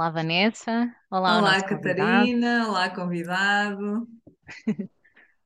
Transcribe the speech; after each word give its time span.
Olá, 0.00 0.08
Vanessa. 0.08 0.96
Olá, 1.10 1.36
Olá. 1.36 1.62
Catarina. 1.62 2.66
Olá, 2.66 2.88
convidado. 2.88 4.08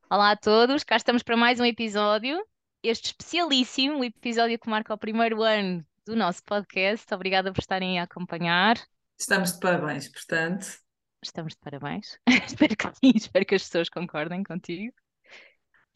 Olá 0.08 0.30
a 0.30 0.36
todos. 0.36 0.84
Cá 0.84 0.94
estamos 0.94 1.24
para 1.24 1.36
mais 1.36 1.58
um 1.58 1.64
episódio. 1.64 2.40
Este 2.80 3.06
especialíssimo, 3.06 4.04
episódio 4.04 4.56
que 4.56 4.70
marca 4.70 4.94
o 4.94 4.96
primeiro 4.96 5.42
ano 5.42 5.84
do 6.06 6.14
nosso 6.14 6.40
podcast. 6.44 7.12
Obrigada 7.12 7.52
por 7.52 7.58
estarem 7.58 7.98
a 7.98 8.04
acompanhar. 8.04 8.76
Estamos 9.18 9.54
de 9.54 9.58
parabéns, 9.58 10.08
portanto. 10.08 10.78
Estamos 11.20 11.54
de 11.54 11.58
parabéns. 11.58 12.16
Espero 12.46 12.76
que 12.76 12.86
sim, 12.94 13.12
espero 13.16 13.44
que 13.44 13.56
as 13.56 13.64
pessoas 13.64 13.88
concordem 13.88 14.44
contigo. 14.44 14.94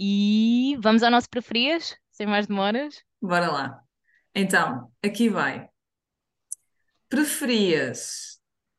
E 0.01 0.77
vamos 0.81 1.05
ao 1.05 1.13
nosso 1.13 1.31
preferias, 1.31 1.97
sem 2.11 2.27
mais 2.27 2.49
demoras. 2.49 3.05
Bora 3.23 3.53
lá. 3.53 3.81
Então, 4.35 4.93
aqui 5.01 5.29
vai. 5.29 5.69
Preferias 7.09 8.38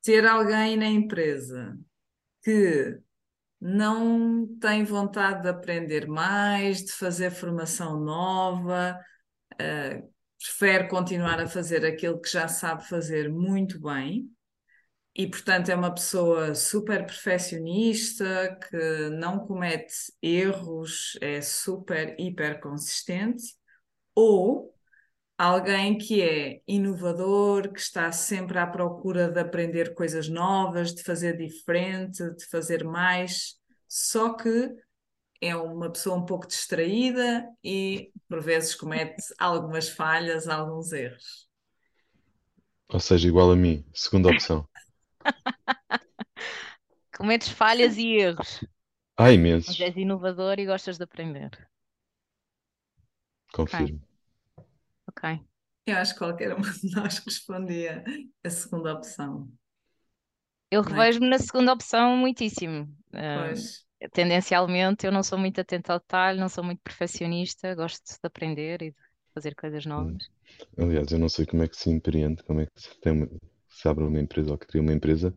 ter 0.10 0.26
alguém 0.26 0.76
na 0.76 0.88
empresa 0.88 1.78
que 2.44 3.00
não 3.62 4.48
tem 4.60 4.84
vontade 4.84 5.44
de 5.44 5.50
aprender 5.50 6.08
mais, 6.08 6.84
de 6.84 6.92
fazer 6.94 7.30
formação 7.30 8.00
nova, 8.00 9.00
eh, 9.60 10.02
prefere 10.40 10.88
continuar 10.88 11.40
a 11.40 11.48
fazer 11.48 11.86
aquilo 11.86 12.20
que 12.20 12.28
já 12.28 12.48
sabe 12.48 12.88
fazer 12.88 13.30
muito 13.30 13.80
bem 13.80 14.28
e, 15.16 15.28
portanto, 15.28 15.70
é 15.70 15.76
uma 15.76 15.94
pessoa 15.94 16.56
super 16.56 17.06
perfeccionista, 17.06 18.58
que 18.68 19.10
não 19.12 19.46
comete 19.46 19.94
erros, 20.24 21.20
é 21.22 21.40
super, 21.40 22.16
hiper 22.20 22.60
consistente, 22.60 23.44
ou 24.16 24.74
alguém 25.40 25.98
que 25.98 26.22
é 26.22 26.60
inovador, 26.68 27.72
que 27.72 27.80
está 27.80 28.12
sempre 28.12 28.60
à 28.60 28.68
procura 28.68 29.32
de 29.32 29.40
aprender 29.40 29.94
coisas 29.94 30.28
novas, 30.28 30.94
de 30.94 31.02
fazer 31.02 31.38
diferente, 31.38 32.30
de 32.36 32.46
fazer 32.48 32.84
mais, 32.84 33.56
só 33.88 34.34
que 34.34 34.70
é 35.40 35.56
uma 35.56 35.90
pessoa 35.90 36.18
um 36.18 36.26
pouco 36.26 36.46
distraída 36.46 37.48
e, 37.64 38.12
por 38.28 38.42
vezes, 38.42 38.76
comete 38.76 39.24
algumas 39.40 39.88
falhas, 39.88 40.50
alguns 40.50 40.92
erros. 40.92 41.48
Ou 42.90 43.00
seja, 43.00 43.26
igual 43.26 43.50
a 43.50 43.56
mim, 43.56 43.86
segunda 43.94 44.28
opção. 44.28 44.68
Cometes 47.16 47.48
falhas 47.48 47.98
e 47.98 48.08
erros, 48.18 48.60
Há 49.16 49.24
mas 49.24 49.34
imensos, 49.36 49.80
és 49.80 49.96
inovador 49.96 50.60
e 50.60 50.66
gostas 50.66 50.98
de 50.98 51.04
aprender. 51.06 51.52
Confirmo. 53.54 54.09
Ok. 55.22 55.40
Eu 55.86 55.98
acho 55.98 56.14
que 56.14 56.20
qualquer 56.20 56.54
uma 56.54 56.72
de 56.72 56.90
nós 56.96 57.20
respondia 57.26 58.04
a 58.44 58.50
segunda 58.50 58.94
opção, 58.94 59.52
Eu 60.72 60.82
é? 60.92 61.10
revejo-me 61.10 61.30
na 61.30 61.38
segunda 61.40 61.74
opção 61.74 62.16
muitíssimo. 62.18 62.88
Pois, 63.32 63.86
tendencialmente, 64.14 65.06
eu 65.06 65.12
não 65.12 65.24
sou 65.24 65.38
muito 65.38 65.60
atenta 65.62 65.94
ao 65.94 66.00
detalhe, 66.00 66.40
não 66.40 66.50
sou 66.50 66.64
muito 66.64 66.82
perfeccionista, 66.82 67.74
gosto 67.76 68.04
de 68.06 68.20
aprender 68.24 68.82
e 68.82 68.92
de 68.92 68.98
fazer 69.34 69.56
coisas 69.56 69.86
Hum. 69.98 70.20
novas. 70.20 70.30
Aliás, 70.78 71.12
eu 71.12 71.20
não 71.20 71.30
sei 71.30 71.46
como 71.46 71.64
é 71.64 71.68
que 71.68 71.78
se 71.78 71.90
empreende, 71.92 72.44
como 72.44 72.62
é 72.62 72.66
que 72.68 72.82
se 72.82 73.00
tem 73.02 73.14
uma- 73.14 73.30
se 73.70 73.88
abre 73.90 74.04
uma 74.06 74.20
empresa 74.22 74.52
ou 74.52 74.58
cria 74.58 74.82
uma 74.82 74.94
empresa 74.94 75.36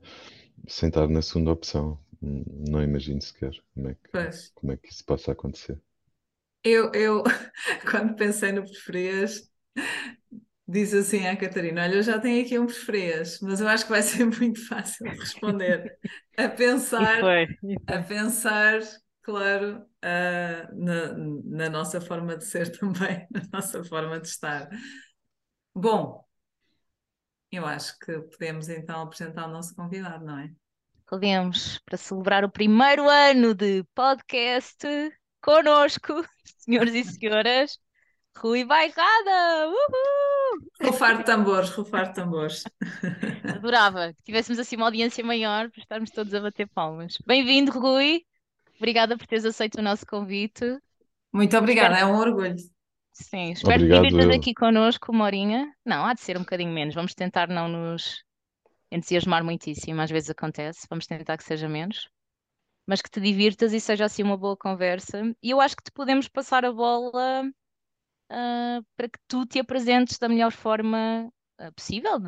sem 0.68 0.88
estar 0.90 1.08
na 1.08 1.22
segunda 1.22 1.52
opção. 1.52 1.98
Hum, 2.22 2.44
Não 2.68 2.82
imagino 2.82 3.22
sequer 3.22 3.52
como 3.74 3.88
é 3.90 3.94
que, 3.96 4.10
pois. 4.10 4.52
como 4.54 4.72
é 4.72 4.76
que 4.78 4.88
isso 4.90 5.04
possa 5.06 5.32
acontecer. 5.32 5.80
Eu, 6.64 6.92
eu, 6.94 7.22
quando 7.90 8.14
pensei 8.16 8.52
no 8.52 8.62
preferias, 8.64 9.50
disse 10.66 10.98
assim 10.98 11.26
à 11.26 11.36
Catarina: 11.36 11.82
Olha, 11.82 11.96
eu 11.96 12.02
já 12.02 12.18
tenho 12.18 12.44
aqui 12.44 12.58
um 12.58 12.66
preferias, 12.66 13.38
mas 13.40 13.60
eu 13.60 13.68
acho 13.68 13.84
que 13.84 13.90
vai 13.90 14.02
ser 14.02 14.24
muito 14.24 14.66
fácil 14.66 15.06
de 15.06 15.18
responder. 15.18 15.98
A 16.36 16.48
pensar, 16.48 17.20
foi, 17.20 17.46
e 17.62 17.76
a 17.86 18.02
foi. 18.02 18.16
pensar, 18.16 18.80
claro, 19.22 19.84
ah, 20.02 20.68
na, 20.72 21.14
na 21.44 21.70
nossa 21.70 22.00
forma 22.00 22.36
de 22.36 22.44
ser 22.44 22.70
também, 22.78 23.26
na 23.30 23.42
nossa 23.52 23.84
forma 23.84 24.20
de 24.20 24.28
estar. 24.28 24.68
Bom, 25.74 26.24
eu 27.50 27.66
acho 27.66 27.98
que 27.98 28.18
podemos 28.20 28.68
então 28.68 29.02
apresentar 29.02 29.46
o 29.46 29.52
nosso 29.52 29.74
convidado, 29.74 30.24
não 30.24 30.38
é? 30.38 30.50
Podemos, 31.06 31.78
para 31.84 31.98
celebrar 31.98 32.44
o 32.44 32.50
primeiro 32.50 33.08
ano 33.08 33.54
de 33.54 33.84
podcast, 33.94 34.86
connosco, 35.42 36.24
senhores 36.58 36.94
e 36.94 37.04
senhoras, 37.04 37.78
Rui 38.36 38.64
Bairrada! 38.64 39.68
Uhul! 39.68 40.60
Rufar 40.82 41.24
tambores, 41.24 41.70
rufar 41.70 42.12
tambores. 42.12 42.64
Adorava 43.46 44.12
que 44.14 44.22
tivéssemos 44.24 44.58
assim 44.58 44.76
uma 44.76 44.86
audiência 44.86 45.24
maior 45.24 45.70
para 45.70 45.80
estarmos 45.80 46.10
todos 46.10 46.34
a 46.34 46.40
bater 46.40 46.68
palmas. 46.68 47.16
Bem-vindo, 47.26 47.72
Rui. 47.72 48.24
Obrigada 48.78 49.16
por 49.16 49.26
teres 49.26 49.44
aceito 49.44 49.78
o 49.78 49.82
nosso 49.82 50.06
convite. 50.06 50.64
Muito 51.32 51.56
Espero 51.56 51.56
obrigada, 51.56 51.96
que, 51.96 52.02
é 52.02 52.06
um 52.06 52.16
orgulho. 52.18 52.56
sim, 53.12 53.52
espero 53.52 53.84
que 53.84 53.90
te 53.90 53.96
Obrigado, 53.96 54.02
divirtas 54.02 54.30
eu. 54.30 54.32
aqui 54.36 54.54
connosco 54.54 55.12
uma 55.12 55.24
horinha. 55.24 55.72
Não, 55.84 56.04
há 56.04 56.14
de 56.14 56.20
ser 56.20 56.36
um 56.36 56.40
bocadinho 56.40 56.72
menos. 56.72 56.94
Vamos 56.94 57.14
tentar 57.14 57.48
não 57.48 57.68
nos 57.68 58.24
entusiasmar 58.90 59.44
muitíssimo. 59.44 60.00
Às 60.02 60.10
vezes 60.10 60.30
acontece. 60.30 60.86
Vamos 60.90 61.06
tentar 61.06 61.36
que 61.38 61.44
seja 61.44 61.68
menos. 61.68 62.08
Mas 62.86 63.02
que 63.02 63.10
te 63.10 63.20
divirtas 63.20 63.72
e 63.72 63.80
seja 63.80 64.06
assim 64.06 64.22
uma 64.22 64.36
boa 64.36 64.56
conversa. 64.56 65.22
E 65.42 65.50
eu 65.50 65.60
acho 65.60 65.76
que 65.76 65.84
te 65.84 65.92
podemos 65.92 66.28
passar 66.28 66.64
a 66.64 66.72
bola, 66.72 67.44
ah, 68.32 68.80
para 68.96 69.08
que 69.08 69.18
tu 69.28 69.46
te 69.46 69.60
apresentes 69.60 70.18
da 70.18 70.28
melhor 70.28 70.52
forma, 70.52 71.30
ah, 71.58 71.72
possível, 71.72 72.18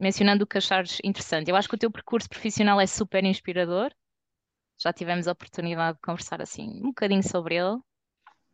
mencionando 0.00 0.44
o 0.44 0.46
que 0.46 0.58
achares 0.58 0.98
interessante. 1.04 1.50
Eu 1.50 1.56
acho 1.56 1.68
que 1.68 1.76
o 1.76 1.78
teu 1.78 1.90
percurso 1.90 2.28
profissional 2.28 2.80
é 2.80 2.86
super 2.86 3.24
inspirador. 3.24 3.92
Já 4.78 4.92
tivemos 4.92 5.28
a 5.28 5.32
oportunidade 5.32 5.96
de 5.96 6.02
conversar 6.02 6.42
assim 6.42 6.68
um 6.80 6.88
bocadinho 6.88 7.22
sobre 7.22 7.56
ele. 7.56 7.78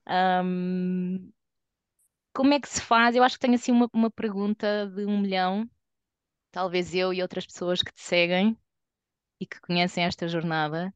Ahm, 0.07 1.31
como 2.35 2.55
é 2.55 2.61
que 2.61 2.69
se 2.69 2.81
faz? 2.81 3.17
Eu 3.17 3.23
acho 3.25 3.37
que 3.37 3.41
tenho 3.41 3.55
assim 3.55 3.73
uma, 3.73 3.89
uma 3.93 4.11
pergunta 4.11 4.87
de 4.95 5.05
um 5.07 5.21
milhão, 5.21 5.69
talvez 6.53 6.95
eu 6.95 7.13
e 7.13 7.23
outras 7.23 7.47
pessoas 7.47 7.83
que 7.83 7.93
te 7.93 8.03
seguem 8.03 8.57
e 9.41 9.47
que 9.47 9.61
conhecem 9.61 10.05
esta 10.05 10.29
jornada. 10.29 10.95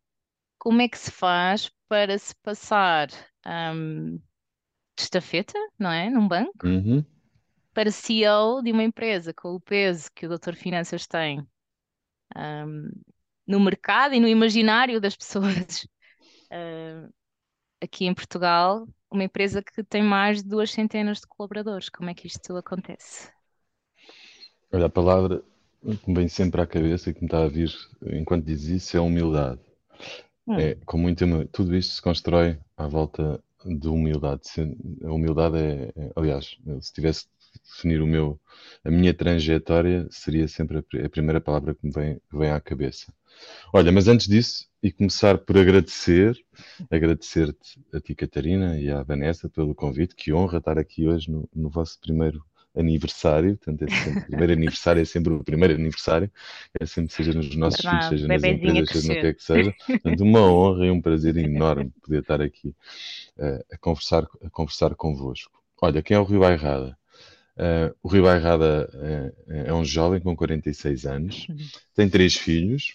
Como 0.59 0.83
é 0.83 0.89
que 0.89 0.99
se 0.99 1.11
faz 1.11 1.71
para 1.89 2.19
se 2.19 2.35
passar, 2.37 3.09
ahm, 3.45 4.19
de 4.97 5.03
estafeta, 5.05 5.55
não 5.79 5.91
é? 5.91 6.11
Num 6.11 6.27
banco, 6.29 6.65
Uhum. 6.65 7.05
para 7.75 7.91
CEO 7.91 8.63
de 8.63 8.73
uma 8.73 8.83
empresa 8.85 9.33
com 9.35 9.55
o 9.55 9.61
peso 9.61 10.11
que 10.15 10.27
o 10.27 10.29
Doutor 10.29 10.55
Finanças 10.57 11.07
tem, 11.07 11.47
ahm, 12.37 12.89
no 13.47 13.61
mercado 13.61 14.15
e 14.15 14.21
no 14.21 14.29
imaginário 14.29 15.01
das 15.01 15.17
pessoas, 15.19 15.87
ah, 16.53 17.09
aqui 17.83 18.07
em 18.07 18.15
Portugal, 18.15 18.89
uma 19.11 19.25
empresa 19.25 19.63
que 19.63 19.85
tem 19.85 20.03
mais 20.05 20.43
de 20.43 20.49
duas 20.51 20.71
centenas 20.73 21.21
de 21.21 21.27
colaboradores. 21.29 21.89
Como 21.91 22.11
é 22.11 22.15
que 22.15 22.27
isto 22.29 22.57
acontece? 22.57 23.31
Olha, 24.73 24.87
a 24.87 24.91
palavra 24.91 25.43
que 25.83 26.09
me 26.09 26.15
vem 26.15 26.29
sempre 26.29 26.61
à 26.61 26.67
cabeça 26.67 27.11
e 27.11 27.15
que 27.15 27.21
me 27.21 27.27
está 27.27 27.43
a 27.45 27.49
vir 27.49 27.71
enquanto 28.13 28.45
diz 28.45 28.65
isso 28.65 28.97
é 28.97 29.01
humildade. 29.01 29.61
Hum, 30.47 30.65
É, 30.65 30.77
com 30.87 30.99
muita, 30.99 31.25
humi- 31.25 31.47
tudo 31.47 31.77
isto 31.77 31.95
se 31.95 32.03
constrói 32.03 32.59
à 32.77 32.87
volta 32.89 33.43
de 33.67 33.89
humildade. 33.89 34.43
A 35.05 35.13
humildade 35.13 35.57
é, 35.59 35.93
é- 35.97 36.13
aliás, 36.17 36.57
se 36.81 36.93
tivesse 36.93 37.27
de 37.55 37.61
definir 37.65 38.01
o 38.03 38.07
meu, 38.07 38.41
a 38.85 38.91
minha 38.91 39.13
trajetória, 39.15 40.07
seria 40.11 40.49
sempre 40.49 40.79
a, 40.79 40.83
pri- 40.83 41.05
a 41.05 41.11
primeira 41.11 41.41
palavra 41.41 41.75
que 41.75 41.87
me 41.87 41.93
vem, 41.93 42.21
vem 42.33 42.51
à 42.51 42.61
cabeça. 42.61 43.13
Olha, 43.73 43.93
mas 43.93 44.09
antes 44.09 44.29
disso, 44.29 44.69
e 44.83 44.93
começar 44.93 45.39
por 45.39 45.59
agradecer, 45.59 46.37
agradecer-te 46.91 47.81
a 47.93 48.01
ti, 48.01 48.15
Catarina, 48.15 48.79
e 48.81 48.91
à 48.91 49.03
Vanessa 49.03 49.49
pelo 49.49 49.75
convite. 49.75 50.15
Que 50.15 50.33
honra 50.33 50.59
estar 50.59 50.79
aqui 50.79 51.07
hoje 51.09 51.31
no, 51.31 51.49
no 51.55 51.71
vosso 51.71 51.99
primeiro 52.01 52.45
aniversário. 52.77 53.57
Portanto, 53.57 53.83
é 53.83 53.95
sempre, 53.95 54.19
o 54.19 54.27
primeiro 54.27 54.53
aniversário 54.53 55.03
é 55.03 55.05
sempre 55.05 55.33
o 55.33 55.45
primeiro 55.45 55.75
aniversário, 55.75 56.31
é 56.79 56.87
sempre, 56.87 57.13
seja 57.13 57.33
nos 57.33 57.55
nossos 57.55 57.81
filhos, 57.81 58.09
seja 58.09 58.29
nas 58.29 58.43
empresas, 58.43 58.89
seja 58.89 59.15
no 59.15 59.21
que 59.21 59.27
é 59.27 59.35
que 59.35 59.43
seja. 59.43 59.75
Portanto, 59.87 60.21
uma 60.23 60.41
honra 60.41 60.87
e 60.87 60.91
um 60.91 61.01
prazer 61.01 61.37
enorme 61.37 61.93
poder 62.03 62.21
estar 62.21 62.41
aqui 62.41 62.75
eh, 63.39 63.65
a 63.73 63.79
conversar, 63.79 64.27
a 64.45 64.51
conversar 64.51 64.95
convosco. 64.95 65.63
Olha, 65.81 66.03
quem 66.03 66.17
é 66.17 66.21
o 66.21 66.25
Rui 66.25 66.39
Bairrada? 66.39 66.97
Eh, 67.57 67.95
o 68.03 68.09
Rui 68.09 68.23
Bairrada 68.23 68.89
eh, 68.95 69.65
é 69.67 69.75
um 69.75 69.85
jovem 69.85 70.21
com 70.21 70.35
46 70.35 71.07
anos, 71.07 71.47
tem 71.95 72.09
três 72.09 72.35
filhos, 72.35 72.95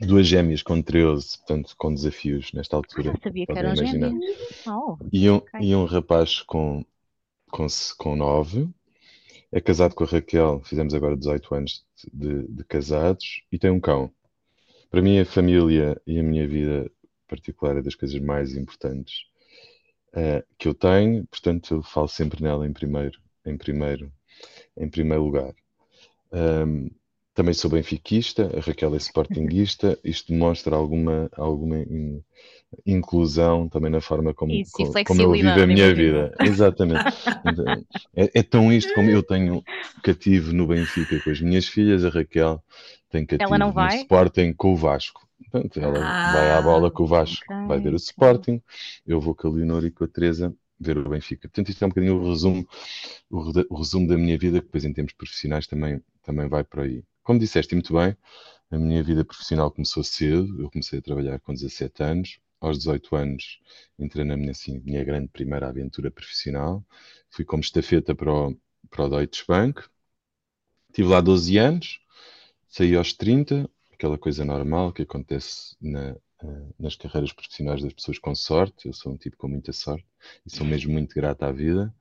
duas 0.00 0.26
gêmeas 0.26 0.62
com 0.62 0.80
13, 0.80 1.38
portanto, 1.38 1.74
com 1.76 1.94
desafios 1.94 2.52
nesta 2.52 2.76
altura, 2.76 3.12
não 3.12 3.20
sabia 3.22 3.46
que 3.46 3.52
eram 3.52 3.74
imaginar, 3.74 4.08
gêmeos. 4.08 4.66
Oh, 4.66 4.96
e 5.12 5.30
um, 5.30 5.36
ok. 5.36 5.60
e 5.60 5.74
um 5.74 5.84
rapaz 5.84 6.40
com, 6.40 6.84
com, 7.52 7.66
com 7.98 8.16
9, 8.16 8.68
é 9.52 9.60
casado 9.60 9.94
com 9.94 10.04
a 10.04 10.06
Raquel, 10.06 10.60
fizemos 10.64 10.94
agora 10.94 11.16
18 11.16 11.54
anos 11.54 11.86
de, 12.12 12.48
de 12.48 12.64
casados, 12.64 13.44
e 13.52 13.58
tem 13.58 13.70
um 13.70 13.78
cão. 13.78 14.10
Para 14.90 15.02
mim, 15.02 15.20
a 15.20 15.24
família 15.24 16.00
e 16.06 16.18
a 16.18 16.22
minha 16.22 16.48
vida 16.48 16.90
particular 17.28 17.76
é 17.76 17.82
das 17.82 17.94
coisas 17.94 18.18
mais 18.20 18.56
importantes 18.56 19.26
eh, 20.14 20.44
que 20.58 20.68
eu 20.68 20.74
tenho, 20.74 21.26
portanto, 21.26 21.74
eu 21.74 21.82
falo 21.82 22.08
sempre 22.08 22.42
nela 22.42 22.66
em 22.66 22.72
primeiro, 22.72 23.20
em 23.46 23.56
primeiro, 23.56 24.12
em 24.76 24.88
primeiro 24.88 25.24
lugar. 25.24 25.54
Ahm, 26.32 26.88
também 27.34 27.54
sou 27.54 27.70
benfiquista, 27.70 28.50
a 28.56 28.60
Raquel 28.60 28.94
é 28.94 28.98
sportinguista, 28.98 29.98
isto 30.04 30.32
demonstra 30.32 30.76
alguma, 30.76 31.30
alguma 31.36 31.78
in- 31.78 32.22
inclusão 32.86 33.68
também 33.68 33.90
na 33.90 34.00
forma 34.00 34.34
como, 34.34 34.62
Isso, 34.62 34.82
e 34.82 34.86
co- 34.86 34.98
como 35.04 35.22
eu 35.22 35.34
vivo 35.36 35.60
a 35.60 35.66
minha 35.66 35.94
vida. 35.94 36.36
Exatamente. 36.40 37.06
Então, 37.44 37.84
É, 38.16 38.40
é 38.40 38.42
tão 38.42 38.72
isto 38.72 38.92
como 38.92 39.10
eu 39.10 39.22
tenho 39.22 39.64
cativo 40.02 40.52
no 40.52 40.66
Benfica 40.66 41.20
com 41.20 41.30
as 41.30 41.40
minhas 41.40 41.66
filhas, 41.68 42.04
a 42.04 42.08
Raquel 42.10 42.62
tem 43.10 43.24
cativo 43.26 43.68
no 43.72 43.72
vai? 43.72 43.98
Sporting 43.98 44.52
com 44.54 44.72
o 44.72 44.76
Vasco. 44.76 45.26
Portanto, 45.50 45.80
ela 45.80 46.14
vai 46.24 46.50
à 46.50 46.60
bola 46.62 46.90
Ah, 46.90 46.92
com 46.92 47.04
o 47.04 47.06
Vasco, 47.06 47.46
Ok, 47.46 47.50
vai 47.64 47.80
ver 47.80 47.92
o. 47.94 47.96
Sporting, 47.96 48.60
eu 49.06 49.20
vou 49.20 49.34
com 49.34 49.48
a 49.48 49.50
Leonor 49.52 49.84
e 49.84 49.90
com 49.90 50.04
a 50.04 50.08
Teresa 50.08 50.54
ver 50.80 50.98
o 50.98 51.08
Benfica. 51.08 51.48
Portanto, 51.48 51.68
isto 51.70 51.82
é 51.82 51.86
um 51.86 51.90
bocadinho 51.90 52.16
o 52.20 52.28
resumo, 52.30 52.66
o, 53.30 53.38
o 53.74 53.78
resumo 53.78 54.06
da 54.08 54.16
minha 54.16 54.38
vida, 54.38 54.58
que 54.60 54.66
depois 54.66 54.84
em 54.84 54.92
termos 54.92 55.12
profissionais 55.14 55.66
também, 55.66 56.00
também 56.22 56.48
vai 56.48 56.64
por 56.64 56.80
aí. 56.80 57.04
Como 57.22 57.38
disseste 57.38 57.74
muito 57.74 57.92
bem, 57.94 58.16
a 58.70 58.78
minha 58.78 59.02
vida 59.02 59.24
profissional 59.24 59.70
começou 59.70 60.02
cedo, 60.02 60.60
eu 60.60 60.70
comecei 60.70 60.98
a 60.98 61.02
trabalhar 61.02 61.38
com 61.40 61.52
17 61.54 62.02
anos, 62.02 62.40
aos 62.60 62.78
18 62.78 63.16
anos 63.16 63.60
entrei 63.98 64.24
na 64.24 64.36
minha, 64.36 64.52
assim, 64.52 64.80
minha 64.80 65.04
grande 65.04 65.28
primeira 65.28 65.68
aventura 65.68 66.10
profissional, 66.10 66.84
fui 67.30 67.44
como 67.44 67.62
estafeta 67.62 68.14
para 68.14 68.32
o, 68.32 68.56
para 68.90 69.04
o 69.04 69.08
Deutsche 69.08 69.44
Bank, 69.46 69.82
estive 70.88 71.08
lá 71.08 71.20
12 71.20 71.58
anos, 71.58 72.00
saí 72.68 72.96
aos 72.96 73.12
30, 73.12 73.68
aquela 73.92 74.18
coisa 74.18 74.44
normal 74.44 74.92
que 74.92 75.02
acontece 75.02 75.76
na, 75.80 76.16
eh, 76.42 76.72
nas 76.78 76.96
carreiras 76.96 77.32
profissionais 77.32 77.82
das 77.82 77.92
pessoas 77.92 78.18
com 78.18 78.34
sorte. 78.34 78.86
Eu 78.88 78.92
sou 78.92 79.12
um 79.12 79.16
tipo 79.16 79.36
com 79.36 79.48
muita 79.48 79.72
sorte 79.72 80.06
e 80.46 80.50
sou 80.50 80.66
mesmo 80.66 80.92
muito 80.92 81.14
grato 81.14 81.42
à 81.44 81.52
vida. 81.52 81.94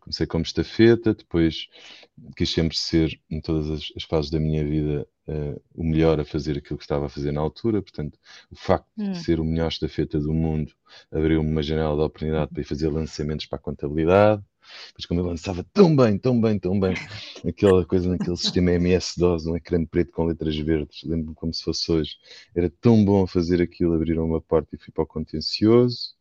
Comecei 0.00 0.26
como 0.26 0.44
estafeta, 0.44 1.14
depois 1.14 1.68
quis 2.36 2.50
sempre 2.50 2.76
ser, 2.76 3.20
em 3.30 3.40
todas 3.40 3.70
as, 3.70 3.92
as 3.96 4.04
fases 4.04 4.30
da 4.30 4.38
minha 4.40 4.64
vida, 4.64 5.06
eh, 5.28 5.60
o 5.74 5.84
melhor 5.84 6.20
a 6.20 6.24
fazer 6.24 6.58
aquilo 6.58 6.78
que 6.78 6.84
estava 6.84 7.06
a 7.06 7.08
fazer 7.08 7.32
na 7.32 7.40
altura. 7.40 7.82
Portanto, 7.82 8.18
o 8.50 8.56
facto 8.56 8.86
Hum. 8.98 9.10
de 9.10 9.18
ser 9.18 9.40
o 9.40 9.44
melhor 9.44 9.68
estafeta 9.68 10.18
do 10.18 10.32
mundo 10.32 10.72
abriu-me 11.12 11.50
uma 11.50 11.62
janela 11.62 11.94
de 11.96 12.02
oportunidade 12.02 12.50
para 12.52 12.60
ir 12.62 12.64
fazer 12.64 12.88
lançamentos 12.88 13.46
para 13.46 13.56
a 13.58 13.62
contabilidade. 13.62 14.42
Depois, 14.88 15.06
como 15.06 15.20
eu 15.20 15.26
lançava 15.26 15.64
tão 15.72 15.94
bem, 15.94 16.18
tão 16.18 16.40
bem, 16.40 16.58
tão 16.58 16.78
bem, 16.78 16.94
aquela 17.46 17.84
coisa 17.84 18.08
naquele 18.08 18.36
sistema 18.36 18.72
MS-DOS, 18.72 19.46
um 19.46 19.56
ecrã 19.56 19.84
preto 19.84 20.12
com 20.12 20.24
letras 20.24 20.56
verdes, 20.56 21.02
lembro-me 21.04 21.34
como 21.34 21.52
se 21.54 21.62
fosse 21.62 21.90
hoje. 21.90 22.12
Era 22.54 22.70
tão 22.80 23.04
bom 23.04 23.26
fazer 23.26 23.60
aquilo, 23.62 23.94
abriram 23.94 24.24
uma 24.24 24.40
porta 24.40 24.74
e 24.74 24.78
fui 24.78 24.92
para 24.92 25.04
o 25.04 25.06
contencioso. 25.06 26.14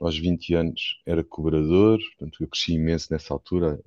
Aos 0.00 0.16
20 0.18 0.54
anos 0.54 1.00
era 1.06 1.24
cobrador, 1.24 1.98
portanto 1.98 2.42
eu 2.42 2.48
cresci 2.48 2.74
imenso 2.74 3.08
nessa 3.12 3.34
altura. 3.34 3.80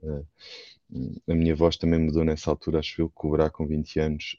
A 1.28 1.34
minha 1.36 1.56
voz 1.56 1.78
também 1.78 2.00
mudou 2.00 2.24
nessa 2.24 2.50
altura, 2.50 2.80
acho 2.80 3.02
eu, 3.02 3.10
cobrar 3.10 3.50
com 3.52 3.66
20 3.68 4.00
anos 4.00 4.36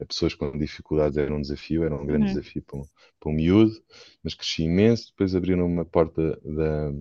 a 0.00 0.04
pessoas 0.04 0.34
com 0.34 0.56
dificuldades 0.58 1.16
era 1.16 1.32
um 1.34 1.40
desafio, 1.40 1.84
era 1.84 1.94
um 1.94 2.04
grande 2.06 2.26
Uhum. 2.26 2.34
desafio 2.34 2.62
para 2.62 2.78
um, 2.78 2.82
para 3.20 3.30
um 3.30 3.34
miúdo, 3.34 3.80
mas 4.22 4.34
cresci 4.34 4.64
imenso. 4.64 5.08
Depois 5.10 5.34
abriram 5.34 5.66
uma 5.66 5.84
porta 5.84 6.38
da, 6.44 6.92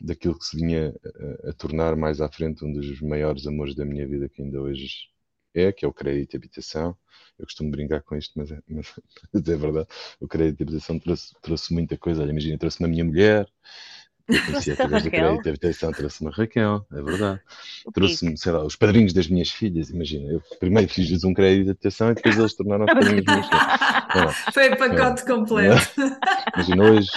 daquilo 0.00 0.38
que 0.38 0.44
se 0.44 0.56
vinha 0.56 0.94
a, 1.44 1.50
a 1.50 1.52
tornar 1.52 1.96
mais 1.96 2.20
à 2.20 2.28
frente 2.28 2.64
um 2.64 2.72
dos 2.72 3.00
maiores 3.00 3.46
amores 3.46 3.74
da 3.74 3.84
minha 3.84 4.06
vida, 4.06 4.28
que 4.28 4.42
ainda 4.42 4.60
hoje 4.60 4.88
é, 5.54 5.72
que 5.72 5.84
é 5.84 5.88
o 5.88 5.92
crédito 5.92 6.30
de 6.30 6.36
habitação. 6.36 6.96
Eu 7.38 7.44
costumo 7.44 7.70
brincar 7.70 8.02
com 8.02 8.16
isto, 8.16 8.32
mas 8.36 8.50
é, 8.50 8.58
mas, 8.68 9.48
é 9.48 9.56
verdade. 9.56 9.88
O 10.20 10.28
crédito 10.28 10.58
de 10.58 10.62
habitação 10.64 10.98
trouxe, 10.98 11.34
trouxe 11.40 11.74
muita 11.74 11.96
coisa. 11.96 12.22
Olha, 12.22 12.30
imagina, 12.30 12.58
trouxe-me 12.58 12.86
a 12.86 12.90
minha 12.90 13.04
mulher, 13.04 13.48
Trouxe 14.26 14.72
através 14.72 15.02
do 15.02 15.10
crédito 15.10 15.42
de 15.42 15.48
habitação, 15.48 15.92
trouxe-me 15.92 16.30
a 16.30 16.32
Raquel, 16.32 16.86
é 16.92 17.02
verdade. 17.02 17.40
Trouxe-me, 17.92 18.38
sei 18.38 18.52
lá, 18.52 18.64
os 18.64 18.76
padrinhos 18.76 19.12
das 19.12 19.26
minhas 19.26 19.50
filhas, 19.50 19.90
imagina. 19.90 20.30
Eu 20.30 20.40
primeiro 20.60 20.88
fiz-lhes 20.88 21.24
um 21.24 21.34
crédito 21.34 21.64
de 21.64 21.70
habitação 21.70 22.10
e 22.10 22.14
depois 22.14 22.38
eles 22.38 22.54
tornaram 22.54 22.84
os 22.84 22.92
padrinhos 22.94 23.24
das 23.24 23.34
minhas 23.34 23.48
filhas. 23.48 24.36
Foi 24.54 24.76
pacote 24.76 25.24
completo. 25.26 26.00
Imagina, 26.54 26.84
hoje, 26.84 27.10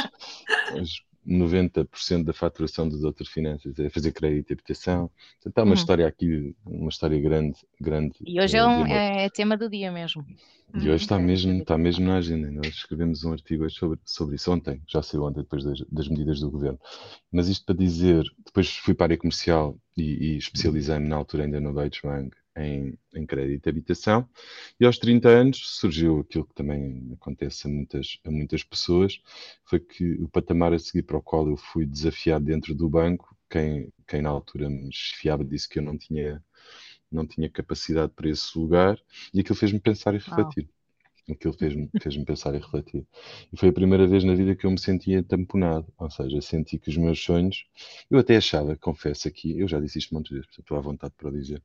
hoje 0.73 1.01
90% 1.25 2.25
da 2.25 2.33
faturação 2.33 2.87
do 2.87 2.99
Doutor 2.99 3.25
Finanças 3.27 3.77
é 3.79 3.89
fazer 3.89 4.11
crédito 4.11 4.51
e 4.51 4.53
habitação. 4.53 5.09
Portanto, 5.41 5.57
há 5.59 5.63
uma 5.63 5.69
Uhum. 5.69 5.73
história 5.73 6.07
aqui, 6.07 6.55
uma 6.65 6.89
história 6.89 7.19
grande, 7.19 7.57
grande 7.79 8.15
E 8.25 8.39
hoje 8.39 8.57
é, 8.57 8.63
um, 8.65 8.85
amor. 8.85 9.05
é 9.25 9.29
tema 9.29 9.57
do 9.57 9.69
dia 9.69 9.91
mesmo. 9.91 10.25
E 10.73 10.89
hoje 10.89 11.03
está 11.03 11.15
Ok. 11.15 11.25
mesmo, 11.25 11.53
está 11.61 11.77
mesmo 11.77 12.05
na 12.05 12.17
agenda. 12.17 12.51
Nós 12.51 12.67
escrevemos 12.75 13.23
um 13.23 13.31
artigo 13.31 13.69
sobre, 13.69 13.99
sobre 14.05 14.35
isso 14.35 14.51
ontem, 14.51 14.81
já 14.87 15.01
saiu 15.01 15.23
ontem, 15.23 15.41
depois 15.41 15.63
das, 15.63 15.79
das 15.89 16.07
medidas 16.09 16.39
do 16.41 16.51
governo. 16.51 16.79
Mas 17.31 17.47
isto 17.47 17.65
para 17.65 17.75
dizer, 17.75 18.23
depois 18.45 18.69
fui 18.77 18.93
para 18.93 19.05
a 19.05 19.07
área 19.07 19.17
comercial 19.17 19.77
e, 19.97 20.33
e 20.33 20.37
especializei-me 20.37 21.07
na 21.07 21.15
altura 21.15 21.43
ainda 21.45 21.61
no 21.61 21.73
Deutsche 21.73 22.01
Bank 22.03 22.35
em, 22.55 22.97
em 23.13 23.25
crédito 23.25 23.67
e 23.67 23.69
habitação. 23.69 24.27
E 24.79 24.85
aos 24.85 24.97
30 24.97 25.29
anos 25.29 25.59
surgiu 25.79 26.19
aquilo 26.21 26.45
que 26.45 26.53
também 26.53 27.11
acontece 27.13 27.67
a 27.67 27.69
muitas, 27.69 28.19
a 28.25 28.31
muitas 28.31 28.63
pessoas, 28.63 29.19
foi 29.65 29.79
que 29.79 30.13
o 30.21 30.27
patamar 30.29 30.73
a 30.73 30.79
seguir 30.79 31.03
para 31.03 31.17
o 31.17 31.21
qual 31.21 31.47
eu 31.47 31.57
fui 31.57 31.85
desafiado 31.85 32.45
dentro 32.45 32.73
do 32.73 32.89
banco, 32.89 33.35
quem, 33.49 33.91
quem 34.07 34.21
na 34.21 34.29
altura 34.29 34.69
me 34.69 34.89
esfiava 34.89 35.43
disse 35.43 35.69
que 35.69 35.79
eu 35.79 35.83
não 35.83 35.97
tinha, 35.97 36.43
não 37.11 37.27
tinha 37.27 37.49
capacidade 37.49 38.11
para 38.15 38.29
esse 38.29 38.57
lugar, 38.57 38.99
e 39.33 39.39
aquilo 39.39 39.55
fez-me 39.55 39.79
pensar 39.79 40.13
e 40.13 40.17
refletir. 40.17 40.69
Aquilo 41.29 41.53
fez-me 41.53 41.89
fez 41.99 42.17
pensar 42.23 42.53
e 42.53 42.59
refletir. 42.59 43.03
E 43.51 43.57
foi 43.57 43.69
a 43.69 43.73
primeira 43.73 44.05
vez 44.05 44.23
na 44.23 44.35
vida 44.35 44.55
que 44.55 44.65
eu 44.65 44.69
me 44.69 44.79
sentia 44.79 45.23
tamponado. 45.23 45.91
Ou 45.97 46.09
seja, 46.09 46.39
senti 46.39 46.77
que 46.77 46.89
os 46.89 46.97
meus 46.97 47.19
sonhos. 47.19 47.65
Eu 48.11 48.19
até 48.19 48.37
achava, 48.37 48.75
confesso 48.75 49.27
aqui, 49.27 49.59
eu 49.59 49.67
já 49.67 49.79
disse 49.79 49.97
isto 49.97 50.13
muitas 50.13 50.31
vezes, 50.31 50.45
portanto, 50.45 50.63
estou 50.63 50.77
à 50.77 50.81
vontade 50.81 51.13
para 51.17 51.31
dizer, 51.31 51.63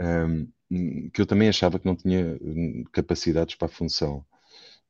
hum, 0.00 1.10
que 1.12 1.20
eu 1.20 1.26
também 1.26 1.48
achava 1.48 1.78
que 1.78 1.86
não 1.86 1.96
tinha 1.96 2.38
hum, 2.42 2.84
capacidades 2.92 3.54
para 3.56 3.66
a 3.66 3.70
função. 3.70 4.24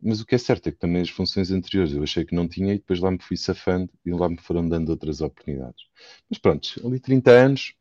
Mas 0.03 0.21
o 0.21 0.27
que 0.27 0.35
é 0.35 0.39
certo 0.39 0.69
é 0.69 0.73
que 0.73 0.79
também 0.79 1.03
as 1.03 1.11
funções 1.11 1.51
anteriores 1.51 1.95
eu 1.95 2.03
achei 2.03 2.25
que 2.25 2.35
não 2.35 2.49
tinha 2.49 2.75
e 2.75 2.79
depois 2.79 3.01
lá 3.01 3.11
me 3.11 3.19
fui 3.23 3.37
safando 3.37 3.91
e 4.05 4.13
lá 4.13 4.29
me 4.29 4.39
foram 4.39 4.69
dando 4.69 4.91
outras 4.91 5.21
oportunidades. 5.23 5.85
Mas 6.31 6.39
pronto, 6.39 6.87
ali 6.87 7.01
30 7.01 7.31
anos, 7.33 7.75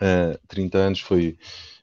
Uh, 0.00 0.38
30 0.46 0.78
anos 0.78 1.00
foi 1.00 1.38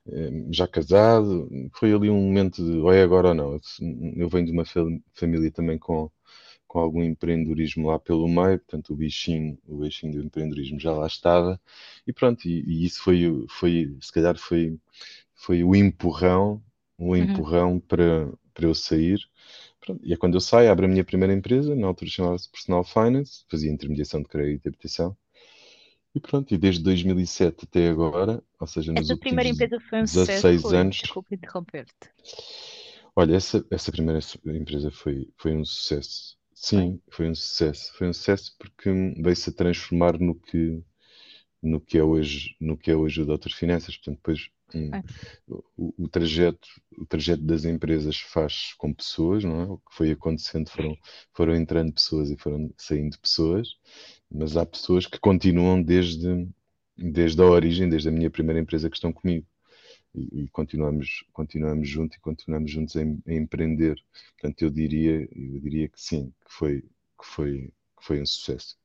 uh, 0.07 0.53
já 0.53 0.67
casado, 0.67 1.49
foi 1.73 1.91
ali 1.93 2.09
um 2.09 2.21
momento 2.21 2.63
de 2.63 2.77
ou 2.79 2.91
é 2.93 3.01
agora 3.03 3.29
ou 3.29 3.33
não. 3.33 3.53
Eu, 3.53 3.61
eu 4.17 4.29
venho 4.29 4.45
de 4.45 4.51
uma 4.51 4.63
família 5.15 5.51
também 5.51 5.79
com, 5.79 6.11
com 6.73 6.79
algum 6.79 7.03
empreendedorismo 7.03 7.87
lá 7.87 7.99
pelo 7.99 8.27
meio, 8.27 8.57
portanto 8.57 8.93
o 8.93 8.95
bichinho, 8.95 9.59
o 9.67 9.77
bichinho 9.77 10.13
do 10.13 10.25
empreendedorismo 10.25 10.79
já 10.79 10.91
lá 10.91 11.05
estava, 11.05 11.61
e 12.07 12.11
pronto, 12.11 12.47
e, 12.47 12.63
e 12.65 12.83
isso 12.83 12.99
foi, 13.03 13.45
foi, 13.47 13.95
se 14.01 14.11
calhar 14.11 14.35
foi, 14.39 14.75
foi 15.35 15.63
o 15.63 15.75
empurrão, 15.75 16.63
o 16.97 17.15
empurrão 17.15 17.73
uhum. 17.73 17.79
para, 17.79 18.27
para 18.55 18.65
eu 18.65 18.73
sair. 18.73 19.19
Pronto, 19.79 20.01
e 20.03 20.13
é 20.13 20.17
quando 20.17 20.33
eu 20.33 20.41
saio, 20.41 20.71
abro 20.71 20.85
a 20.85 20.89
minha 20.89 21.03
primeira 21.03 21.31
empresa, 21.31 21.75
na 21.75 21.85
altura 21.85 22.09
chamava-se 22.09 22.49
Personal 22.49 22.83
Finance, 22.83 23.45
fazia 23.47 23.71
intermediação 23.71 24.23
de 24.23 24.29
crédito 24.29 24.65
e 24.65 24.69
habitação. 24.69 25.15
E 26.15 26.19
pronto, 26.19 26.51
e 26.55 26.57
desde 26.57 26.81
2007 26.81 27.65
até 27.65 27.87
agora, 27.87 28.43
ou 28.59 28.65
seja, 28.65 28.91
nos 28.91 29.11
essa 29.11 29.19
primeira 29.19 29.47
últimos 29.47 29.61
empresa 29.61 29.85
foi 29.87 29.99
um 29.99 30.05
16 30.05 30.41
sucesso, 30.61 30.75
anos. 30.75 30.95
Desculpe 30.95 31.35
interromper-te. 31.35 32.09
Olha, 33.15 33.35
essa, 33.35 33.63
essa 33.69 33.91
primeira 33.91 34.19
empresa 34.45 34.89
foi, 34.89 35.29
foi 35.37 35.55
um 35.55 35.63
sucesso. 35.63 36.35
Sim, 36.63 37.01
foi 37.11 37.29
um 37.29 37.35
sucesso. 37.35 37.93
Foi 37.95 38.07
um 38.07 38.13
sucesso 38.13 38.55
porque 38.57 38.89
veio-se 39.17 39.49
a 39.49 39.53
transformar 39.53 40.17
no 40.19 40.35
que, 40.35 40.81
no 41.61 41.81
que 41.81 41.97
é 41.97 42.03
hoje, 42.03 42.55
no 42.59 42.77
que 42.77 42.91
é 42.91 42.95
hoje 42.95 43.21
o 43.21 43.25
Doutor 43.25 43.51
Finanças. 43.51 43.97
Portanto, 43.97 44.17
depois 44.17 44.49
hum, 44.73 44.89
o, 45.77 46.05
o, 46.05 46.07
trajeto, 46.07 46.67
o 46.97 47.05
trajeto 47.05 47.43
das 47.43 47.65
empresas 47.65 48.17
faz 48.17 48.73
com 48.77 48.93
pessoas, 48.93 49.43
não 49.43 49.61
é? 49.61 49.65
O 49.65 49.77
que 49.77 49.95
foi 49.95 50.11
acontecendo 50.11 50.69
foram, 50.69 50.97
foram 51.33 51.55
entrando 51.55 51.93
pessoas 51.93 52.31
e 52.31 52.37
foram 52.37 52.73
saindo 52.77 53.19
pessoas 53.19 53.67
mas 54.33 54.57
há 54.57 54.65
pessoas 54.65 55.05
que 55.05 55.19
continuam 55.19 55.81
desde, 55.81 56.47
desde 56.97 57.41
a 57.41 57.45
origem, 57.45 57.87
desde 57.87 58.09
a 58.09 58.11
minha 58.11 58.31
primeira 58.31 58.59
empresa 58.59 58.89
que 58.89 58.95
estão 58.95 59.13
comigo. 59.13 59.45
E, 60.15 60.43
e 60.43 60.47
continuamos, 60.49 61.25
continuamos 61.33 61.89
juntos 61.89 62.17
e 62.17 62.21
continuamos 62.21 62.71
juntos 62.71 62.95
a, 62.95 63.01
a, 63.01 63.33
empreender. 63.33 64.03
Portanto, 64.33 64.61
eu 64.61 64.69
diria, 64.69 65.27
eu 65.31 65.59
diria 65.59 65.89
que 65.89 66.01
sim, 66.01 66.33
que 66.45 66.53
foi, 66.53 66.81
que 66.81 67.25
foi, 67.25 67.73
que 67.97 68.05
foi 68.05 68.21
um 68.21 68.25
sucesso. 68.25 68.77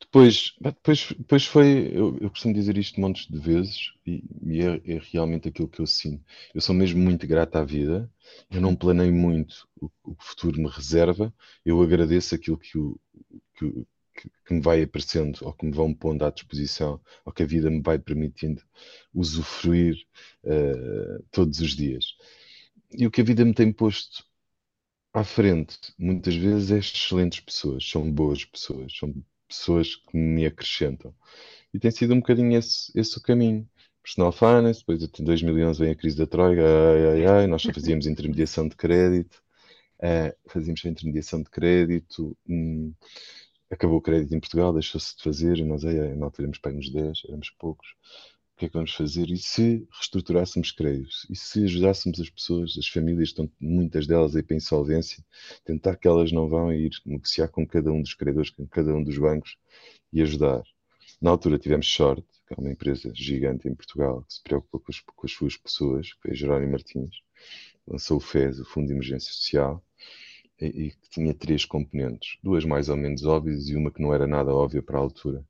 Depois, 0.00 0.54
depois, 0.60 1.12
depois 1.16 1.46
foi, 1.46 1.90
eu, 1.94 2.18
eu 2.20 2.28
costumo 2.30 2.52
dizer 2.52 2.76
isto 2.76 3.00
montes 3.00 3.26
de 3.28 3.38
vezes 3.38 3.92
e, 4.04 4.22
e 4.42 4.60
é, 4.60 4.96
é, 4.96 5.00
realmente 5.12 5.48
aquilo 5.48 5.68
que 5.68 5.80
eu 5.80 5.86
sinto. 5.86 6.22
Eu 6.54 6.60
sou 6.60 6.74
mesmo 6.74 7.00
muito 7.00 7.26
grato 7.26 7.56
à 7.56 7.64
vida, 7.64 8.10
eu 8.50 8.60
não 8.60 8.74
planei 8.76 9.10
muito 9.10 9.66
o, 9.80 9.86
o 10.04 10.14
que 10.14 10.22
o 10.22 10.26
futuro 10.26 10.60
me 10.60 10.68
reserva, 10.68 11.32
eu 11.64 11.80
agradeço 11.80 12.34
aquilo 12.34 12.58
que 12.58 12.76
o, 12.76 12.98
que, 13.54 13.86
que, 14.14 14.54
me 14.54 14.60
vai 14.60 14.82
aparecendo 14.82 15.38
ou 15.42 15.52
que 15.52 15.64
me 15.66 15.72
vão 15.72 15.94
pondo 15.94 16.24
à 16.24 16.30
disposição 16.30 17.00
ou 17.24 17.32
que 17.32 17.42
a 17.42 17.46
vida 17.46 17.70
me 17.70 17.80
vai 17.80 17.98
permitindo 17.98 18.62
usufruir 19.14 19.96
uh, 20.44 21.22
todos 21.30 21.60
os 21.60 21.74
dias. 21.74 22.16
E 22.92 23.06
o 23.06 23.10
que 23.10 23.22
a 23.22 23.24
vida 23.24 23.44
me 23.44 23.54
tem 23.54 23.72
posto 23.72 24.24
à 25.12 25.24
frente, 25.24 25.78
muitas 25.98 26.34
vezes, 26.34 26.70
é 26.70 26.78
excelentes 26.78 27.40
pessoas, 27.40 27.88
são 27.88 28.10
boas 28.10 28.44
pessoas, 28.44 28.96
são 28.96 29.14
pessoas 29.48 29.96
que 29.96 30.16
me 30.16 30.46
acrescentam. 30.46 31.14
E 31.72 31.78
tem 31.78 31.90
sido 31.90 32.14
um 32.14 32.20
bocadinho 32.20 32.56
esse, 32.58 32.90
esse 32.98 33.18
o 33.18 33.22
caminho. 33.22 33.68
personal 34.02 34.32
finance, 34.32 34.80
depois 34.80 35.02
em 35.02 35.24
2011 35.24 35.78
vem 35.80 35.90
a 35.92 35.96
crise 35.96 36.16
da 36.16 36.26
Troika, 36.26 36.62
ai, 36.62 37.06
ai, 37.06 37.26
ai, 37.26 37.46
nós 37.46 37.62
só 37.62 37.72
fazíamos 37.72 38.06
intermediação 38.06 38.68
de 38.68 38.76
crédito, 38.76 39.42
uh, 40.00 40.50
fazíamos 40.50 40.84
intermediação 40.84 41.42
de 41.42 41.50
crédito, 41.50 42.36
hum, 42.48 42.92
acabou 43.72 43.96
o 43.96 44.02
crédito 44.02 44.34
em 44.34 44.40
Portugal, 44.40 44.72
deixou-se 44.72 45.16
de 45.16 45.22
fazer, 45.22 45.56
e 45.56 45.64
nós, 45.64 45.84
ai, 45.84 45.98
ai, 45.98 46.14
não 46.14 46.30
éramos 46.38 46.58
para 46.58 46.72
uns 46.72 46.90
10, 46.90 47.22
éramos 47.26 47.50
poucos, 47.58 47.88
o 48.54 48.58
que 48.58 48.66
é 48.66 48.68
que 48.68 48.74
vamos 48.74 48.92
fazer? 48.94 49.30
E 49.30 49.38
se 49.38 49.88
reestruturássemos 49.90 50.70
créditos? 50.72 51.26
E 51.30 51.34
se 51.34 51.64
ajudássemos 51.64 52.20
as 52.20 52.28
pessoas, 52.28 52.76
as 52.78 52.86
famílias, 52.86 53.30
estão 53.30 53.50
muitas 53.58 54.06
delas 54.06 54.36
aí 54.36 54.42
para 54.42 54.56
insolvência, 54.56 55.24
tentar 55.64 55.96
que 55.96 56.06
elas 56.06 56.30
não 56.30 56.48
vão 56.48 56.72
ir 56.72 56.90
negociar 57.06 57.48
com 57.48 57.66
cada 57.66 57.90
um 57.90 58.02
dos 58.02 58.14
credores, 58.14 58.50
com 58.50 58.66
cada 58.66 58.94
um 58.94 59.02
dos 59.02 59.16
bancos 59.16 59.56
e 60.12 60.20
ajudar? 60.20 60.62
Na 61.20 61.30
altura 61.30 61.58
tivemos 61.58 61.90
sorte, 61.90 62.26
que 62.46 62.54
é 62.54 62.56
uma 62.58 62.70
empresa 62.70 63.10
gigante 63.14 63.68
em 63.68 63.74
Portugal 63.74 64.22
que 64.24 64.34
se 64.34 64.42
preocupa 64.42 64.80
com 64.80 64.92
as, 64.92 65.00
com 65.00 65.26
as 65.26 65.32
suas 65.32 65.56
pessoas, 65.56 66.12
que 66.12 66.20
foi 66.20 66.30
a 66.32 66.34
Jerónimo 66.34 66.72
Martins, 66.72 67.22
lançou 67.86 68.18
o 68.18 68.20
FES, 68.20 68.60
o 68.60 68.64
Fundo 68.64 68.88
de 68.88 68.92
Emergência 68.92 69.32
Social, 69.32 69.82
e, 70.66 70.90
que 70.90 71.10
tinha 71.10 71.34
três 71.34 71.64
componentes, 71.64 72.38
duas 72.42 72.64
mais 72.64 72.88
ou 72.88 72.96
menos 72.96 73.24
óbvias 73.24 73.68
e 73.68 73.76
uma 73.76 73.90
que 73.90 74.02
não 74.02 74.14
era 74.14 74.26
nada 74.26 74.54
óbvia 74.54 74.82
para 74.82 74.98
a 74.98 75.00
altura. 75.00 75.44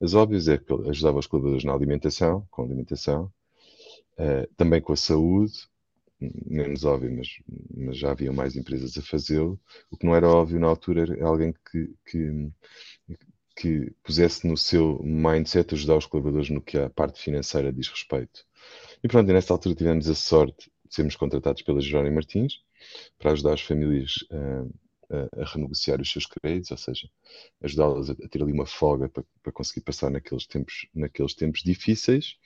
As 0.00 0.14
óbvias 0.14 0.48
é 0.48 0.58
que 0.58 0.72
ajudava 0.88 1.18
os 1.18 1.26
colaboradores 1.26 1.64
na 1.64 1.72
alimentação, 1.72 2.46
com 2.50 2.62
alimentação, 2.62 3.32
uh, 4.14 4.46
também 4.56 4.80
com 4.80 4.92
a 4.92 4.96
saúde, 4.96 5.68
menos 6.20 6.84
óbvio, 6.84 7.16
mas, 7.16 7.28
mas, 7.76 7.96
já 7.96 8.10
havia 8.10 8.32
mais 8.32 8.56
empresas 8.56 8.96
a 8.96 9.02
fazê-lo. 9.02 9.58
O 9.90 9.96
que 9.96 10.06
não 10.06 10.14
era 10.14 10.28
óbvio 10.28 10.58
na 10.58 10.66
altura 10.66 11.02
era 11.02 11.26
alguém 11.26 11.54
que, 11.70 11.94
que, 12.06 12.50
que 13.56 13.92
pusesse 14.02 14.46
no 14.46 14.56
seu 14.56 15.00
mindset 15.02 15.74
ajudar 15.74 15.96
os 15.96 16.06
colaboradores 16.06 16.50
no 16.50 16.60
que 16.60 16.78
a 16.78 16.90
parte 16.90 17.20
financeira 17.20 17.72
diz 17.72 17.88
respeito. 17.88 18.44
E 19.02 19.08
pronto, 19.08 19.32
nessa 19.32 19.52
altura 19.52 19.74
tivemos 19.74 20.08
a 20.08 20.14
sorte 20.14 20.70
sermos 20.90 21.16
contratados 21.16 21.62
pela 21.62 21.80
Jerónimo 21.80 22.16
Martins 22.16 22.62
para 23.18 23.32
ajudar 23.32 23.54
as 23.54 23.60
famílias 23.60 24.16
uh, 24.30 24.72
a, 25.10 25.42
a, 25.42 25.44
renegociar 25.44 26.00
os 26.00 26.10
seus 26.10 26.26
créditos, 26.26 26.70
ou 26.70 26.76
seja, 26.76 27.08
ajudá-las 27.62 28.10
a, 28.10 28.12
a, 28.12 28.28
ter 28.28 28.42
ali 28.42 28.52
uma 28.52 28.66
folga 28.66 29.08
para, 29.08 29.24
para 29.42 29.52
conseguir 29.52 29.80
passar 29.82 30.10
naqueles 30.10 30.46
tempos, 30.46 30.86
naqueles 30.94 31.34
tempos 31.34 31.62
difíceis. 31.62 32.36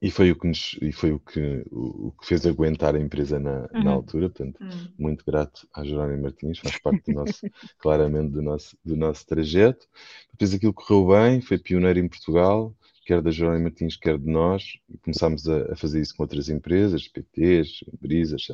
E 0.00 0.10
foi 0.10 0.30
o 0.30 0.36
que, 0.36 0.48
nos, 0.48 0.76
e 0.80 0.90
foi 0.92 1.12
o 1.12 1.20
que, 1.20 1.64
o, 1.70 2.08
o 2.08 2.12
que 2.12 2.26
fez 2.26 2.44
aguentar 2.46 2.96
a 2.96 3.00
empresa 3.00 3.38
na, 3.38 3.68
uhum. 3.72 3.84
na 3.84 3.90
altura, 3.92 4.28
portanto, 4.28 4.60
uhum. 4.60 4.88
muito 4.98 5.24
grato 5.24 5.68
à 5.72 5.84
Jerónimo 5.84 6.22
Martins, 6.22 6.58
faz 6.58 6.78
parte 6.78 7.12
do 7.12 7.12
nosso, 7.12 7.40
claramente 7.78 8.32
do 8.32 8.42
nosso, 8.42 8.76
do 8.84 8.96
nosso 8.96 9.26
trajeto. 9.26 9.86
Depois 10.32 10.54
aquilo 10.54 10.72
correu 10.72 11.08
bem, 11.08 11.40
foi 11.40 11.58
pioneiro 11.58 11.98
em 11.98 12.08
Portugal, 12.08 12.74
quer 13.04 13.20
da 13.22 13.30
Jerónimo 13.30 13.64
Martins, 13.64 13.96
quer 13.96 14.18
de 14.18 14.26
nós, 14.26 14.78
começámos 15.02 15.48
a, 15.48 15.72
a, 15.72 15.76
fazer 15.76 16.00
isso 16.00 16.14
com 16.16 16.22
outras 16.22 16.48
empresas, 16.48 17.06
PTs, 17.06 17.84
Brisas, 18.00 18.48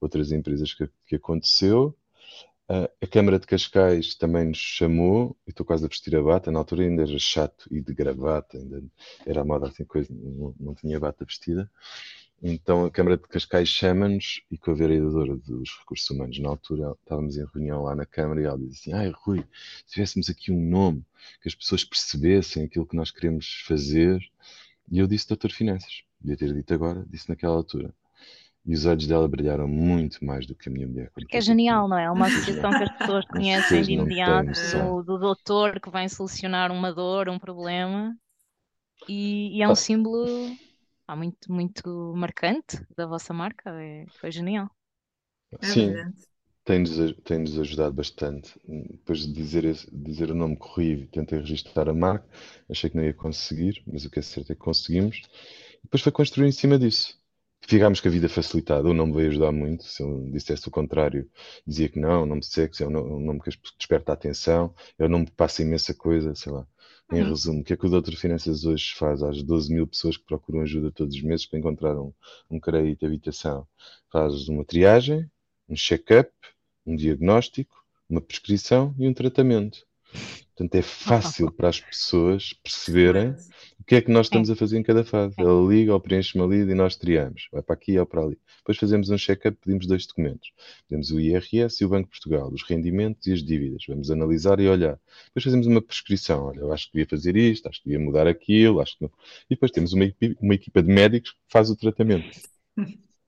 outras 0.00 0.32
empresas 0.32 0.74
que, 0.74 0.88
que 1.06 1.16
aconteceu. 1.16 1.96
Uh, 2.70 2.88
a 3.02 3.06
Câmara 3.06 3.38
de 3.38 3.46
Cascais 3.46 4.14
também 4.14 4.46
nos 4.46 4.58
chamou, 4.58 5.36
e 5.46 5.50
estou 5.50 5.66
quase 5.66 5.84
a 5.84 5.88
vestir 5.88 6.16
a 6.16 6.22
bata, 6.22 6.50
na 6.50 6.58
altura 6.58 6.84
ainda 6.84 7.02
era 7.02 7.18
chato 7.18 7.68
e 7.70 7.80
de 7.80 7.92
gravata, 7.92 8.56
ainda 8.56 8.82
era 9.26 9.42
a 9.42 9.44
moda 9.44 9.68
assim, 9.68 9.84
coisa, 9.84 10.08
não, 10.12 10.54
não 10.58 10.74
tinha 10.74 10.98
bata 10.98 11.24
vestida. 11.24 11.70
Então 12.42 12.84
a 12.84 12.90
Câmara 12.90 13.16
de 13.16 13.22
Cascais 13.28 13.68
chama-nos 13.68 14.42
e 14.50 14.58
com 14.58 14.72
a 14.72 14.74
vereadora 14.74 15.36
dos 15.36 15.78
recursos 15.78 16.10
humanos, 16.10 16.40
na 16.40 16.48
altura 16.48 16.96
estávamos 17.00 17.36
em 17.36 17.46
reunião 17.54 17.82
lá 17.84 17.94
na 17.94 18.04
Câmara 18.04 18.40
e 18.40 18.44
ela 18.44 18.58
disse 18.58 18.90
assim: 18.90 18.92
Ai 18.92 19.12
Rui, 19.14 19.44
se 19.86 19.92
tivéssemos 19.94 20.28
aqui 20.28 20.50
um 20.50 20.60
nome 20.60 21.04
que 21.40 21.48
as 21.48 21.54
pessoas 21.54 21.84
percebessem 21.84 22.64
aquilo 22.64 22.86
que 22.86 22.96
nós 22.96 23.12
queremos 23.12 23.62
fazer. 23.64 24.20
E 24.90 24.98
eu 24.98 25.06
disse 25.06 25.28
Doutor 25.28 25.52
Finanças, 25.52 26.02
devia 26.20 26.36
ter 26.36 26.52
dito 26.52 26.74
agora, 26.74 27.06
disse 27.08 27.28
naquela 27.28 27.54
altura. 27.54 27.94
E 28.66 28.74
os 28.74 28.86
olhos 28.86 29.06
dela 29.06 29.28
brilharam 29.28 29.68
muito 29.68 30.24
mais 30.24 30.44
do 30.44 30.54
que 30.54 30.68
a 30.68 30.72
minha 30.72 30.86
mulher. 30.86 31.10
Porque 31.14 31.36
é 31.36 31.40
genial, 31.40 31.88
não 31.88 31.96
é? 31.96 32.04
É 32.04 32.10
uma 32.10 32.26
associação 32.26 32.70
que 32.70 32.82
as 32.84 32.98
pessoas 32.98 33.24
conhecem 33.26 33.82
de 33.82 33.92
imediato, 33.92 34.52
do, 34.72 35.02
do, 35.02 35.18
doutor 35.18 35.80
que 35.80 35.90
vem 35.90 36.08
solucionar 36.08 36.70
uma 36.70 36.92
dor, 36.92 37.28
um 37.28 37.38
problema. 37.38 38.16
E, 39.08 39.56
e 39.56 39.62
é 39.62 39.68
um 39.68 39.72
ah. 39.72 39.76
símbolo 39.76 40.26
ah, 41.06 41.16
muito, 41.16 41.52
muito 41.52 42.14
marcante 42.16 42.84
da 42.96 43.06
vossa 43.06 43.32
marca. 43.32 43.70
É, 43.80 44.06
foi 44.20 44.30
genial. 44.30 44.70
É 45.60 45.66
Sim, 45.66 45.94
tem-nos 46.64 47.14
tem 47.24 47.38
-nos 47.38 47.58
ajudado 47.58 47.94
bastante. 47.94 48.58
Depois 48.66 49.20
de 49.20 49.32
dizer, 49.32 49.64
esse, 49.64 49.88
dizer 49.94 50.30
o 50.30 50.34
nome 50.34 50.56
corrido, 50.56 51.06
tentei 51.08 51.38
registrar 51.38 51.88
a 51.88 51.94
marca. 51.94 52.26
Achei 52.68 52.88
que 52.88 52.96
não 52.96 53.04
ia 53.04 53.14
conseguir, 53.14 53.82
mas 53.86 54.04
o 54.04 54.10
que 54.10 54.18
é 54.18 54.22
certo 54.22 54.52
é 54.52 54.54
que 54.54 54.60
conseguimos. 54.60 55.22
Depois 55.82 56.02
foi 56.02 56.12
construir 56.12 56.48
em 56.48 56.52
cima 56.52 56.78
disso 56.78 57.20
ficámos 57.66 58.00
com 58.00 58.08
a 58.08 58.10
vida 58.10 58.28
facilitada. 58.28 58.88
O 58.88 58.94
nome 58.94 59.14
veio 59.14 59.28
ajudar 59.28 59.52
muito. 59.52 59.84
Se 59.84 60.02
eu 60.02 60.28
dissesse 60.30 60.68
o 60.68 60.70
contrário, 60.70 61.28
dizia 61.66 61.88
que 61.88 61.98
não, 61.98 62.24
o 62.24 62.26
nome 62.26 62.40
de 62.40 62.46
sexo 62.46 62.82
é 62.82 62.86
um 62.86 63.20
nome 63.20 63.40
que 63.40 63.50
desperta 63.78 64.12
a 64.12 64.14
atenção, 64.14 64.74
é 64.98 65.04
um 65.04 65.08
nome 65.08 65.26
que 65.26 65.32
passa 65.32 65.62
imensa 65.62 65.94
coisa, 65.94 66.34
sei 66.34 66.52
lá. 66.52 66.66
Em 67.12 67.20
uhum. 67.20 67.28
resumo, 67.28 67.60
o 67.60 67.64
que 67.64 67.74
é 67.74 67.76
que 67.76 67.84
o 67.84 67.90
Doutor 67.90 68.16
Finanças 68.16 68.64
hoje 68.64 68.94
faz 68.94 69.22
às 69.22 69.42
12 69.42 69.70
mil 69.70 69.86
pessoas 69.86 70.16
que 70.16 70.24
procuram 70.24 70.62
ajuda 70.62 70.90
todos 70.90 71.14
os 71.14 71.22
meses 71.22 71.44
para 71.44 71.58
encontrar 71.58 71.94
um, 72.00 72.10
um 72.50 72.58
crédito 72.58 73.00
de 73.00 73.06
habitação? 73.06 73.68
Faz 74.10 74.48
uma 74.48 74.64
triagem, 74.64 75.30
um 75.68 75.76
check-up, 75.76 76.32
um 76.86 76.96
diagnóstico, 76.96 77.84
uma 78.08 78.22
prescrição 78.22 78.94
e 78.98 79.06
um 79.06 79.12
tratamento. 79.12 79.86
Portanto, 80.46 80.74
é 80.74 80.80
fácil 80.82 81.52
para 81.52 81.68
as 81.68 81.80
pessoas 81.80 82.54
perceberem 82.54 83.36
o 83.82 83.84
que 83.84 83.96
é 83.96 84.00
que 84.00 84.12
nós 84.12 84.26
estamos 84.26 84.48
a 84.48 84.54
fazer 84.54 84.78
em 84.78 84.82
cada 84.82 85.02
fase. 85.02 85.34
Ela 85.36 85.68
liga 85.68 85.92
ou 85.92 85.98
preenche 85.98 86.38
uma 86.38 86.46
lida 86.46 86.70
e 86.70 86.74
nós 86.74 86.94
triamos. 86.94 87.48
Vai 87.50 87.62
para 87.62 87.74
aqui 87.74 87.98
ou 87.98 88.06
para 88.06 88.22
ali. 88.22 88.38
Depois 88.58 88.78
fazemos 88.78 89.10
um 89.10 89.18
check-up, 89.18 89.58
pedimos 89.60 89.88
dois 89.88 90.06
documentos. 90.06 90.52
Pedimos 90.88 91.10
o 91.10 91.18
IRS 91.18 91.82
e 91.82 91.84
o 91.84 91.88
Banco 91.88 92.04
de 92.04 92.10
Portugal, 92.10 92.48
os 92.52 92.62
rendimentos 92.62 93.26
e 93.26 93.32
as 93.32 93.42
dívidas. 93.42 93.82
Vamos 93.88 94.08
analisar 94.08 94.60
e 94.60 94.68
olhar. 94.68 95.00
Depois 95.26 95.42
fazemos 95.42 95.66
uma 95.66 95.82
prescrição. 95.82 96.44
Olha, 96.44 96.60
eu 96.60 96.72
acho 96.72 96.86
que 96.86 96.92
devia 96.92 97.08
fazer 97.08 97.36
isto, 97.36 97.68
acho 97.68 97.82
que 97.82 97.88
devia 97.88 98.04
mudar 98.06 98.28
aquilo, 98.28 98.80
acho 98.80 98.96
que 98.96 99.02
não. 99.02 99.10
E 99.50 99.54
depois 99.56 99.72
temos 99.72 99.92
uma, 99.92 100.04
uma 100.40 100.54
equipa 100.54 100.80
de 100.80 100.88
médicos 100.88 101.32
que 101.32 101.38
faz 101.48 101.68
o 101.68 101.74
tratamento. 101.74 102.40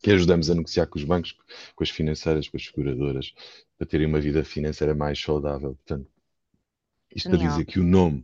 que 0.01 0.11
ajudamos 0.13 0.51
a 0.51 0.55
negociar 0.55 0.87
com 0.87 0.99
os 0.99 1.05
bancos, 1.05 1.37
com 1.75 1.83
as 1.83 1.91
financeiras, 1.91 2.47
com 2.49 2.57
as 2.59 2.67
seguradoras, 2.67 3.33
para 3.77 3.89
terem 3.89 4.07
uma 4.07 4.21
vida 4.21 4.45
financeira 4.45 4.95
mais 4.95 5.19
saudável. 5.19 5.75
Portanto, 5.75 6.07
isto 7.13 7.29
Genial. 7.29 7.41
para 7.41 7.51
dizer 7.51 7.65
que 7.65 7.81
o 7.81 7.83
nome, 7.83 8.23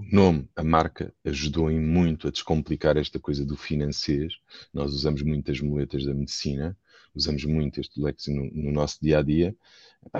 o 0.00 0.16
nome, 0.16 0.48
a 0.56 0.64
marca, 0.64 1.14
ajudou 1.24 1.70
em 1.70 1.78
muito 1.78 2.26
a 2.26 2.30
descomplicar 2.30 2.96
esta 2.96 3.20
coisa 3.20 3.44
do 3.44 3.56
financeiro. 3.56 4.34
Nós 4.72 4.94
usamos 4.94 5.20
muitas 5.22 5.60
muletas 5.60 6.06
da 6.06 6.14
medicina, 6.14 6.76
usamos 7.14 7.44
muito 7.44 7.80
este 7.80 8.00
léxico 8.00 8.36
no, 8.36 8.50
no, 8.50 8.72
nosso 8.72 8.98
dia 9.02 9.18
a 9.18 9.22
dia, 9.22 9.54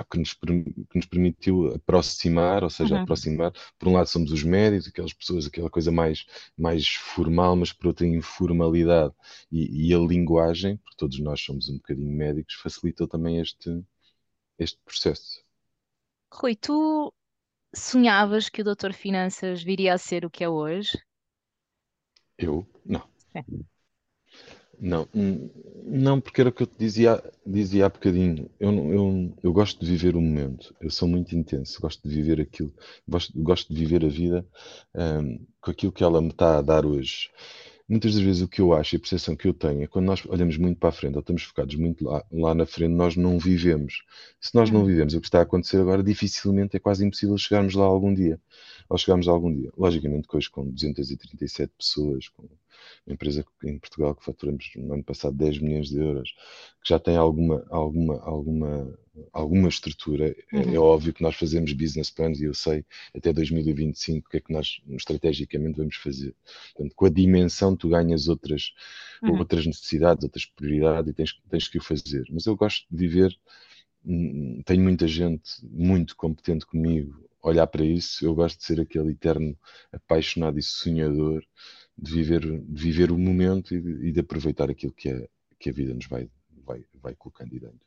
que 0.09 0.19
nos, 0.19 0.33
que 0.33 0.95
nos 0.95 1.05
permitiu 1.07 1.73
aproximar, 1.73 2.63
ou 2.63 2.69
seja, 2.69 2.95
uhum. 2.95 3.01
aproximar. 3.01 3.51
Por 3.79 3.87
um 3.87 3.93
lado, 3.93 4.05
somos 4.05 4.31
os 4.31 4.43
médicos, 4.43 4.87
aquelas 4.87 5.13
pessoas, 5.13 5.47
aquela 5.47 5.69
coisa 5.69 5.91
mais, 5.91 6.27
mais 6.55 6.87
formal, 6.87 7.55
mas 7.55 7.73
por 7.73 7.87
outra, 7.87 8.05
informalidade. 8.05 9.15
E, 9.51 9.87
e 9.87 9.93
a 9.95 9.97
linguagem, 9.97 10.77
porque 10.77 10.97
todos 10.97 11.19
nós 11.19 11.41
somos 11.41 11.69
um 11.69 11.77
bocadinho 11.77 12.15
médicos, 12.15 12.53
facilitou 12.53 13.07
também 13.07 13.39
este, 13.39 13.83
este 14.59 14.77
processo. 14.85 15.43
Rui, 16.31 16.55
tu 16.55 17.11
sonhavas 17.73 18.49
que 18.49 18.61
o 18.61 18.63
Doutor 18.63 18.93
Finanças 18.93 19.63
viria 19.63 19.93
a 19.93 19.97
ser 19.97 20.25
o 20.25 20.29
que 20.29 20.43
é 20.43 20.49
hoje? 20.49 20.97
Eu? 22.37 22.65
Não. 22.85 23.03
É. 23.35 23.43
Não, 24.79 25.07
hum, 25.13 25.47
não, 25.85 26.19
porque 26.19 26.41
era 26.41 26.49
o 26.49 26.53
que 26.53 26.63
eu 26.63 26.67
te 26.67 26.75
dizia, 26.77 27.23
dizia 27.45 27.85
há 27.85 27.89
bocadinho. 27.89 28.49
Eu, 28.59 28.71
eu, 28.91 29.37
eu 29.43 29.53
gosto 29.53 29.79
de 29.79 29.91
viver 29.91 30.15
o 30.15 30.21
momento. 30.21 30.75
Eu 30.81 30.89
sou 30.89 31.07
muito 31.07 31.35
intenso, 31.35 31.79
gosto 31.79 32.07
de 32.07 32.15
viver 32.15 32.41
aquilo, 32.41 32.73
gosto, 33.07 33.31
gosto 33.43 33.71
de 33.71 33.79
viver 33.79 34.03
a 34.03 34.09
vida 34.09 34.43
um, 34.95 35.45
com 35.61 35.69
aquilo 35.69 35.91
que 35.91 36.03
ela 36.03 36.19
me 36.19 36.29
está 36.29 36.57
a 36.57 36.61
dar 36.63 36.83
hoje 36.83 37.29
muitas 37.91 38.15
das 38.15 38.23
vezes 38.23 38.41
o 38.41 38.47
que 38.47 38.61
eu 38.61 38.73
acho 38.73 38.95
e 38.95 38.97
a 38.97 38.99
percepção 38.99 39.35
que 39.35 39.45
eu 39.45 39.53
tenho 39.53 39.83
é 39.83 39.87
quando 39.87 40.05
nós 40.05 40.23
olhamos 40.25 40.57
muito 40.57 40.79
para 40.79 40.89
a 40.89 40.93
frente 40.93 41.15
ou 41.15 41.19
estamos 41.19 41.43
focados 41.43 41.75
muito 41.75 42.05
lá, 42.05 42.23
lá 42.31 42.55
na 42.55 42.65
frente, 42.65 42.93
nós 42.93 43.17
não 43.17 43.37
vivemos. 43.37 44.03
Se 44.39 44.55
nós 44.55 44.71
não 44.71 44.79
uhum. 44.79 44.85
vivemos 44.85 45.13
o 45.13 45.19
que 45.19 45.27
está 45.27 45.39
a 45.39 45.41
acontecer 45.41 45.77
agora, 45.77 46.01
dificilmente 46.01 46.77
é 46.77 46.79
quase 46.79 47.05
impossível 47.05 47.37
chegarmos 47.37 47.75
lá 47.75 47.83
algum 47.83 48.13
dia. 48.13 48.39
Ou 48.91 48.97
chegarmos 48.97 49.25
lá 49.25 49.31
algum 49.31 49.53
dia. 49.53 49.71
Logicamente, 49.77 50.27
hoje 50.33 50.49
com 50.49 50.69
237 50.69 51.71
pessoas, 51.77 52.27
com 52.27 52.43
uma 53.05 53.13
empresa 53.13 53.45
em 53.63 53.79
Portugal 53.79 54.13
que 54.13 54.25
faturamos 54.25 54.69
no 54.75 54.93
ano 54.93 55.03
passado 55.03 55.33
10 55.37 55.59
milhões 55.59 55.89
de 55.89 55.97
euros, 55.97 56.33
que 56.83 56.89
já 56.89 56.99
tem 56.99 57.15
alguma, 57.15 57.65
alguma, 57.69 58.19
alguma, 58.19 58.99
alguma 59.31 59.69
estrutura. 59.69 60.35
É, 60.51 60.57
uhum. 60.57 60.71
É, 60.71 60.75
é, 60.75 60.79
óbvio 60.79 61.13
que 61.13 61.23
nós 61.23 61.35
fazemos 61.35 61.71
business 61.71 62.11
plans 62.11 62.41
e 62.41 62.43
eu 62.43 62.53
sei 62.53 62.85
até 63.15 63.31
2025 63.31 64.27
o 64.27 64.29
que 64.29 64.37
é 64.37 64.41
que 64.41 64.51
nós 64.51 64.81
estrategicamente 64.89 65.77
vamos 65.77 65.95
fazer. 65.95 66.35
Portanto, 66.75 66.93
com 66.93 67.05
a 67.05 67.09
dimensão 67.09 67.77
tu 67.77 67.87
ganhas 67.87 68.27
outras, 68.27 68.73
uhum. 69.23 69.39
outras 69.39 69.65
necessidades, 69.65 70.25
outras 70.25 70.45
prioridades 70.45 71.09
e 71.09 71.13
tens, 71.13 71.41
tens 71.49 71.67
que 71.69 71.77
o 71.77 71.81
fazer. 71.81 72.25
Mas 72.29 72.45
eu 72.45 72.57
gosto 72.57 72.85
de 72.91 72.97
viver, 72.97 73.33
tenho 74.65 74.83
muita 74.83 75.07
gente 75.07 75.63
muito 75.63 76.15
competente 76.15 76.65
comigo 76.65 77.29
olhar 77.41 77.67
para 77.67 77.83
isso, 77.83 78.25
eu 78.25 78.35
gosto 78.35 78.59
de 78.59 78.65
ser 78.65 78.79
aquele 78.79 79.11
eterno 79.11 79.57
apaixonado 79.91 80.59
e 80.59 80.63
sonhador 80.63 81.43
de 81.97 82.13
viver, 82.13 82.41
de 82.41 82.81
viver 82.81 83.11
o 83.11 83.17
momento 83.17 83.75
e 83.75 83.81
de, 83.81 84.07
e 84.07 84.11
de 84.11 84.19
aproveitar 84.19 84.69
aquilo 84.69 84.93
que, 84.93 85.09
é, 85.09 85.27
que 85.59 85.69
a 85.69 85.73
vida 85.73 85.93
nos 85.93 86.07
vai, 86.07 86.29
vai, 86.63 86.85
vai 87.01 87.15
colocando 87.15 87.51
dentro. 87.51 87.79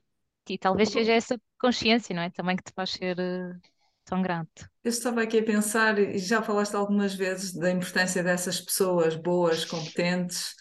E 0.49 0.59
talvez 0.59 0.91
seja 0.91 1.13
essa 1.13 1.41
consciência, 1.59 2.15
não 2.15 2.23
é? 2.23 2.31
Também 2.31 2.57
que 2.57 2.65
te 2.65 2.73
faz 2.75 2.91
ser 2.91 3.17
uh, 3.19 3.59
tão 4.05 4.21
grato. 4.21 4.69
Eu 4.83 4.91
estava 4.91 5.23
aqui 5.23 5.39
a 5.39 5.43
pensar, 5.43 5.99
e 5.99 6.19
já 6.19 6.43
falaste 6.43 6.75
algumas 6.75 7.15
vezes 7.15 7.55
da 7.55 7.71
importância 7.71 8.23
dessas 8.23 8.61
pessoas 8.61 9.17
boas, 9.17 9.65
competentes. 9.65 10.55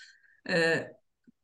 Uh, 0.48 1.03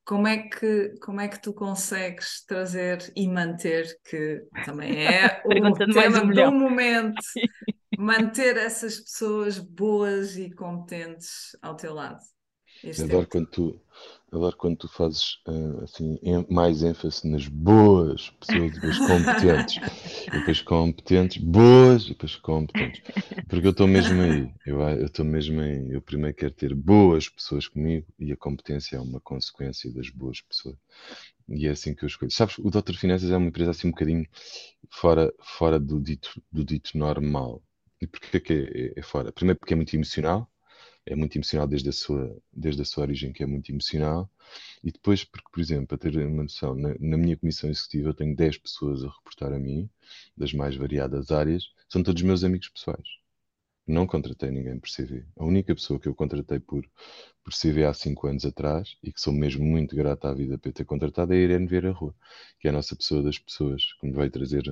como 0.09 0.27
é 0.27 0.39
que, 0.39 0.95
como 1.03 1.21
é 1.21 1.27
que 1.27 1.39
tu 1.39 1.53
consegues 1.53 2.43
trazer 2.43 3.13
e 3.15 3.27
manter, 3.27 3.85
que 4.09 4.41
também 4.65 5.05
é 5.05 5.39
o 5.45 5.93
tema 5.93 6.23
um 6.23 6.31
do 6.31 6.51
momento, 6.51 7.21
manter 7.95 8.57
essas 8.57 8.99
pessoas 9.01 9.59
boas 9.59 10.35
e 10.35 10.49
competentes 10.49 11.55
ao 11.61 11.75
teu 11.75 11.93
lado? 11.93 12.17
Este 12.83 13.03
adoro, 13.03 13.23
é 13.23 13.25
quando 13.25 13.47
tu, 13.47 13.81
adoro 14.31 14.55
quando 14.55 14.77
tu 14.77 14.87
fazes 14.87 15.39
uh, 15.47 15.83
assim, 15.83 16.19
mais 16.49 16.81
ênfase 16.81 17.27
nas 17.27 17.47
boas 17.47 18.29
pessoas, 18.29 18.73
depois 18.73 18.97
competentes. 18.99 19.77
e 20.27 20.31
depois 20.31 20.61
competentes, 20.61 21.43
boas 21.43 22.05
e 22.05 22.09
depois 22.09 22.35
competentes. 22.37 23.01
Porque 23.47 23.67
eu 23.67 23.71
estou 23.71 23.87
mesmo 23.87 24.21
aí. 24.21 24.53
Eu 24.65 25.05
estou 25.05 25.25
mesmo 25.25 25.59
aí. 25.59 25.91
Eu 25.91 26.01
primeiro 26.01 26.35
quero 26.35 26.53
ter 26.53 26.73
boas 26.73 27.27
pessoas 27.27 27.67
comigo 27.67 28.07
e 28.17 28.31
a 28.31 28.37
competência 28.37 28.95
é 28.95 28.99
uma 28.99 29.19
consequência 29.19 29.91
das 29.91 30.09
boas 30.09 30.41
pessoas. 30.41 30.77
E 31.49 31.67
é 31.67 31.71
assim 31.71 31.93
que 31.93 32.03
eu 32.03 32.07
escolho. 32.07 32.31
Sabes, 32.31 32.57
o 32.59 32.69
Doutor 32.69 32.95
Finanças 32.95 33.29
é 33.31 33.37
uma 33.37 33.47
empresa 33.47 33.71
assim 33.71 33.87
um 33.87 33.91
bocadinho 33.91 34.25
fora, 34.89 35.33
fora 35.41 35.79
do, 35.79 35.99
dito, 35.99 36.41
do 36.51 36.63
dito 36.63 36.97
normal. 36.97 37.61
E 38.01 38.07
porquê 38.07 38.37
é 38.37 38.39
que 38.39 38.53
é, 38.95 38.99
é 38.99 39.01
fora? 39.01 39.31
Primeiro 39.31 39.59
porque 39.59 39.73
é 39.73 39.75
muito 39.75 39.93
emocional 39.93 40.49
é 41.05 41.15
muito 41.15 41.35
emocional 41.37 41.67
desde 41.67 41.89
a 41.89 41.91
sua, 41.91 42.37
desde 42.51 42.81
a 42.81 42.85
sua 42.85 43.03
origem, 43.03 43.33
que 43.33 43.43
é 43.43 43.45
muito 43.45 43.71
emocional. 43.71 44.29
E 44.83 44.91
depois, 44.91 45.23
porque, 45.23 45.47
por 45.51 45.59
exemplo, 45.59 45.87
para 45.87 45.97
ter 45.97 46.15
uma 46.17 46.43
noção, 46.43 46.75
na, 46.75 46.95
na, 46.99 47.17
minha 47.17 47.37
comissão 47.37 47.69
executiva 47.69 48.09
eu 48.09 48.13
tenho 48.13 48.35
10 48.35 48.57
pessoas 48.57 49.03
a 49.03 49.09
reportar 49.09 49.53
a 49.53 49.59
mim, 49.59 49.89
das 50.35 50.53
mais 50.53 50.75
variadas 50.75 51.31
áreas, 51.31 51.71
são 51.87 52.03
todos 52.03 52.21
meus 52.21 52.43
amigos 52.43 52.69
pessoais. 52.69 53.18
Não 53.89 54.05
contratei 54.05 54.51
ninguém 54.51 54.77
por 54.79 54.87
CV. 54.87 55.25
A 55.35 55.43
única 55.43 55.73
pessoa 55.73 55.99
que 55.99 56.07
eu 56.07 56.13
contratei 56.13 56.59
por, 56.59 56.87
por 57.43 57.51
CV 57.51 57.85
há 57.85 57.91
5 57.91 58.27
anos 58.27 58.45
atrás 58.45 58.95
e 59.01 59.11
que 59.11 59.19
sou 59.19 59.33
mesmo 59.33 59.65
muito 59.65 59.95
grato 59.95 60.25
à 60.27 60.33
vida 60.33 60.59
por 60.59 60.71
ter 60.71 60.85
contratado 60.85 61.33
é 61.33 61.37
a 61.37 61.39
Irene 61.39 61.65
Vieira 61.65 61.91
Rua, 61.91 62.13
que 62.59 62.67
é 62.67 62.69
a 62.69 62.73
nossa 62.73 62.95
pessoa 62.95 63.23
das 63.23 63.39
pessoas, 63.39 63.81
que 63.99 64.05
me 64.05 64.13
veio 64.13 64.29
trazer, 64.29 64.63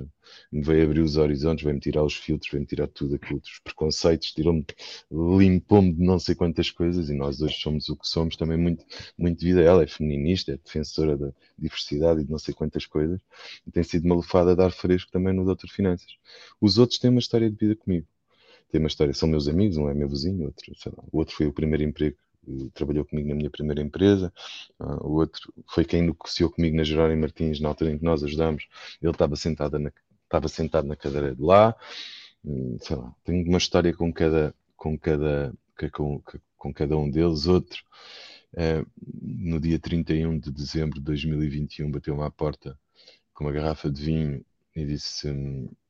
me 0.51 0.61
veio 0.61 0.83
abrir 0.85 1.01
os 1.01 1.17
horizontes, 1.17 1.63
veio-me 1.63 1.81
tirar 1.81 2.03
os 2.03 2.13
filtros, 2.15 2.51
veio-me 2.51 2.67
tirar 2.67 2.87
tudo 2.89 3.15
aquilo, 3.15 3.41
os 3.43 3.57
preconceitos, 3.57 4.31
tirou-me, 4.33 4.63
limpou-me 5.11 5.93
de 5.93 6.03
não 6.03 6.19
sei 6.19 6.35
quantas 6.35 6.69
coisas 6.69 7.09
e 7.09 7.15
nós 7.15 7.41
hoje 7.41 7.55
somos 7.59 7.89
o 7.89 7.97
que 7.97 8.07
somos 8.07 8.37
também 8.37 8.57
muito, 8.57 8.85
muito 9.17 9.39
devido 9.39 9.61
a 9.61 9.63
ela. 9.63 9.83
É 9.83 9.87
feminista, 9.87 10.51
é 10.51 10.57
defensora 10.57 11.17
da 11.17 11.33
diversidade 11.57 12.21
e 12.21 12.23
de 12.23 12.29
não 12.29 12.37
sei 12.37 12.53
quantas 12.53 12.85
coisas 12.85 13.19
e 13.65 13.71
tem 13.71 13.81
sido 13.81 14.05
uma 14.05 14.13
lufada 14.13 14.51
a 14.51 14.55
dar 14.55 14.69
fresco 14.71 15.11
também 15.11 15.33
no 15.33 15.43
Doutor 15.43 15.71
Finanças. 15.71 16.17
Os 16.61 16.77
outros 16.77 16.99
têm 16.99 17.09
uma 17.09 17.19
história 17.19 17.49
de 17.49 17.57
vida 17.57 17.75
comigo 17.75 18.05
tem 18.71 18.79
uma 18.79 18.87
história, 18.87 19.13
são 19.13 19.29
meus 19.29 19.47
amigos, 19.47 19.77
um 19.77 19.89
é 19.89 19.93
meu 19.93 20.09
vizinho, 20.09 20.45
outro, 20.45 20.75
sei 20.75 20.91
lá, 20.95 21.03
outro 21.11 21.35
foi 21.35 21.47
o 21.47 21.53
primeiro 21.53 21.83
emprego, 21.83 22.17
trabalhou 22.73 23.05
comigo 23.05 23.27
na 23.29 23.35
minha 23.35 23.49
primeira 23.49 23.81
empresa, 23.81 24.31
uh, 24.79 25.05
o 25.05 25.15
outro 25.15 25.53
foi 25.67 25.85
quem 25.85 26.01
negociou 26.01 26.49
comigo 26.49 26.75
na 26.75 26.83
Jerónimo 26.83 27.21
Martins, 27.21 27.59
na 27.59 27.69
altura 27.69 27.91
em 27.91 27.97
que 27.97 28.03
nós 28.03 28.23
ajudamos, 28.23 28.67
ele 29.01 29.11
estava 29.11 29.35
sentado 29.35 29.79
na, 29.79 29.91
estava 30.23 30.47
sentado 30.47 30.87
na 30.87 30.95
cadeira 30.95 31.35
de 31.35 31.41
lá, 31.41 31.75
hum, 32.43 32.77
sei 32.81 32.95
lá, 32.95 33.13
tenho 33.23 33.47
uma 33.47 33.57
história 33.57 33.93
com 33.93 34.11
cada, 34.11 34.53
com 34.75 34.97
cada, 34.97 35.53
com, 35.93 36.21
com 36.57 36.73
cada 36.73 36.97
um 36.97 37.09
deles, 37.09 37.47
outro, 37.47 37.81
uh, 38.53 38.85
no 39.21 39.59
dia 39.59 39.79
31 39.79 40.39
de 40.39 40.51
dezembro 40.51 40.99
de 40.99 41.05
2021 41.05 41.91
bateu-me 41.91 42.23
à 42.23 42.31
porta 42.31 42.77
com 43.33 43.43
uma 43.43 43.51
garrafa 43.51 43.89
de 43.89 44.03
vinho 44.03 44.45
e 44.77 44.85
disse 44.85 45.27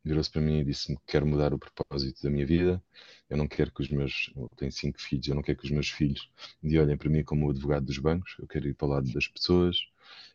virou-se 0.03 0.31
para 0.31 0.41
mim 0.41 0.59
e 0.59 0.63
disse-me 0.63 0.97
que 0.97 1.03
quero 1.07 1.27
mudar 1.27 1.53
o 1.53 1.59
propósito 1.59 2.23
da 2.23 2.29
minha 2.29 2.45
vida. 2.45 2.81
Eu 3.29 3.37
não 3.37 3.47
quero 3.47 3.71
que 3.71 3.81
os 3.81 3.89
meus. 3.89 4.31
Eu 4.35 4.49
tenho 4.55 4.71
cinco 4.71 5.01
filhos, 5.01 5.27
eu 5.27 5.35
não 5.35 5.41
quero 5.41 5.57
que 5.57 5.65
os 5.65 5.71
meus 5.71 5.89
filhos 5.89 6.31
me 6.61 6.79
olhem 6.79 6.97
para 6.97 7.09
mim 7.09 7.23
como 7.23 7.47
o 7.47 7.49
advogado 7.49 7.85
dos 7.85 7.97
bancos. 7.97 8.35
Eu 8.39 8.47
quero 8.47 8.67
ir 8.67 8.73
para 8.73 8.87
o 8.87 8.89
lado 8.91 9.11
das 9.11 9.27
pessoas. 9.27 9.77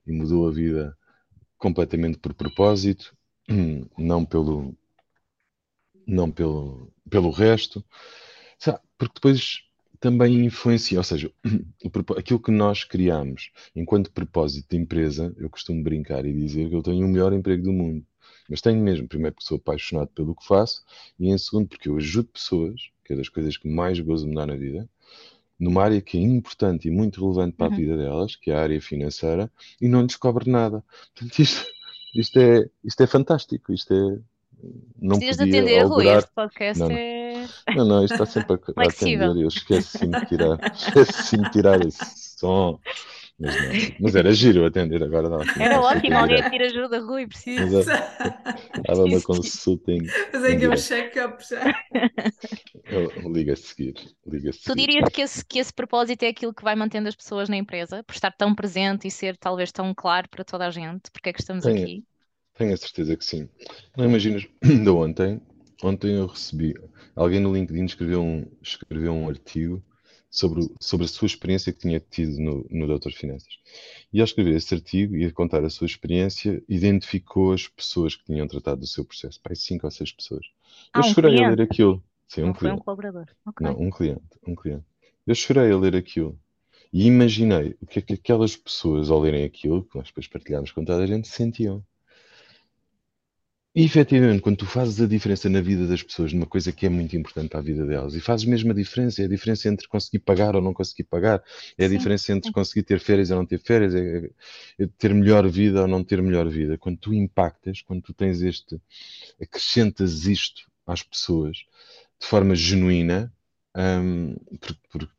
E 0.06 0.12
mudou 0.12 0.48
a 0.48 0.52
vida 0.52 0.96
completamente 1.56 2.18
por 2.18 2.34
propósito, 2.34 3.16
não 3.96 4.24
pelo. 4.24 4.76
Não 6.06 6.30
pelo, 6.30 6.92
pelo 7.08 7.30
resto. 7.30 7.84
Porque 9.02 9.14
depois 9.14 9.64
também 9.98 10.44
influencia, 10.44 10.98
ou 10.98 11.02
seja, 11.02 11.32
aquilo 12.16 12.40
que 12.40 12.52
nós 12.52 12.84
criamos 12.84 13.50
enquanto 13.74 14.12
propósito 14.12 14.70
de 14.70 14.76
empresa, 14.76 15.34
eu 15.36 15.50
costumo 15.50 15.82
brincar 15.82 16.24
e 16.24 16.32
dizer 16.32 16.68
que 16.68 16.76
eu 16.76 16.82
tenho 16.82 17.04
o 17.04 17.08
melhor 17.08 17.32
emprego 17.32 17.64
do 17.64 17.72
mundo. 17.72 18.06
Mas 18.48 18.60
tenho 18.60 18.82
mesmo, 18.82 19.08
primeiro 19.08 19.34
porque 19.34 19.48
sou 19.48 19.56
apaixonado 19.56 20.08
pelo 20.08 20.34
que 20.34 20.46
faço 20.46 20.82
e 21.18 21.30
em 21.30 21.38
segundo 21.38 21.68
porque 21.68 21.88
eu 21.88 21.96
ajudo 21.96 22.28
pessoas, 22.28 22.90
que 23.04 23.12
é 23.12 23.16
das 23.16 23.28
coisas 23.28 23.56
que 23.56 23.68
mais 23.68 23.98
gozo 24.00 24.26
me 24.26 24.34
dá 24.34 24.46
na 24.46 24.56
vida, 24.56 24.88
numa 25.58 25.84
área 25.84 26.00
que 26.00 26.18
é 26.18 26.20
importante 26.20 26.88
e 26.88 26.90
muito 26.90 27.20
relevante 27.20 27.56
para 27.56 27.68
uhum. 27.68 27.72
a 27.72 27.76
vida 27.76 27.96
delas, 27.96 28.34
que 28.34 28.50
é 28.50 28.54
a 28.54 28.62
área 28.62 28.80
financeira, 28.80 29.50
e 29.80 29.86
não 29.88 30.04
descobre 30.04 30.50
nada. 30.50 30.84
Portanto, 31.14 31.38
isto, 31.38 31.66
isto, 32.14 32.38
é, 32.38 32.68
isto 32.84 33.02
é 33.02 33.06
fantástico, 33.06 33.72
isto 33.72 33.94
é... 33.94 34.18
Não 35.00 35.18
Precisas 35.18 35.44
podia 35.44 35.60
atender, 35.60 35.82
augurar... 35.82 36.14
Rui, 36.14 36.18
este 36.18 36.30
podcast 36.34 36.78
não, 36.80 36.90
é... 36.90 37.48
Não, 37.76 37.84
não, 37.84 38.04
isto 38.04 38.14
está 38.14 38.26
sempre 38.26 38.54
a, 38.54 38.56
a 38.82 38.84
atender, 38.84 39.36
eu 39.36 39.48
esqueço-me 39.48 40.20
de 40.20 40.26
tirar, 40.26 40.58
esqueço 40.74 41.36
de 41.36 41.50
tirar 41.50 41.86
esse 41.86 42.38
som. 42.38 42.78
Mas, 43.38 43.56
não, 43.56 43.96
mas 44.00 44.14
era 44.14 44.32
giro 44.32 44.64
atender 44.64 45.02
agora. 45.02 45.28
Não, 45.28 45.40
era 45.58 45.80
ótimo, 45.80 46.16
alguém 46.16 46.42
pedir 46.42 46.62
ajuda, 46.62 47.00
Rui, 47.00 47.26
preciso. 47.26 47.80
Estava 47.80 49.04
uma 49.04 49.20
consulting. 49.20 50.06
Mas 50.32 50.44
é 50.44 50.56
que 50.56 50.68
um 50.68 50.76
check-up 50.76 51.42
já. 51.48 51.62
Liga 53.28 53.54
a 53.54 53.56
seguir. 53.56 53.94
Liga 54.26 54.50
a 54.50 54.52
seguir. 54.52 54.64
Tu 54.64 54.74
dirias 54.76 55.08
que 55.08 55.22
esse, 55.22 55.44
que 55.44 55.58
esse 55.58 55.72
propósito 55.72 56.22
é 56.22 56.28
aquilo 56.28 56.54
que 56.54 56.62
vai 56.62 56.76
mantendo 56.76 57.08
as 57.08 57.16
pessoas 57.16 57.48
na 57.48 57.56
empresa, 57.56 58.04
por 58.04 58.14
estar 58.14 58.30
tão 58.30 58.54
presente 58.54 59.08
e 59.08 59.10
ser 59.10 59.36
talvez 59.36 59.72
tão 59.72 59.92
claro 59.94 60.28
para 60.28 60.44
toda 60.44 60.66
a 60.66 60.70
gente? 60.70 61.10
Porque 61.10 61.30
é 61.30 61.32
que 61.32 61.40
estamos 61.40 61.64
tenho, 61.64 61.82
aqui? 61.82 62.04
Tenho 62.56 62.74
a 62.74 62.76
certeza 62.76 63.16
que 63.16 63.24
sim. 63.24 63.48
Não 63.96 64.04
imaginas, 64.04 64.46
de 64.62 64.88
ontem, 64.88 65.40
ontem 65.82 66.14
eu 66.14 66.26
recebi, 66.26 66.74
alguém 67.16 67.40
no 67.40 67.52
LinkedIn 67.52 67.84
escreveu 67.86 68.22
um, 68.22 68.46
escreveu 68.62 69.12
um 69.12 69.28
artigo 69.28 69.82
sobre, 70.32 70.66
sobre 70.80 71.04
a 71.04 71.08
sua 71.08 71.26
experiência 71.26 71.72
que 71.72 71.80
tinha 71.80 72.00
tido 72.00 72.40
no, 72.40 72.66
no 72.70 72.86
Doutor 72.86 73.12
Finanças. 73.12 73.58
E 74.10 74.18
ao 74.18 74.24
escrever 74.24 74.56
esse 74.56 74.74
artigo 74.74 75.14
e 75.14 75.26
a 75.26 75.30
contar 75.30 75.62
a 75.62 75.68
sua 75.68 75.86
experiência, 75.86 76.62
identificou 76.66 77.52
as 77.52 77.68
pessoas 77.68 78.16
que 78.16 78.24
tinham 78.24 78.48
tratado 78.48 78.80
do 78.80 78.86
seu 78.86 79.04
processo. 79.04 79.38
Pai, 79.42 79.54
cinco 79.54 79.86
ou 79.86 79.90
seis 79.90 80.10
pessoas. 80.10 80.46
Ah, 80.90 81.00
eu 81.00 81.10
um 81.10 81.14
chorei 81.14 81.32
cliente. 81.32 81.44
a 81.44 81.54
ler 81.54 81.62
aquilo. 81.62 82.02
Sim, 82.26 82.44
um 82.44 82.46
Não 82.46 82.54
cliente. 82.54 82.80
um 82.80 82.82
colaborador. 82.82 83.26
Okay. 83.46 83.66
Não, 83.66 83.78
um 83.78 83.90
cliente, 83.90 84.22
um 84.46 84.54
cliente. 84.54 84.84
Eu 85.26 85.34
chorei 85.34 85.70
a 85.70 85.76
ler 85.76 85.94
aquilo. 85.94 86.38
E 86.90 87.06
imaginei 87.06 87.76
o 87.80 87.86
que 87.86 87.98
é 87.98 88.02
que 88.02 88.14
aquelas 88.14 88.56
pessoas, 88.56 89.10
ao 89.10 89.20
lerem 89.20 89.44
aquilo, 89.44 89.84
que 89.84 89.96
nós 89.96 90.06
depois 90.06 90.26
partilhámos 90.26 90.72
com 90.72 90.82
toda 90.82 91.02
a 91.02 91.06
gente, 91.06 91.28
sentiam. 91.28 91.84
E 93.74 93.84
efetivamente, 93.84 94.42
quando 94.42 94.58
tu 94.58 94.66
fazes 94.66 95.00
a 95.00 95.06
diferença 95.06 95.48
na 95.48 95.62
vida 95.62 95.86
das 95.86 96.02
pessoas, 96.02 96.30
numa 96.34 96.44
coisa 96.46 96.70
que 96.72 96.84
é 96.84 96.90
muito 96.90 97.16
importante 97.16 97.48
para 97.48 97.58
a 97.60 97.62
vida 97.62 97.86
delas, 97.86 98.14
e 98.14 98.20
fazes 98.20 98.44
mesmo 98.44 98.70
a 98.70 98.74
diferença, 98.74 99.22
é 99.22 99.24
a 99.24 99.28
diferença 99.28 99.66
entre 99.66 99.88
conseguir 99.88 100.18
pagar 100.18 100.54
ou 100.54 100.60
não 100.60 100.74
conseguir 100.74 101.04
pagar, 101.04 101.42
é 101.78 101.86
a 101.86 101.88
Sim, 101.88 101.88
diferença 101.88 102.32
entre 102.34 102.50
conseguir 102.50 102.82
ter 102.82 103.00
férias 103.00 103.30
ou 103.30 103.38
não 103.38 103.46
ter 103.46 103.58
férias, 103.58 103.94
é, 103.94 104.30
é 104.78 104.86
ter 104.98 105.14
melhor 105.14 105.48
vida 105.48 105.80
ou 105.82 105.88
não 105.88 106.04
ter 106.04 106.20
melhor 106.20 106.46
vida. 106.50 106.76
Quando 106.76 106.98
tu 106.98 107.14
impactas, 107.14 107.80
quando 107.80 108.02
tu 108.02 108.12
tens 108.12 108.42
este, 108.42 108.78
acrescentas 109.40 110.26
isto 110.26 110.62
às 110.86 111.02
pessoas 111.02 111.58
de 112.20 112.26
forma 112.26 112.54
genuína, 112.54 113.32
hum, 113.76 114.36
por- 114.60 114.76
por- 114.90 115.10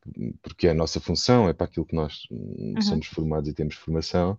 porque 0.42 0.68
é 0.68 0.72
a 0.72 0.74
nossa 0.76 1.00
função, 1.00 1.50
é 1.50 1.54
para 1.54 1.66
aquilo 1.66 1.86
que 1.86 1.96
nós 1.96 2.28
hum, 2.32 2.78
Uhum. 2.78 2.82
somos 2.82 3.08
formados 3.08 3.50
e 3.50 3.54
temos 3.54 3.76
formação, 3.76 4.38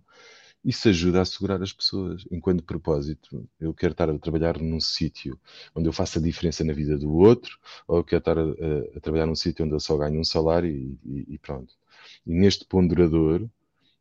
isso 0.64 0.88
ajuda 0.88 1.20
a 1.22 1.24
segurar 1.24 1.62
as 1.62 1.72
pessoas. 1.72 2.24
Enquanto 2.30 2.64
propósito, 2.64 3.48
eu 3.60 3.74
quero 3.74 3.92
estar 3.92 4.08
a 4.10 4.18
trabalhar 4.18 4.58
num 4.60 4.80
sítio 4.80 5.38
onde 5.74 5.88
eu 5.88 5.92
faça 5.92 6.18
a 6.18 6.22
diferença 6.22 6.64
na 6.64 6.72
vida 6.72 6.96
do 6.98 7.12
outro, 7.14 7.58
ou 7.88 7.98
eu 7.98 8.04
quero 8.04 8.20
estar 8.20 8.38
a, 8.38 8.42
a- 8.42 8.96
a 8.96 9.00
trabalhar 9.00 9.26
num 9.26 9.34
sítio 9.36 9.64
onde 9.64 9.74
eu 9.74 9.80
só 9.80 9.96
ganho 9.96 10.20
um 10.20 10.24
salário 10.24 10.70
e, 10.70 10.98
e- 11.04 11.34
e 11.34 11.38
pronto. 11.38 11.74
E 12.26 12.32
neste 12.34 12.64
ponderador, 12.66 13.48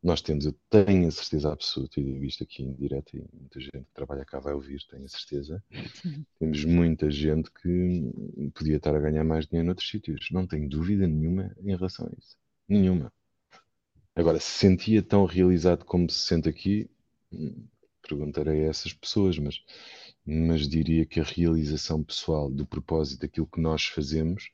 nós 0.03 0.21
temos, 0.21 0.45
eu 0.45 0.55
tenho 0.69 1.07
a 1.07 1.11
certeza 1.11 1.51
absoluta, 1.53 1.99
e 1.99 2.03
digo 2.03 2.23
isto 2.25 2.43
aqui 2.43 2.63
em 2.63 2.73
direto, 2.73 3.15
e 3.17 3.25
muita 3.33 3.59
gente 3.59 3.71
que 3.85 3.93
trabalha 3.93 4.25
cá 4.25 4.39
vai 4.39 4.53
ouvir, 4.53 4.79
tenho 4.89 5.05
a 5.05 5.09
certeza, 5.09 5.63
Sim. 5.93 6.25
temos 6.39 6.63
muita 6.65 7.09
gente 7.11 7.49
que 7.51 8.49
podia 8.53 8.77
estar 8.77 8.95
a 8.95 8.99
ganhar 8.99 9.23
mais 9.23 9.47
dinheiro 9.47 9.67
noutros 9.67 9.89
sítios. 9.89 10.29
Não 10.31 10.45
tenho 10.47 10.69
dúvida 10.69 11.07
nenhuma 11.07 11.55
em 11.59 11.75
relação 11.75 12.05
a 12.07 12.11
isso. 12.17 12.37
Nenhuma. 12.67 13.11
Agora, 14.15 14.39
se 14.39 14.51
sentia 14.51 15.01
tão 15.01 15.25
realizado 15.25 15.85
como 15.85 16.09
se 16.09 16.19
sente 16.19 16.47
aqui, 16.47 16.89
hum, 17.31 17.65
perguntarei 18.01 18.65
a 18.65 18.69
essas 18.69 18.93
pessoas, 18.93 19.37
mas, 19.39 19.61
mas 20.25 20.67
diria 20.67 21.05
que 21.05 21.19
a 21.19 21.23
realização 21.23 22.03
pessoal 22.03 22.49
do 22.49 22.65
propósito 22.65 23.21
daquilo 23.21 23.47
que 23.47 23.61
nós 23.61 23.85
fazemos 23.85 24.51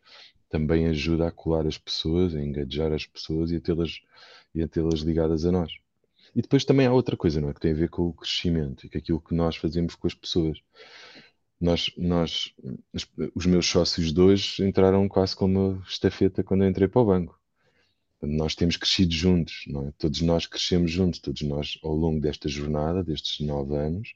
também 0.50 0.88
ajuda 0.88 1.28
a 1.28 1.32
colar 1.32 1.68
as 1.68 1.78
pessoas, 1.78 2.36
a 2.36 2.42
engajar 2.42 2.92
as 2.94 3.06
pessoas 3.06 3.52
e 3.52 3.58
a 3.58 3.62
tê-las 3.62 4.02
e 4.54 4.64
a 4.64 4.68
tê-las 4.68 5.02
ligadas 5.02 5.46
a 5.46 5.52
nós. 5.52 5.72
E 6.36 6.42
depois 6.42 6.66
também 6.66 6.88
há 6.88 6.94
outra 6.94 7.18
coisa, 7.18 7.42
não 7.42 7.50
é? 7.50 7.54
Que 7.54 7.60
tem 7.60 7.72
a 7.72 7.76
ver 7.76 7.90
com 7.90 8.08
o 8.08 8.14
crescimento 8.14 8.86
e 8.86 8.90
com 8.90 8.98
aquilo 8.98 9.22
que 9.22 9.34
nós 9.34 9.56
fazemos 9.56 9.96
com 9.96 10.08
as 10.08 10.14
pessoas. 10.14 10.60
Nós, 11.60 11.92
nós, 11.98 12.54
os 13.36 13.46
meus 13.46 13.68
sócios 13.68 14.14
de 14.14 14.22
hoje 14.22 14.64
entraram 14.64 15.08
quase 15.10 15.36
como 15.36 15.82
estafeta 15.88 16.44
quando 16.44 16.64
eu 16.64 16.70
entrei 16.70 16.88
para 16.88 17.02
o 17.02 17.06
banco. 17.06 17.39
Nós 18.22 18.54
temos 18.54 18.76
crescido 18.76 19.14
juntos, 19.14 19.66
é? 19.68 19.92
Todos 19.98 20.22
nós 20.22 20.46
crescemos 20.46 20.92
juntos, 20.92 21.20
todos 21.20 21.42
nós, 21.42 21.80
ao 21.82 21.96
longo 21.96 22.20
desta 22.20 22.50
jornada, 22.50 23.04
destes 23.04 23.46
nove 23.46 23.78
anos, 23.78 24.14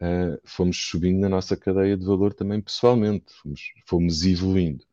uh, 0.00 0.40
fomos 0.44 0.76
subindo 0.76 1.20
na 1.20 1.28
nossa 1.28 1.56
cadeia 1.56 1.96
de 1.96 2.04
valor 2.04 2.34
também 2.34 2.60
pessoalmente, 2.60 3.32
fomos, 3.32 3.72
fomos 3.86 4.24
evoluindo. 4.24 4.84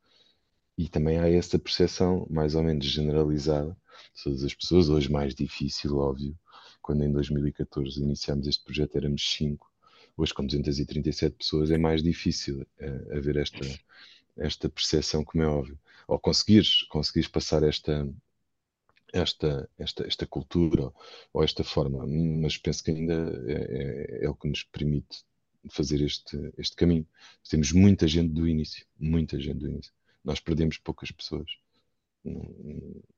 E 0.78 0.88
também 0.88 1.18
há 1.18 1.28
essa 1.28 1.58
percepção 1.58 2.28
mais 2.30 2.54
ou 2.54 2.62
menos 2.62 2.86
generalizada 2.86 3.76
de 4.16 4.24
todas 4.24 4.44
as 4.44 4.54
pessoas, 4.54 4.90
hoje 4.90 5.12
mais 5.12 5.34
difícil, 5.34 5.98
óbvio, 5.98 6.38
quando 6.82 7.04
em 7.04 7.12
2014 7.12 8.00
iniciámos 8.02 8.48
este 8.48 8.64
projeto 8.64 8.96
éramos 8.96 9.28
5, 9.34 9.68
hoje 10.16 10.34
com 10.34 10.46
237 10.46 11.36
pessoas 11.36 11.72
é 11.72 11.78
mais 11.78 12.04
difícil 12.04 12.62
uh, 12.62 13.18
haver 13.18 13.38
esta, 13.38 13.66
esta 14.38 14.70
percepção, 14.70 15.24
como 15.24 15.44
é 15.44 15.48
óbvio. 15.48 15.80
Ou 16.08 16.20
conseguires, 16.20 16.84
conseguires 16.84 17.28
passar 17.28 17.64
esta, 17.64 18.08
esta, 19.14 19.70
esta, 19.78 20.06
esta 20.06 20.26
cultura 20.26 20.92
ou 21.34 21.44
esta 21.44 21.64
forma, 21.64 22.06
mas 22.06 22.58
penso 22.58 22.84
que 22.84 22.92
ainda 22.92 23.14
é, 23.48 24.22
é, 24.22 24.26
é 24.26 24.30
o 24.30 24.36
que 24.36 24.48
nos 24.48 24.64
permite 24.64 25.24
fazer 25.70 26.02
este, 26.02 26.38
este 26.58 26.76
caminho. 26.76 27.08
Temos 27.50 27.72
muita 27.72 28.08
gente 28.08 28.34
do 28.34 28.48
início, 28.48 28.86
muita 29.00 29.40
gente 29.40 29.60
do 29.60 29.70
início. 29.70 29.94
Nós 30.24 30.40
perdemos 30.40 30.78
poucas 30.78 31.12
pessoas 31.12 31.50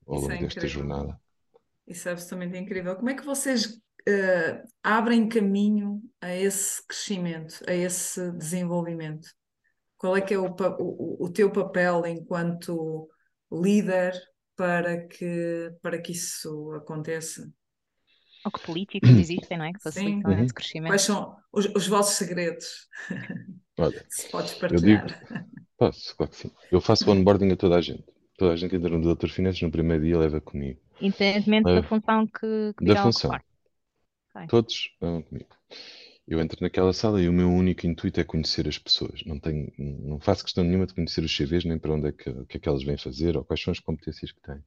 ao 0.07 0.19
longo 0.19 0.31
é 0.31 0.37
desta 0.37 0.67
jornada. 0.67 1.19
Isso 1.87 2.07
é 2.07 2.11
absolutamente 2.11 2.57
incrível. 2.57 2.95
Como 2.95 3.09
é 3.09 3.15
que 3.15 3.25
vocês 3.25 3.65
uh, 3.65 4.69
abrem 4.83 5.27
caminho 5.27 6.01
a 6.21 6.33
esse 6.35 6.85
crescimento, 6.85 7.63
a 7.67 7.73
esse 7.73 8.31
desenvolvimento? 8.33 9.27
Qual 9.97 10.15
é 10.15 10.21
que 10.21 10.33
é 10.33 10.37
o, 10.37 10.55
o, 10.79 11.25
o 11.25 11.29
teu 11.29 11.51
papel 11.51 12.05
enquanto 12.05 13.09
líder 13.51 14.13
para 14.59 15.07
que, 15.07 15.71
para 15.81 16.01
que 16.01 16.11
isso 16.11 16.73
aconteça? 16.73 17.49
Ou 18.43 18.51
que 18.51 18.59
políticas 18.59 19.09
existem, 19.09 19.57
não 19.57 19.63
é? 19.63 19.71
Que 19.71 19.81
facilitam 19.81 20.43
esse 20.43 20.53
crescimento. 20.53 20.91
Quais 20.91 21.01
são 21.01 21.37
os, 21.49 21.65
os 21.67 21.87
vossos 21.87 22.17
segredos? 22.17 22.89
Olha, 23.77 24.05
Se 24.11 24.29
podes 24.29 24.53
partilhar. 24.55 25.05
Digo, 25.07 25.45
posso, 25.77 26.13
claro 26.17 26.29
que 26.29 26.37
sim. 26.37 26.51
Eu 26.69 26.81
faço 26.81 27.07
onboarding 27.09 27.53
a 27.53 27.55
toda 27.55 27.77
a 27.77 27.81
gente. 27.81 28.03
Toda 28.37 28.51
a 28.51 28.55
gente 28.57 28.71
que 28.71 28.75
entra 28.75 28.89
no 28.89 29.01
Doutor 29.01 29.29
Finanças 29.29 29.61
no 29.61 29.71
primeiro 29.71 30.03
dia 30.03 30.17
leva 30.17 30.41
comigo. 30.41 30.77
Independentemente 30.99 31.65
leva, 31.65 31.81
da 31.81 31.87
função 31.87 32.27
que, 32.27 32.73
que 32.77 32.85
Da 32.85 33.01
função. 33.01 33.31
Okay. 33.31 34.47
Todos 34.49 34.91
levam 35.01 35.21
comigo. 35.21 35.49
Eu 36.29 36.39
entro 36.39 36.59
naquela 36.61 36.93
sala 36.93 37.19
e 37.19 37.27
o 37.27 37.33
meu 37.33 37.49
único 37.49 37.87
intuito 37.87 38.19
é 38.19 38.23
conhecer 38.23 38.67
as 38.67 38.77
pessoas. 38.77 39.23
Não, 39.25 39.39
tenho, 39.39 39.73
não 39.79 40.19
faço 40.19 40.43
questão 40.43 40.63
nenhuma 40.63 40.85
de 40.85 40.93
conhecer 40.93 41.23
os 41.23 41.35
CVs, 41.35 41.65
nem 41.65 41.79
para 41.79 41.91
onde 41.91 42.09
é 42.09 42.11
que, 42.11 42.31
que, 42.45 42.57
é 42.57 42.59
que 42.59 42.69
elas 42.69 42.83
vêm 42.83 42.97
fazer 42.97 43.35
ou 43.35 43.43
quais 43.43 43.59
são 43.59 43.71
as 43.71 43.79
competências 43.79 44.31
que 44.31 44.39
têm. 44.39 44.63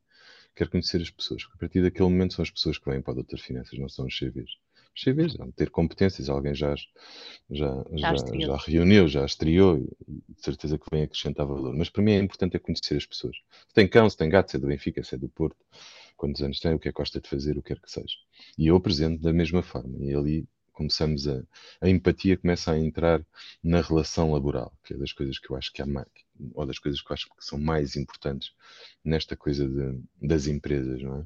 Quero 0.57 0.71
conhecer 0.73 1.01
as 1.01 1.09
pessoas. 1.09 1.47
A 1.55 1.57
partir 1.57 1.81
daquele 1.81 2.09
momento 2.09 2.35
são 2.35 2.43
as 2.43 2.51
pessoas 2.51 2.79
que 2.79 2.91
vêm 2.91 3.01
para 3.01 3.13
o 3.13 3.15
Doutor 3.15 3.39
Finanças, 3.39 3.79
não 3.79 3.89
são 3.89 4.07
os 4.07 4.19
CVs. 4.19 4.51
Os 4.93 5.05
CVs, 5.05 5.39
não, 5.39 5.53
ter 5.53 5.71
competências, 5.71 6.29
alguém 6.29 6.53
já, 6.53 6.75
já, 6.75 7.85
já, 7.93 8.17
já, 8.17 8.41
já 8.41 8.57
reuniu, 8.57 9.07
já 9.07 9.25
estreou 9.25 9.79
e, 9.79 9.89
e 10.09 10.35
de 10.35 10.43
certeza 10.43 10.77
que 10.77 10.87
vem 10.91 11.05
acrescentar 11.05 11.47
valor. 11.47 11.73
Mas 11.77 11.89
para 11.89 12.03
mim 12.03 12.11
é 12.11 12.19
importante 12.19 12.57
é 12.57 12.59
conhecer 12.59 12.97
as 12.97 13.07
pessoas. 13.07 13.37
Se 13.69 13.73
tem 13.73 13.87
cão, 13.87 14.11
se 14.11 14.17
tem 14.17 14.29
gato, 14.29 14.51
se 14.51 14.57
é 14.57 14.61
do 14.61 14.67
Benfica, 14.67 15.05
se 15.05 15.15
é 15.15 15.19
do 15.19 15.29
Porto, 15.29 15.65
quantos 16.17 16.43
anos 16.43 16.59
tem, 16.59 16.75
o 16.75 16.79
que 16.81 16.89
é 16.89 16.93
que 16.93 16.99
gosta 16.99 17.21
de 17.21 17.29
fazer, 17.29 17.57
o 17.57 17.63
que 17.63 17.69
quer 17.69 17.81
que 17.81 17.91
seja. 17.91 18.17
E 18.59 18.67
eu 18.67 18.75
apresento 18.75 19.23
da 19.23 19.33
mesma 19.33 19.63
forma. 19.63 19.97
E 20.01 20.13
ali 20.13 20.49
começamos 20.73 21.29
a, 21.29 21.43
a 21.81 21.89
empatia 21.89 22.37
começa 22.37 22.73
a 22.73 22.79
entrar 22.79 23.25
na 23.63 23.81
relação 23.81 24.33
laboral, 24.33 24.73
que 24.85 24.95
é 24.95 24.97
das 24.97 25.13
coisas 25.13 25.39
que 25.39 25.51
eu 25.51 25.57
acho 25.57 25.73
que 25.73 25.83
há 25.83 25.87
mais, 25.87 26.09
ou 26.55 26.67
das 26.67 26.79
coisas 26.79 27.01
que 27.01 27.11
eu 27.11 27.15
acho 27.15 27.29
que 27.29 27.45
são 27.45 27.59
mais 27.59 27.97
importantes 27.97 28.53
nesta 29.05 29.37
coisa 29.37 29.69
de, 29.69 30.01
das 30.21 30.47
empresas, 30.47 31.03
não 31.03 31.19
é? 31.19 31.25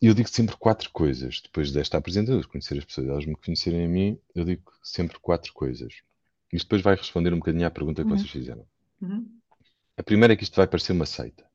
E 0.00 0.06
eu 0.06 0.14
digo 0.14 0.28
sempre 0.28 0.56
quatro 0.56 0.90
coisas 0.90 1.40
depois 1.40 1.70
desta 1.70 1.96
apresentação, 1.96 2.42
conhecer 2.50 2.76
as 2.76 2.84
pessoas, 2.84 3.06
elas 3.06 3.24
me 3.24 3.36
conhecerem 3.36 3.84
a 3.84 3.88
mim, 3.88 4.18
eu 4.34 4.44
digo 4.44 4.72
sempre 4.82 5.16
quatro 5.20 5.52
coisas. 5.52 5.94
Isto 6.52 6.66
depois 6.66 6.82
vai 6.82 6.96
responder 6.96 7.32
um 7.32 7.38
bocadinho 7.38 7.66
à 7.66 7.70
pergunta 7.70 8.02
que 8.02 8.10
uhum. 8.10 8.18
vocês 8.18 8.30
fizeram. 8.30 8.66
Uhum. 9.00 9.30
A 9.96 10.02
primeira 10.02 10.34
é 10.34 10.36
que 10.36 10.42
isto 10.42 10.56
vai 10.56 10.66
parecer 10.66 10.92
uma 10.92 11.06
seita. 11.06 11.46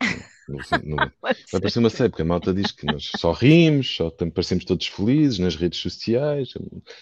No, 0.48 0.58
no, 0.84 0.96
vai 1.20 1.34
parecer 1.50 1.80
uma 1.80 1.90
série, 1.90 2.08
porque 2.08 2.22
a 2.22 2.24
malta 2.24 2.54
diz 2.54 2.70
que 2.70 2.86
nós 2.86 3.10
só 3.16 3.32
rimos, 3.32 3.96
só 3.96 4.10
parecemos 4.10 4.64
todos 4.64 4.86
felizes 4.86 5.38
nas 5.40 5.56
redes 5.56 5.80
sociais, 5.80 6.54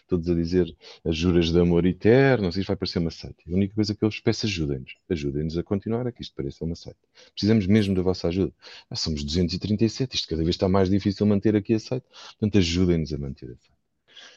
todos 0.09 0.29
a 0.29 0.35
dizer 0.35 0.75
as 1.05 1.17
juras 1.17 1.53
de 1.53 1.61
amor 1.61 1.85
eterno, 1.85 2.49
isto 2.49 2.65
vai 2.65 2.77
parecer 2.77 2.99
uma 3.01 3.11
seita. 3.11 3.37
A 3.47 3.51
única 3.55 3.75
coisa 3.75 3.95
que 3.95 4.03
eu 4.03 4.09
vos 4.09 4.19
peço, 4.21 4.47
ajudem-nos. 4.47 4.97
Ajudem-nos 5.11 5.59
a 5.59 5.63
continuar 5.63 6.07
a 6.07 6.13
que 6.13 6.23
isto 6.23 6.35
pareça 6.35 6.65
uma 6.65 6.75
seita. 6.75 6.99
Precisamos 7.33 7.67
mesmo 7.67 7.95
da 7.95 8.03
vossa 8.03 8.29
ajuda. 8.29 8.53
Ah, 8.89 8.97
somos 8.97 9.23
237, 9.23 10.15
isto 10.15 10.29
cada 10.29 10.43
vez 10.43 10.55
está 10.55 10.69
mais 10.69 10.89
difícil 10.89 11.27
manter 11.27 11.55
aqui 11.55 11.75
a 11.75 11.79
seita, 11.79 12.07
portanto 12.39 12.59
ajudem-nos 12.59 13.13
a 13.13 13.19
manter 13.19 13.47
a 13.47 13.57
seita. 13.57 13.75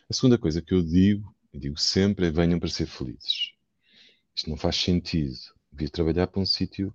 A 0.10 0.14
segunda 0.14 0.38
coisa 0.38 0.62
que 0.62 0.74
eu 0.74 0.82
digo, 0.82 1.34
e 1.54 1.60
digo 1.60 1.80
sempre, 1.80 2.28
é 2.28 2.32
venham 2.32 2.60
para 2.60 2.70
ser 2.70 2.88
felizes. 2.88 3.52
Isto 4.36 4.50
não 4.50 4.58
faz 4.58 4.76
sentido 4.76 5.57
vir 5.78 5.90
trabalhar 5.90 6.28
para 6.28 6.42
um 6.42 6.46
sítio 6.46 6.94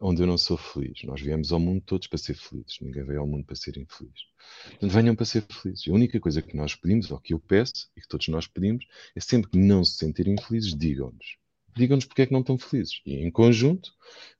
onde 0.00 0.22
eu 0.22 0.26
não 0.26 0.38
sou 0.38 0.56
feliz. 0.56 1.02
Nós 1.04 1.20
viemos 1.20 1.52
ao 1.52 1.60
mundo 1.60 1.82
todos 1.82 2.06
para 2.08 2.18
ser 2.18 2.34
felizes. 2.34 2.78
Ninguém 2.80 3.04
veio 3.04 3.20
ao 3.20 3.26
mundo 3.26 3.44
para 3.44 3.54
ser 3.54 3.76
infeliz. 3.76 4.26
Portanto, 4.70 4.90
venham 4.90 5.14
para 5.14 5.26
ser 5.26 5.42
felizes. 5.42 5.86
A 5.86 5.92
única 5.92 6.18
coisa 6.18 6.42
que 6.42 6.56
nós 6.56 6.74
pedimos, 6.74 7.10
ou 7.10 7.18
que 7.18 7.34
eu 7.34 7.38
peço, 7.38 7.90
e 7.96 8.00
que 8.00 8.08
todos 8.08 8.26
nós 8.28 8.46
pedimos, 8.46 8.84
é 9.14 9.20
sempre 9.20 9.50
que 9.50 9.58
não 9.58 9.84
se 9.84 9.98
sentirem 9.98 10.36
felizes, 10.40 10.74
digam-nos. 10.74 11.36
Digam-nos 11.76 12.04
porque 12.04 12.22
é 12.22 12.26
que 12.26 12.32
não 12.32 12.40
estão 12.40 12.58
felizes. 12.58 13.00
E 13.06 13.14
em 13.16 13.30
conjunto, 13.30 13.92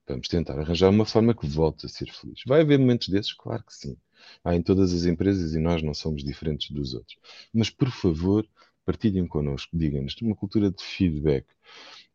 vamos 0.06 0.28
tentar 0.28 0.58
arranjar 0.58 0.90
uma 0.90 1.04
forma 1.04 1.34
que 1.34 1.46
volte 1.46 1.86
a 1.86 1.88
ser 1.88 2.10
feliz. 2.10 2.40
Vai 2.46 2.62
haver 2.62 2.78
momentos 2.78 3.08
desses? 3.08 3.32
Claro 3.32 3.62
que 3.64 3.74
sim. 3.74 3.96
Há 4.44 4.54
em 4.54 4.62
todas 4.62 4.92
as 4.92 5.04
empresas 5.04 5.54
e 5.54 5.58
nós 5.58 5.82
não 5.82 5.94
somos 5.94 6.24
diferentes 6.24 6.70
dos 6.70 6.94
outros. 6.94 7.16
Mas, 7.52 7.70
por 7.70 7.90
favor, 7.90 8.46
partilhem 8.84 9.26
connosco, 9.26 9.76
digam-nos. 9.76 10.14
Uma 10.20 10.36
cultura 10.36 10.70
de 10.70 10.82
feedback 10.82 11.46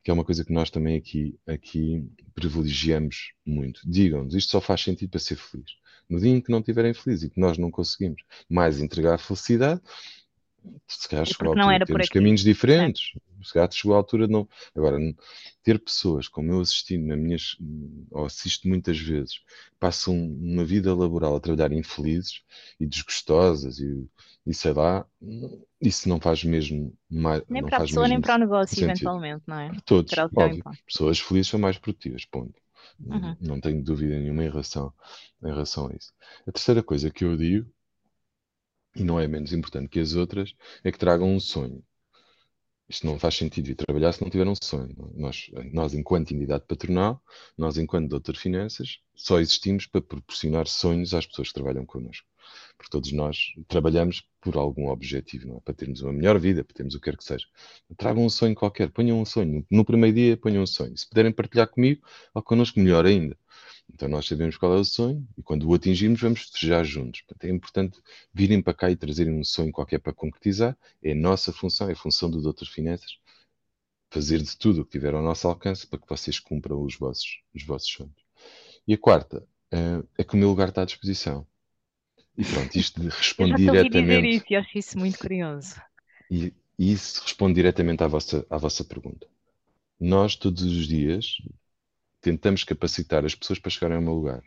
que 0.08 0.12
é 0.12 0.14
uma 0.14 0.24
coisa 0.24 0.46
que 0.46 0.54
nós 0.54 0.70
também 0.70 0.96
aqui, 0.96 1.38
aqui 1.46 2.10
privilegiamos 2.34 3.34
muito. 3.46 3.82
Digam-nos, 3.86 4.36
isto 4.36 4.52
só 4.52 4.62
faz 4.62 4.80
sentido 4.80 5.10
para 5.10 5.20
ser 5.20 5.36
feliz. 5.36 5.72
No 6.10 6.18
dia 6.18 6.32
em 6.32 6.40
que 6.40 6.50
não 6.50 6.60
estiverem 6.60 6.94
felizes 6.94 7.24
e 7.26 7.30
que 7.30 7.38
nós 7.38 7.58
não 7.58 7.70
conseguimos 7.70 8.24
mais 8.50 8.80
entregar 8.80 9.18
felicidade, 9.18 9.82
se 10.88 11.08
calhar 11.08 11.26
chegou 11.26 11.54
a 11.54 11.62
altura 11.62 11.80
de 11.80 11.86
termos 11.86 12.10
caminhos 12.10 12.42
diferentes. 12.42 13.12
É. 13.16 13.44
Se 13.44 13.54
calhar 13.54 13.72
chegou 13.72 13.94
a 13.94 13.98
altura 13.98 14.28
de 14.28 14.34
não. 14.34 14.48
Agora, 14.76 14.98
ter 15.64 15.80
pessoas 15.80 16.28
como 16.28 16.52
eu 16.52 16.62
assisti 16.62 16.98
na 16.98 17.16
minhas, 17.16 17.56
ou 18.12 18.26
assisto 18.26 18.68
muitas 18.68 18.98
vezes, 18.98 19.42
passam 19.80 20.16
uma 20.16 20.66
vida 20.66 20.94
laboral 20.94 21.36
a 21.36 21.40
trabalhar 21.40 21.72
infelizes 21.72 22.42
e 22.80 22.86
desgostosas 22.86 23.80
e, 23.80 24.10
e 24.46 24.54
sei 24.54 24.74
lá, 24.74 25.06
isso 25.82 26.10
não 26.10 26.20
faz 26.20 26.44
mesmo 26.44 26.94
mais. 27.10 27.44
Nem 27.50 27.64
para 27.64 27.78
a 27.78 27.82
pessoa, 27.82 28.08
nem 28.08 28.20
para 28.20 28.36
o 28.36 28.40
negócio, 28.40 28.76
sentido. 28.76 28.92
eventualmente, 28.92 29.44
não 29.46 29.60
é? 29.60 29.70
Para 29.70 29.82
todos, 29.82 30.14
óbvio. 30.18 30.64
Pessoas 30.86 31.20
felizes 31.20 31.50
são 31.50 31.60
mais 31.60 31.78
produtivas, 31.78 32.26
ponto. 32.26 32.60
Uhum. 33.00 33.36
Não 33.40 33.62
tenho 33.62 33.84
dúvida 33.84 34.18
nenhuma 34.18 34.44
em 34.44 34.50
relação, 34.50 34.92
em 35.44 35.48
relação 35.48 35.88
a 35.88 35.96
isso. 35.96 36.12
A 36.48 36.52
terceira 36.52 36.82
coisa 36.82 37.12
que 37.12 37.24
eu 37.24 37.38
digo 37.38 37.70
e 38.98 39.04
não 39.04 39.20
é 39.20 39.28
menos 39.28 39.54
importante 39.54 39.90
que 39.90 40.00
as 40.00 40.16
outras, 40.16 40.56
é 40.84 40.92
que 40.92 40.98
tragam 40.98 41.34
um 41.34 41.40
sonho. 41.40 41.84
Isto 42.90 43.06
não 43.06 43.20
faz 43.20 43.36
sentido 43.36 43.70
ir 43.70 43.76
trabalhar 43.76 44.14
se 44.14 44.22
não 44.22 44.30
tiver 44.30 44.48
um 44.48 44.56
sonho. 44.56 44.96
Nós, 45.14 45.52
nós 45.74 45.94
enquanto 45.94 46.32
entidade 46.32 46.64
patronal, 46.66 47.22
nós, 47.58 47.78
enquanto 47.78 48.10
doutor 48.10 48.38
finanças, 48.38 49.00
só 49.14 49.40
existimos 49.40 49.86
para 49.86 50.02
proporcionar 50.02 50.68
sonhos 50.68 51.14
às 51.14 51.26
pessoas 51.26 51.50
que 51.50 51.54
trabalham 51.54 51.86
connosco. 51.86 52.26
Porque 52.78 52.90
todos 52.90 53.12
nós 53.12 53.54
trabalhamos 53.68 54.26
por 54.40 54.56
algum 54.56 54.88
objetivo, 54.88 55.48
não 55.48 55.58
é? 55.58 55.60
Para 55.60 55.74
termos 55.74 56.02
uma 56.02 56.14
melhor 56.14 56.40
vida, 56.40 56.64
para 56.64 56.76
termos 56.76 56.96
o 56.96 57.00
que 57.00 57.12
quer 57.12 57.18
que 57.18 57.26
seja. 57.26 57.46
Tragam 57.98 58.24
um 58.24 58.30
sonho 58.30 58.56
qualquer, 58.56 58.90
ponham 58.90 59.20
um 59.20 59.26
sonho. 59.26 59.66
No 59.70 59.84
primeiro 59.84 60.16
dia, 60.16 60.38
ponham 60.38 60.64
um 60.64 60.68
sonho. 60.68 60.98
Se 60.98 61.08
puderem 61.10 61.34
partilhar 61.34 61.68
comigo 61.68 62.02
ou 62.34 62.42
connosco, 62.42 62.80
melhor 62.80 63.06
ainda. 63.06 63.38
Então 63.98 64.08
nós 64.08 64.28
sabemos 64.28 64.56
qual 64.58 64.76
é 64.76 64.76
o 64.76 64.86
sonho 64.86 65.28
e 65.36 65.42
quando 65.42 65.68
o 65.68 65.74
atingirmos 65.74 66.22
vamos 66.22 66.42
festejar 66.42 66.86
juntos. 66.86 67.22
Portanto, 67.22 67.44
é 67.46 67.50
importante 67.50 68.00
virem 68.32 68.62
para 68.62 68.76
cá 68.76 68.92
e 68.92 68.96
trazerem 68.96 69.34
um 69.34 69.44
sonho 69.44 69.72
qualquer 69.72 69.98
para 69.98 70.14
concretizar. 70.14 70.78
É 71.02 71.14
a 71.14 71.16
nossa 71.16 71.52
função, 71.52 71.90
é 71.90 71.94
a 71.94 71.96
função 71.96 72.30
do 72.30 72.40
Doutor 72.40 72.68
Finanças, 72.68 73.18
fazer 74.12 74.40
de 74.40 74.56
tudo 74.56 74.82
o 74.82 74.86
que 74.86 74.92
tiver 74.92 75.16
ao 75.16 75.24
nosso 75.24 75.48
alcance 75.48 75.88
para 75.88 75.98
que 75.98 76.08
vocês 76.08 76.40
cumpram 76.40 76.80
os 76.80 76.96
vossos, 76.96 77.42
os 77.56 77.64
vossos 77.64 77.90
sonhos. 77.90 78.14
E 78.88 78.94
a 78.94 78.98
quarta 79.00 79.40
uh, 79.74 80.08
é 80.16 80.24
que 80.24 80.36
o 80.36 80.38
meu 80.38 80.50
lugar 80.50 80.70
está 80.70 80.84
à 80.84 80.86
disposição. 80.86 81.48
E 82.38 82.46
pronto, 82.46 82.76
isto 82.76 83.02
responde 83.02 83.54
Eu 83.66 83.66
já 83.66 83.72
diretamente. 83.82 84.22
Dizer 84.22 84.36
isso, 84.36 84.46
e 84.52 84.56
acho 84.56 84.78
isso 84.78 85.00
muito 85.00 85.18
curioso. 85.18 85.82
E, 86.30 86.54
e 86.78 86.92
isso 86.92 87.24
responde 87.24 87.56
diretamente 87.56 88.04
à 88.04 88.08
vossa, 88.08 88.46
à 88.48 88.60
vossa 88.60 88.84
pergunta. 88.84 89.26
Nós, 90.00 90.36
todos 90.36 90.62
os 90.62 90.88
dias, 90.88 91.38
tentamos 92.28 92.64
capacitar 92.64 93.26
as 93.26 93.34
pessoas 93.34 93.60
para 93.60 93.72
chegarem 93.72 93.98
ao 93.98 94.04
meu 94.04 94.14
lugar. 94.14 94.44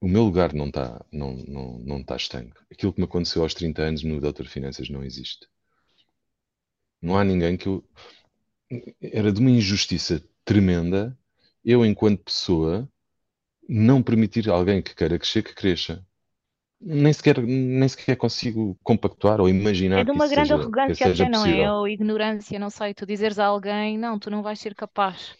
O 0.00 0.08
meu 0.08 0.24
lugar 0.24 0.52
não 0.54 0.68
está 0.68 1.04
não, 1.12 1.34
não, 1.36 1.78
não 1.78 2.02
tá 2.02 2.16
estanque. 2.16 2.58
Aquilo 2.70 2.92
que 2.92 3.00
me 3.00 3.04
aconteceu 3.04 3.42
aos 3.42 3.54
30 3.54 3.82
anos 3.82 4.02
no 4.02 4.20
Doutor 4.20 4.46
Finanças 4.46 4.88
não 4.88 5.04
existe. 5.04 5.46
Não 7.02 7.18
há 7.18 7.24
ninguém 7.24 7.56
que 7.56 7.66
eu. 7.66 7.84
Era 9.00 9.30
de 9.30 9.40
uma 9.40 9.50
injustiça 9.50 10.22
tremenda 10.44 11.16
eu, 11.64 11.84
enquanto 11.84 12.22
pessoa, 12.22 12.88
não 13.66 14.02
permitir 14.02 14.50
a 14.50 14.54
alguém 14.54 14.82
que 14.82 14.94
queira 14.94 15.18
crescer 15.18 15.42
que 15.42 15.54
cresça. 15.54 16.04
Nem 16.78 17.12
sequer, 17.12 17.40
nem 17.40 17.88
sequer 17.88 18.16
consigo 18.16 18.78
compactuar 18.82 19.40
ou 19.40 19.48
imaginar 19.48 20.00
É 20.00 20.04
de 20.04 20.10
uma 20.10 20.28
grande 20.28 20.48
seja, 20.48 20.60
arrogância 20.60 21.06
até, 21.06 21.28
não 21.30 21.46
é? 21.46 21.72
Ou 21.72 21.88
ignorância, 21.88 22.58
não 22.58 22.68
sei. 22.68 22.92
Tu 22.92 23.06
dizeres 23.06 23.38
a 23.38 23.46
alguém, 23.46 23.96
não, 23.96 24.18
tu 24.18 24.30
não 24.30 24.42
vais 24.42 24.60
ser 24.60 24.74
capaz. 24.74 25.34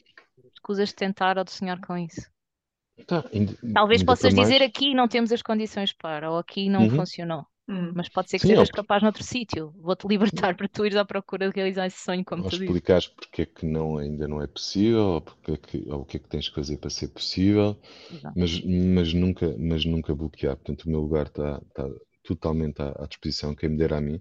Escusas 0.65 0.89
de 0.89 0.97
tentar 0.97 1.39
ou 1.39 1.45
de 1.45 1.53
sonhar 1.53 1.79
com 1.81 1.97
isso. 1.97 2.29
Tá, 3.07 3.25
ainda, 3.33 3.55
Talvez 3.75 4.03
ainda 4.03 4.03
possas 4.03 4.33
dizer 4.35 4.63
mais. 4.63 4.63
aqui 4.63 4.95
não 4.95 5.07
temos 5.09 5.31
as 5.33 5.43
condições 5.43 5.93
para, 5.93 6.31
ou 6.31 6.39
aqui 6.39 6.69
não 6.71 6.89
Uhum. 6.89 6.89
funcionou. 6.89 7.47
Hum. 7.69 7.93
Mas 7.95 8.09
pode 8.09 8.31
ser 8.31 8.39
que 8.39 8.47
Sim, 8.47 8.47
sejas 8.47 8.71
capaz 8.71 9.03
noutro 9.03 9.23
sítio. 9.23 9.73
Vou-te 9.77 10.07
libertar 10.07 10.57
para 10.57 10.69
tu 10.69 10.85
ires 10.87 10.97
à 10.97 11.05
procura 11.05 11.49
de 11.49 11.55
realizar 11.55 11.87
esse 11.87 12.03
sonho, 12.03 12.25
como 12.25 12.43
ou 12.43 12.47
tu 12.47 12.57
dizes. 12.59 12.81
explicares 12.81 13.07
porque 13.09 13.43
é 13.43 13.47
que 13.47 13.65
não, 13.67 13.97
ainda 13.99 14.27
não 14.29 14.43
é 14.43 14.47
possível, 14.47 15.01
ou, 15.15 15.21
porque 15.21 15.53
é 15.53 15.57
que, 15.57 15.85
ou 15.91 16.01
o 16.03 16.05
que 16.05 16.17
é 16.17 16.21
que 16.21 16.29
tens 16.29 16.49
que 16.49 16.55
fazer 16.55 16.77
para 16.79 16.91
ser 16.91 17.09
possível, 17.09 17.77
Exato. 18.09 18.37
mas, 18.37 18.61
mas, 18.65 19.15
nunca, 19.15 19.57
mas 19.59 19.85
nunca 19.85 20.15
bloquear. 20.15 20.57
Portanto, 20.57 20.85
o 20.85 20.91
meu 20.91 21.01
lugar 21.01 21.27
está, 21.27 21.61
está 21.69 21.89
totalmente 22.25 22.81
à, 22.81 22.91
à 22.99 23.07
disposição. 23.07 23.55
Quem 23.55 23.69
me 23.69 23.77
dera 23.77 23.99
a 23.99 24.01
mim, 24.01 24.21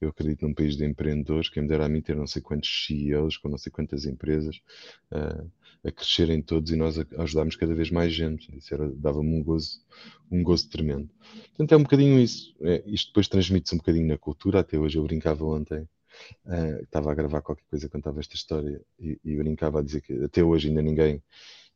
eu 0.00 0.10
acredito 0.10 0.46
num 0.46 0.52
país 0.52 0.76
de 0.76 0.84
empreendedores, 0.84 1.48
quem 1.48 1.62
me 1.62 1.68
dera 1.68 1.86
a 1.86 1.88
mim 1.88 2.02
ter 2.02 2.14
não 2.14 2.26
sei 2.26 2.42
quantos 2.42 2.86
CEOs, 2.86 3.38
com 3.38 3.48
não 3.48 3.56
sei 3.56 3.72
quantas 3.72 4.04
empresas, 4.04 4.60
ah, 5.10 5.44
a 5.84 5.92
crescerem 5.92 6.42
todos 6.42 6.70
e 6.72 6.76
nós 6.76 6.98
a, 6.98 7.06
a 7.16 7.22
ajudarmos 7.22 7.56
cada 7.56 7.74
vez 7.74 7.90
mais 7.90 8.12
gente. 8.12 8.54
Isso 8.56 8.76
dava-me 8.96 9.40
um 9.40 9.42
gozo, 9.42 9.80
um 10.30 10.42
gozo 10.42 10.68
tremendo. 10.68 11.08
Portanto, 11.48 11.72
é 11.72 11.76
um 11.76 11.82
bocadinho 11.82 12.18
isso. 12.18 12.54
É, 12.60 12.82
isto 12.86 13.08
depois 13.08 13.28
transmite-se 13.28 13.74
um 13.74 13.78
bocadinho 13.78 14.08
na 14.08 14.18
cultura. 14.18 14.60
Até 14.60 14.78
hoje 14.78 14.98
eu 14.98 15.04
brincava 15.04 15.44
ontem, 15.44 15.88
ah, 16.46 16.80
estava 16.82 17.12
a 17.12 17.14
gravar 17.14 17.42
qualquer 17.42 17.64
coisa, 17.70 17.88
contava 17.88 18.20
esta 18.20 18.34
história 18.34 18.80
e, 18.98 19.18
e 19.24 19.36
brincava 19.36 19.78
a 19.80 19.82
dizer 19.82 20.00
que 20.02 20.12
até 20.24 20.42
hoje 20.42 20.68
ainda 20.68 20.82
ninguém 20.82 21.22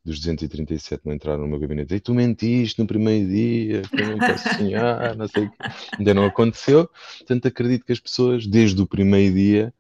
dos 0.05 0.19
237 0.19 1.05
não 1.05 1.13
entraram 1.13 1.43
no 1.43 1.49
meu 1.49 1.59
gabinete. 1.59 1.95
E 1.95 2.01
tu 2.01 2.15
mentiste 2.15 2.79
no 2.79 2.87
primeiro 2.87 3.29
dia, 3.29 3.83
que 3.83 4.01
eu 4.01 4.09
não 4.09 4.19
posso 4.19 4.55
sonhar, 4.57 5.15
não 5.17 5.29
sei 5.29 5.45
o 5.45 5.51
quê. 5.51 5.57
Ainda 5.99 6.15
não 6.15 6.25
aconteceu. 6.25 6.89
Portanto, 7.19 7.47
acredito 7.47 7.85
que 7.85 7.93
as 7.93 8.01
pessoas, 8.01 8.47
desde 8.47 8.81
o 8.81 8.87
primeiro 8.87 9.35
dia, 9.35 9.75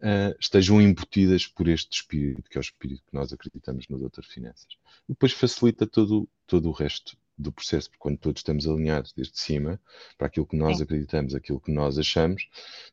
ah, 0.00 0.34
estejam 0.38 0.80
embutidas 0.80 1.46
por 1.46 1.68
este 1.68 1.96
espírito, 2.00 2.50
que 2.50 2.58
é 2.58 2.60
o 2.60 2.62
espírito 2.62 3.02
que 3.06 3.14
nós 3.14 3.32
acreditamos 3.32 3.88
no 3.88 3.98
Doutor 3.98 4.24
Finanças. 4.24 4.68
E 5.08 5.12
depois 5.12 5.32
facilita 5.32 5.86
todo, 5.86 6.28
todo 6.46 6.68
o 6.68 6.72
resto 6.72 7.16
do 7.38 7.52
processo, 7.52 7.90
porque 7.90 8.00
quando 8.00 8.18
todos 8.18 8.40
estamos 8.40 8.66
alinhados 8.66 9.12
desde 9.12 9.38
cima 9.38 9.80
para 10.16 10.26
aquilo 10.26 10.46
que 10.46 10.56
nós 10.56 10.78
Sim. 10.78 10.84
acreditamos, 10.84 11.34
aquilo 11.34 11.60
que 11.60 11.70
nós 11.70 11.98
achamos, 11.98 12.48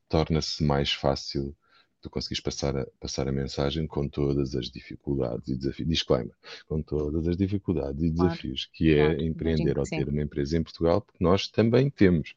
torna-se 0.09 0.63
mais 0.63 0.91
fácil 0.91 1.55
tu 2.03 2.09
conseguires 2.11 2.41
passar 2.43 2.77
a, 2.77 2.85
passar 2.99 3.27
a 3.29 3.33
mensagem 3.33 3.87
com 3.87 4.07
todas 4.09 4.55
as 4.55 4.69
dificuldades 4.71 5.49
e 5.49 5.57
desafios, 5.57 5.89
disclaimer, 5.89 6.35
com 6.67 6.81
todas 6.83 7.27
as 7.27 7.37
dificuldades 7.37 8.03
e 8.03 8.11
Claro, 8.15 8.39
desafios 8.39 8.69
que 8.73 8.93
é 8.93 9.13
claro. 9.13 9.23
Imagino 9.41 9.71
empreender 9.71 9.77
que 9.77 9.79
ou 9.79 9.87
sim. 9.87 10.05
ter 10.05 10.09
uma 10.09 10.21
empresa 10.23 10.57
em 10.57 10.63
Portugal, 10.63 11.01
porque 11.01 11.23
nós 11.23 11.47
também 11.49 11.89
temos. 11.89 12.35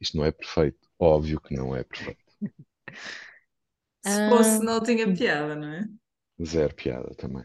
Isto 0.00 0.16
não 0.18 0.24
é 0.26 0.32
perfeito, 0.32 0.88
óbvio 0.98 1.40
que 1.40 1.54
não 1.54 1.76
é 1.76 1.84
perfeito. 1.84 2.18
Se 4.02 4.20
fosse, 4.24 4.60
Ah, 4.60 4.64
não 4.64 4.82
tinha 4.82 5.12
piada, 5.14 5.54
não 5.56 5.72
é? 5.72 5.88
Zero 6.42 6.74
piada 6.74 7.14
também. 7.14 7.44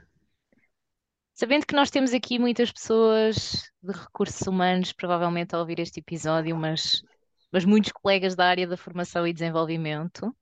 sabendo 1.34 1.66
que 1.66 1.76
nós 1.76 1.90
temos 1.90 2.14
aqui 2.14 2.40
muitas 2.40 2.72
pessoas 2.72 3.64
de 3.82 3.92
recursos 3.94 4.42
humanos, 4.48 4.94
provavelmente 4.94 5.56
a 5.56 5.60
ouvir 5.60 5.80
este 5.80 6.00
episódio, 6.00 6.56
mas, 6.56 7.04
mas 7.52 7.66
muitos 7.66 7.92
colegas 7.92 8.36
da 8.36 8.46
área 8.48 8.68
da 8.68 8.78
formação 8.78 9.28
e 9.28 9.34
desenvolvimento, 9.34 10.36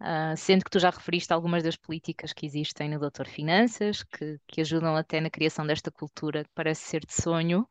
ah, 0.00 0.34
sendo 0.36 0.64
que 0.64 0.70
tu 0.70 0.78
já 0.78 0.90
referiste 0.90 1.32
algumas 1.32 1.62
das 1.62 1.76
políticas 1.76 2.32
que 2.32 2.46
existem 2.46 2.88
no 2.88 2.98
Doutor 2.98 3.26
Finanças, 3.26 4.02
que, 4.04 4.38
que 4.46 4.60
ajudam 4.60 4.96
até 4.96 5.20
na 5.20 5.30
criação 5.30 5.66
desta 5.66 5.90
cultura 5.90 6.44
que 6.44 6.50
parece 6.54 6.82
ser 6.82 7.04
de 7.04 7.12
sonho, 7.12 7.68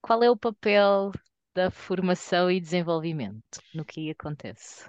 qual 0.00 0.22
é 0.22 0.30
o 0.30 0.36
papel 0.36 1.12
da 1.54 1.70
formação 1.70 2.50
e 2.50 2.60
desenvolvimento 2.60 3.60
no 3.72 3.84
que 3.84 4.10
acontece? 4.10 4.88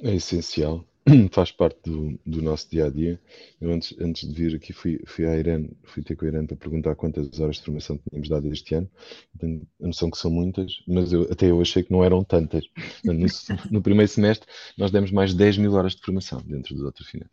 É 0.00 0.14
essencial, 0.14 0.84
faz 1.30 1.52
parte 1.52 1.78
do, 1.84 2.18
do 2.26 2.42
nosso 2.42 2.68
dia 2.70 2.86
a 2.86 2.90
dia. 2.90 3.20
Eu 3.60 3.70
antes, 3.72 3.94
antes 4.00 4.28
de 4.28 4.34
vir 4.34 4.56
aqui 4.56 4.72
fui, 4.72 5.00
fui 5.06 5.24
à 5.26 5.36
Irene, 5.36 5.70
fui 5.84 6.02
ter 6.02 6.16
com 6.16 6.24
a 6.24 6.28
Irene 6.28 6.46
para 6.48 6.56
perguntar 6.56 6.94
quantas 6.96 7.38
horas 7.38 7.56
de 7.56 7.62
formação 7.62 7.98
tínhamos 8.08 8.28
dado 8.28 8.50
este 8.52 8.74
ano. 8.74 8.90
Tenho 9.38 9.66
a 9.82 9.86
noção 9.86 10.10
que 10.10 10.18
são 10.18 10.30
muitas, 10.30 10.82
mas 10.86 11.12
eu, 11.12 11.22
até 11.30 11.50
eu 11.50 11.60
achei 11.60 11.82
que 11.82 11.92
não 11.92 12.02
eram 12.04 12.24
tantas. 12.24 12.64
No, 13.04 13.14
no 13.70 13.82
primeiro 13.82 14.10
semestre 14.10 14.48
nós 14.76 14.90
demos 14.90 15.10
mais 15.10 15.30
de 15.30 15.36
10 15.36 15.58
mil 15.58 15.72
horas 15.74 15.94
de 15.94 16.02
formação 16.02 16.42
dentro 16.44 16.74
do 16.74 16.82
Doutor 16.82 17.04
Finanças. 17.04 17.32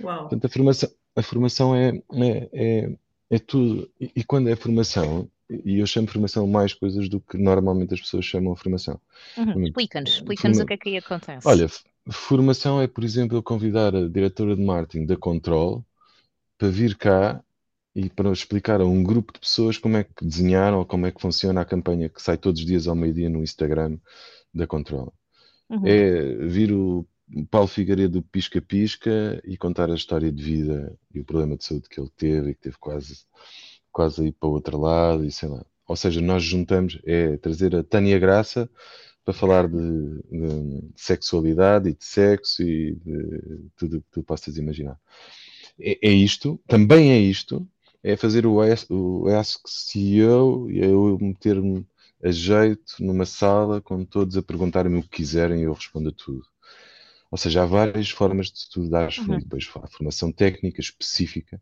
Uau. 0.00 0.20
Portanto, 0.20 0.44
a 0.44 0.48
formação, 0.48 0.90
a 1.16 1.22
formação 1.22 1.74
é, 1.74 1.88
é, 2.12 2.50
é, 2.52 2.96
é 3.30 3.38
tudo. 3.38 3.90
E, 3.98 4.10
e 4.16 4.24
quando 4.24 4.48
é 4.50 4.56
formação, 4.56 5.30
e 5.64 5.78
eu 5.78 5.86
chamo 5.86 6.06
formação 6.08 6.46
mais 6.46 6.74
coisas 6.74 7.08
do 7.08 7.20
que 7.20 7.38
normalmente 7.38 7.94
as 7.94 8.00
pessoas 8.00 8.24
chamam 8.26 8.54
formação. 8.56 9.00
Uhum, 9.38 9.64
Explica-nos, 9.64 10.10
explica-nos 10.14 10.58
o 10.58 10.60
forma- 10.60 10.66
que 10.68 10.74
é 10.74 10.76
que 10.76 10.88
aí 10.90 10.96
acontece. 10.98 11.48
Olha, 11.48 11.66
formação 12.12 12.80
é, 12.80 12.86
por 12.86 13.04
exemplo, 13.04 13.36
eu 13.36 13.42
convidar 13.42 13.94
a 13.94 14.08
diretora 14.08 14.56
de 14.56 14.62
marketing 14.62 15.06
da 15.06 15.16
Control 15.16 15.84
para 16.58 16.68
vir 16.68 16.96
cá 16.96 17.42
e 17.94 18.10
para 18.10 18.30
explicar 18.32 18.80
a 18.80 18.84
um 18.84 19.02
grupo 19.02 19.32
de 19.32 19.40
pessoas 19.40 19.78
como 19.78 19.96
é 19.96 20.04
que 20.04 20.24
desenharam 20.24 20.78
ou 20.78 20.86
como 20.86 21.06
é 21.06 21.12
que 21.12 21.20
funciona 21.20 21.62
a 21.62 21.64
campanha 21.64 22.08
que 22.08 22.22
sai 22.22 22.36
todos 22.38 22.60
os 22.60 22.66
dias 22.66 22.86
ao 22.86 22.94
meio-dia 22.94 23.30
no 23.30 23.42
Instagram 23.42 23.98
da 24.52 24.66
Control. 24.66 25.12
Uhum, 25.70 25.86
É 25.86 26.34
vir 26.46 26.72
o 26.72 27.06
Paulo 27.50 27.68
Figueiredo 27.68 28.22
pisca-pisca 28.22 29.40
e 29.44 29.56
contar 29.56 29.90
a 29.90 29.94
história 29.94 30.30
de 30.30 30.42
vida 30.42 30.96
e 31.12 31.20
o 31.20 31.24
problema 31.24 31.56
de 31.56 31.64
saúde 31.64 31.88
que 31.88 32.00
ele 32.00 32.10
teve 32.16 32.50
e 32.50 32.54
que 32.54 32.60
teve 32.60 32.76
quase, 32.78 33.24
quase 33.90 34.22
a 34.22 34.24
ir 34.26 34.32
para 34.32 34.48
o 34.48 34.52
outro 34.52 34.78
lado 34.78 35.24
e 35.24 35.32
sei 35.32 35.48
lá. 35.48 35.64
Ou 35.88 35.96
seja, 35.96 36.20
nós 36.20 36.42
juntamos, 36.42 36.98
é 37.04 37.36
trazer 37.38 37.74
a 37.74 37.82
Tânia 37.82 38.18
Graça 38.18 38.68
para 39.26 39.34
falar 39.34 39.66
de, 39.66 40.22
de 40.30 40.84
sexualidade 40.94 41.88
e 41.88 41.94
de 41.94 42.04
sexo 42.04 42.62
e 42.62 42.94
de 42.94 43.70
tudo 43.76 44.00
que 44.00 44.06
tu 44.12 44.22
possas 44.22 44.56
imaginar. 44.56 44.96
É, 45.80 45.98
é 46.08 46.12
isto, 46.12 46.60
também 46.68 47.10
é 47.10 47.18
isto, 47.18 47.68
é 48.04 48.16
fazer 48.16 48.46
o 48.46 48.58
o 48.90 49.28
Ask 49.28 49.66
CEO 49.66 50.70
e 50.70 50.78
eu 50.78 51.18
meter-me 51.20 51.84
a 52.22 52.30
jeito 52.30 52.94
numa 53.00 53.26
sala 53.26 53.80
com 53.82 54.04
todos 54.04 54.36
a 54.36 54.42
perguntarem-me 54.42 55.00
o 55.00 55.02
que 55.02 55.08
quiserem 55.08 55.60
e 55.60 55.64
eu 55.64 55.72
respondo 55.72 56.10
a 56.10 56.12
tudo. 56.12 56.44
Ou 57.30 57.38
seja, 57.38 57.62
há 57.62 57.66
várias 57.66 58.10
formas 58.10 58.48
de 58.50 58.68
tu 58.70 58.88
dares 58.88 59.18
uhum, 59.18 59.38
depois 59.38 59.68
há 59.76 59.84
a 59.84 59.88
formação 59.88 60.32
técnica 60.32 60.80
específica 60.80 61.60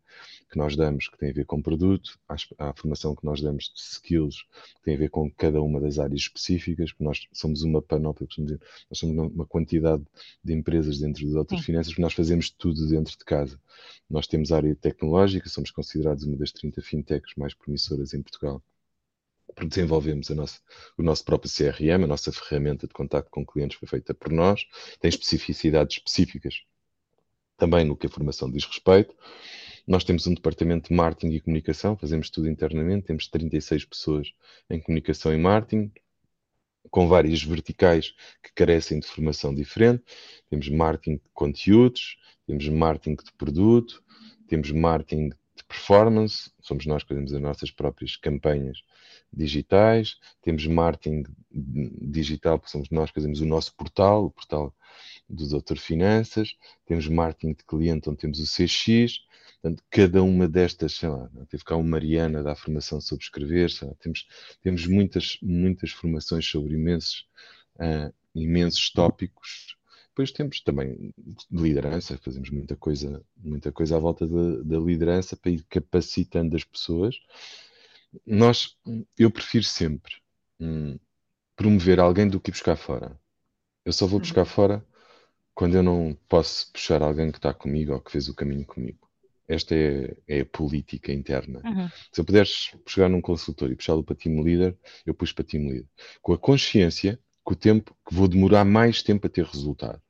que 0.50 0.56
nós 0.58 0.76
damos 0.76 1.08
que 1.08 1.18
tem 1.18 1.30
a 1.30 1.32
ver 1.32 1.44
com 1.46 1.60
produto, 1.62 2.18
há 2.28 2.34
as- 2.34 2.46
a 2.58 2.72
formação 2.74 3.14
que 3.14 3.24
nós 3.24 3.40
damos 3.40 3.64
de 3.74 3.80
skills 3.80 4.42
que 4.76 4.82
tem 4.82 4.94
a 4.94 4.98
ver 4.98 5.10
com 5.10 5.30
cada 5.30 5.60
uma 5.62 5.80
das 5.80 5.98
áreas 5.98 6.20
específicas, 6.22 6.92
porque 6.92 7.04
nós 7.04 7.26
somos 7.32 7.62
uma 7.62 7.82
panóplia, 7.82 8.28
dizer, 8.28 8.60
nós 8.90 8.98
somos 8.98 9.16
uma 9.32 9.46
quantidade 9.46 10.04
de 10.42 10.52
empresas 10.52 10.98
dentro 11.00 11.24
das 11.26 11.34
outras 11.34 11.60
finanças, 11.60 11.92
porque 11.92 12.02
nós 12.02 12.14
fazemos 12.14 12.50
tudo 12.50 12.86
dentro 12.88 13.16
de 13.18 13.24
casa. 13.24 13.60
Nós 14.08 14.26
temos 14.26 14.52
a 14.52 14.56
área 14.56 14.74
tecnológica, 14.76 15.48
somos 15.48 15.70
considerados 15.70 16.24
uma 16.24 16.36
das 16.36 16.52
30 16.52 16.80
fintechs 16.82 17.34
mais 17.36 17.54
promissoras 17.54 18.14
em 18.14 18.22
Portugal 18.22 18.62
desenvolvemos 19.66 20.30
a 20.30 20.34
nossa- 20.34 20.60
o 20.96 21.02
nosso 21.02 21.24
próprio 21.24 21.50
CRM, 21.50 22.04
a 22.04 22.06
nossa 22.06 22.32
ferramenta 22.32 22.86
de 22.86 22.92
contato 22.92 23.30
com 23.30 23.44
clientes 23.44 23.78
foi 23.78 23.88
feita 23.88 24.14
por 24.14 24.32
nós, 24.32 24.66
tem 25.00 25.08
especificidades 25.08 25.98
específicas 25.98 26.62
também 27.56 27.84
no 27.84 27.96
que 27.96 28.06
a 28.06 28.10
formação 28.10 28.50
diz 28.50 28.64
respeito. 28.64 29.14
Nós 29.86 30.02
temos 30.02 30.26
um 30.26 30.34
departamento 30.34 30.88
de 30.88 30.94
marketing 30.94 31.34
e 31.34 31.40
comunicação, 31.40 31.96
fazemos 31.96 32.30
tudo 32.30 32.48
internamente, 32.48 33.06
temos 33.06 33.28
36 33.28 33.84
pessoas 33.84 34.32
em 34.70 34.80
comunicação 34.80 35.32
e 35.32 35.36
marketing, 35.36 35.92
com 36.90 37.08
várias 37.08 37.42
verticais 37.42 38.14
que 38.42 38.52
carecem 38.54 38.98
de 38.98 39.06
formação 39.06 39.54
diferente. 39.54 40.02
Temos 40.48 40.68
marketing 40.68 41.16
de 41.16 41.30
conteúdos, 41.32 42.18
temos 42.46 42.68
marketing 42.68 43.16
de 43.22 43.32
produto, 43.32 44.02
temos 44.46 44.70
marketing 44.70 45.30
performance, 45.74 46.52
somos 46.60 46.86
nós 46.86 47.02
que 47.02 47.08
fazemos 47.08 47.32
as 47.32 47.40
nossas 47.40 47.70
próprias 47.70 48.16
campanhas 48.16 48.78
digitais, 49.32 50.16
temos 50.40 50.66
marketing 50.66 51.24
digital, 51.50 52.62
somos 52.66 52.88
nós 52.90 53.10
que 53.10 53.16
fazemos 53.16 53.40
o 53.40 53.46
nosso 53.46 53.74
portal, 53.74 54.26
o 54.26 54.30
portal 54.30 54.72
do 55.28 55.48
Doutor 55.48 55.76
Finanças, 55.76 56.56
temos 56.86 57.08
marketing 57.08 57.54
de 57.54 57.64
cliente, 57.64 58.08
onde 58.08 58.18
temos 58.18 58.38
o 58.38 58.44
CX, 58.44 59.20
portanto, 59.60 59.82
cada 59.90 60.22
uma 60.22 60.46
destas, 60.46 60.94
sei 60.94 61.08
lá, 61.08 61.28
teve 61.48 61.64
cá 61.64 61.76
uma 61.76 61.88
Mariana 61.88 62.42
da 62.42 62.54
formação 62.54 63.00
sobre 63.00 63.24
escrever, 63.24 63.70
lá, 63.82 63.92
temos, 63.98 64.28
temos 64.62 64.86
muitas, 64.86 65.38
muitas 65.42 65.90
formações 65.90 66.46
sobre 66.46 66.74
imensos, 66.74 67.26
ah, 67.80 68.12
imensos 68.34 68.90
tópicos 68.90 69.76
depois 70.14 70.30
temos 70.30 70.60
também 70.60 71.12
liderança, 71.50 72.16
fazemos 72.18 72.48
muita 72.48 72.76
coisa, 72.76 73.20
muita 73.36 73.72
coisa 73.72 73.96
à 73.96 73.98
volta 73.98 74.24
da, 74.28 74.62
da 74.62 74.78
liderança 74.78 75.36
para 75.36 75.50
ir 75.50 75.64
capacitando 75.64 76.54
as 76.54 76.62
pessoas. 76.62 77.16
Nós, 78.24 78.76
eu 79.18 79.28
prefiro 79.28 79.64
sempre 79.64 80.14
hum, 80.60 80.96
promover 81.56 81.98
alguém 81.98 82.28
do 82.28 82.38
que 82.38 82.52
buscar 82.52 82.76
fora. 82.76 83.20
Eu 83.84 83.92
só 83.92 84.06
vou 84.06 84.20
buscar 84.20 84.42
uhum. 84.42 84.46
fora 84.46 84.86
quando 85.52 85.74
eu 85.74 85.82
não 85.82 86.16
posso 86.28 86.70
puxar 86.72 87.02
alguém 87.02 87.32
que 87.32 87.38
está 87.38 87.52
comigo 87.52 87.92
ou 87.92 88.00
que 88.00 88.12
fez 88.12 88.28
o 88.28 88.34
caminho 88.34 88.64
comigo. 88.64 89.10
Esta 89.48 89.74
é, 89.74 90.16
é 90.28 90.40
a 90.42 90.46
política 90.46 91.12
interna. 91.12 91.60
Uhum. 91.64 91.88
Se 92.12 92.20
eu 92.20 92.24
puderes 92.24 92.70
chegar 92.86 93.08
num 93.08 93.20
consultor 93.20 93.68
e 93.68 93.74
puxá-lo 93.74 94.04
para 94.04 94.14
team 94.14 94.40
leader, 94.42 94.78
eu 95.04 95.12
puxo 95.12 95.34
para 95.34 95.44
team 95.44 95.64
leader. 95.64 95.88
Com 96.22 96.32
a 96.32 96.38
consciência 96.38 97.18
o 97.52 97.56
tempo, 97.56 97.96
que 98.06 98.14
vou 98.14 98.26
demorar 98.26 98.64
mais 98.64 99.02
tempo 99.02 99.26
a 99.26 99.30
ter 99.30 99.44
resultado. 99.44 100.00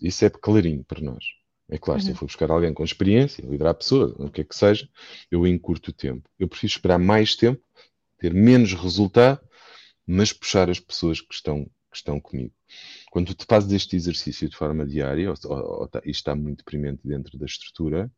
Isso 0.00 0.24
é 0.24 0.30
clarinho 0.30 0.84
para 0.84 1.00
nós. 1.00 1.24
É 1.68 1.78
claro, 1.78 2.00
uhum. 2.00 2.04
se 2.04 2.10
eu 2.12 2.16
for 2.16 2.26
buscar 2.26 2.50
alguém 2.50 2.74
com 2.74 2.84
experiência, 2.84 3.46
liderar 3.46 3.70
a 3.70 3.74
pessoa, 3.74 4.14
o 4.18 4.30
que 4.30 4.40
é 4.40 4.44
que 4.44 4.54
seja, 4.54 4.88
eu 5.30 5.46
encurto 5.46 5.90
o 5.90 5.94
tempo. 5.94 6.28
Eu 6.38 6.48
prefiro 6.48 6.72
esperar 6.72 6.98
mais 6.98 7.36
tempo, 7.36 7.62
ter 8.18 8.34
menos 8.34 8.74
resultado, 8.74 9.40
mas 10.06 10.32
puxar 10.32 10.68
as 10.68 10.80
pessoas 10.80 11.20
que 11.20 11.32
estão, 11.32 11.64
que 11.64 11.96
estão 11.96 12.20
comigo. 12.20 12.52
Quando 13.10 13.34
tu 13.34 13.46
fazes 13.48 13.72
este 13.72 13.96
exercício 13.96 14.48
de 14.48 14.56
forma 14.56 14.84
diária, 14.84 15.30
ou, 15.30 15.36
ou, 15.44 15.80
ou 15.80 15.88
tá, 15.88 16.00
isto 16.00 16.20
está 16.20 16.34
muito 16.34 16.58
deprimente 16.58 17.00
dentro 17.04 17.38
da 17.38 17.46
estrutura, 17.46 18.10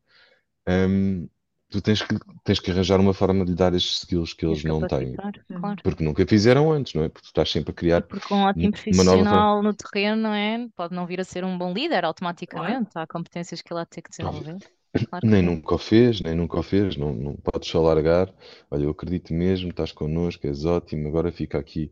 hum, 0.67 1.29
tu 1.69 1.81
tens 1.81 2.01
que, 2.01 2.15
tens 2.43 2.59
que 2.59 2.71
arranjar 2.71 2.99
uma 2.99 3.13
forma 3.13 3.43
de 3.43 3.51
lhe 3.51 3.57
dar 3.57 3.73
estes 3.73 3.97
skills 3.97 4.33
que 4.33 4.45
eles 4.45 4.63
não 4.63 4.85
têm. 4.87 5.15
Claro. 5.15 5.81
Porque 5.83 6.03
nunca 6.03 6.25
fizeram 6.25 6.71
antes, 6.71 6.93
não 6.93 7.03
é? 7.03 7.09
Porque 7.09 7.23
tu 7.23 7.27
estás 7.27 7.49
sempre 7.49 7.71
a 7.71 7.73
criar. 7.73 8.01
Porque 8.03 8.33
um 8.33 8.43
ótimo 8.43 8.71
profissional 8.71 9.61
no 9.61 9.73
terreno, 9.73 10.21
não 10.21 10.33
é? 10.33 10.67
Pode 10.75 10.93
não 10.93 11.05
vir 11.05 11.19
a 11.19 11.23
ser 11.23 11.43
um 11.43 11.57
bom 11.57 11.73
líder 11.73 12.05
automaticamente. 12.05 12.91
Claro. 12.91 13.03
Há 13.03 13.07
competências 13.07 13.61
que 13.61 13.73
ele 13.73 13.81
há 13.81 13.83
de 13.83 13.89
ter 13.89 14.01
que 14.01 14.09
desenvolver. 14.09 14.57
Claro 15.09 15.27
nem 15.27 15.41
nunca 15.41 15.75
o 15.75 15.77
fez, 15.77 16.21
nem 16.21 16.33
nunca 16.35 16.57
o 16.57 16.63
fez, 16.63 16.95
não, 16.95 17.11
não 17.13 17.35
podes 17.35 17.67
só 17.67 17.81
largar. 17.81 18.33
Olha, 18.71 18.85
eu 18.85 18.91
acredito 18.91 19.33
mesmo, 19.33 19.69
estás 19.69 19.91
connosco, 19.91 20.47
és 20.47 20.63
ótimo, 20.63 21.09
agora 21.09 21.33
fica 21.33 21.59
aqui 21.59 21.91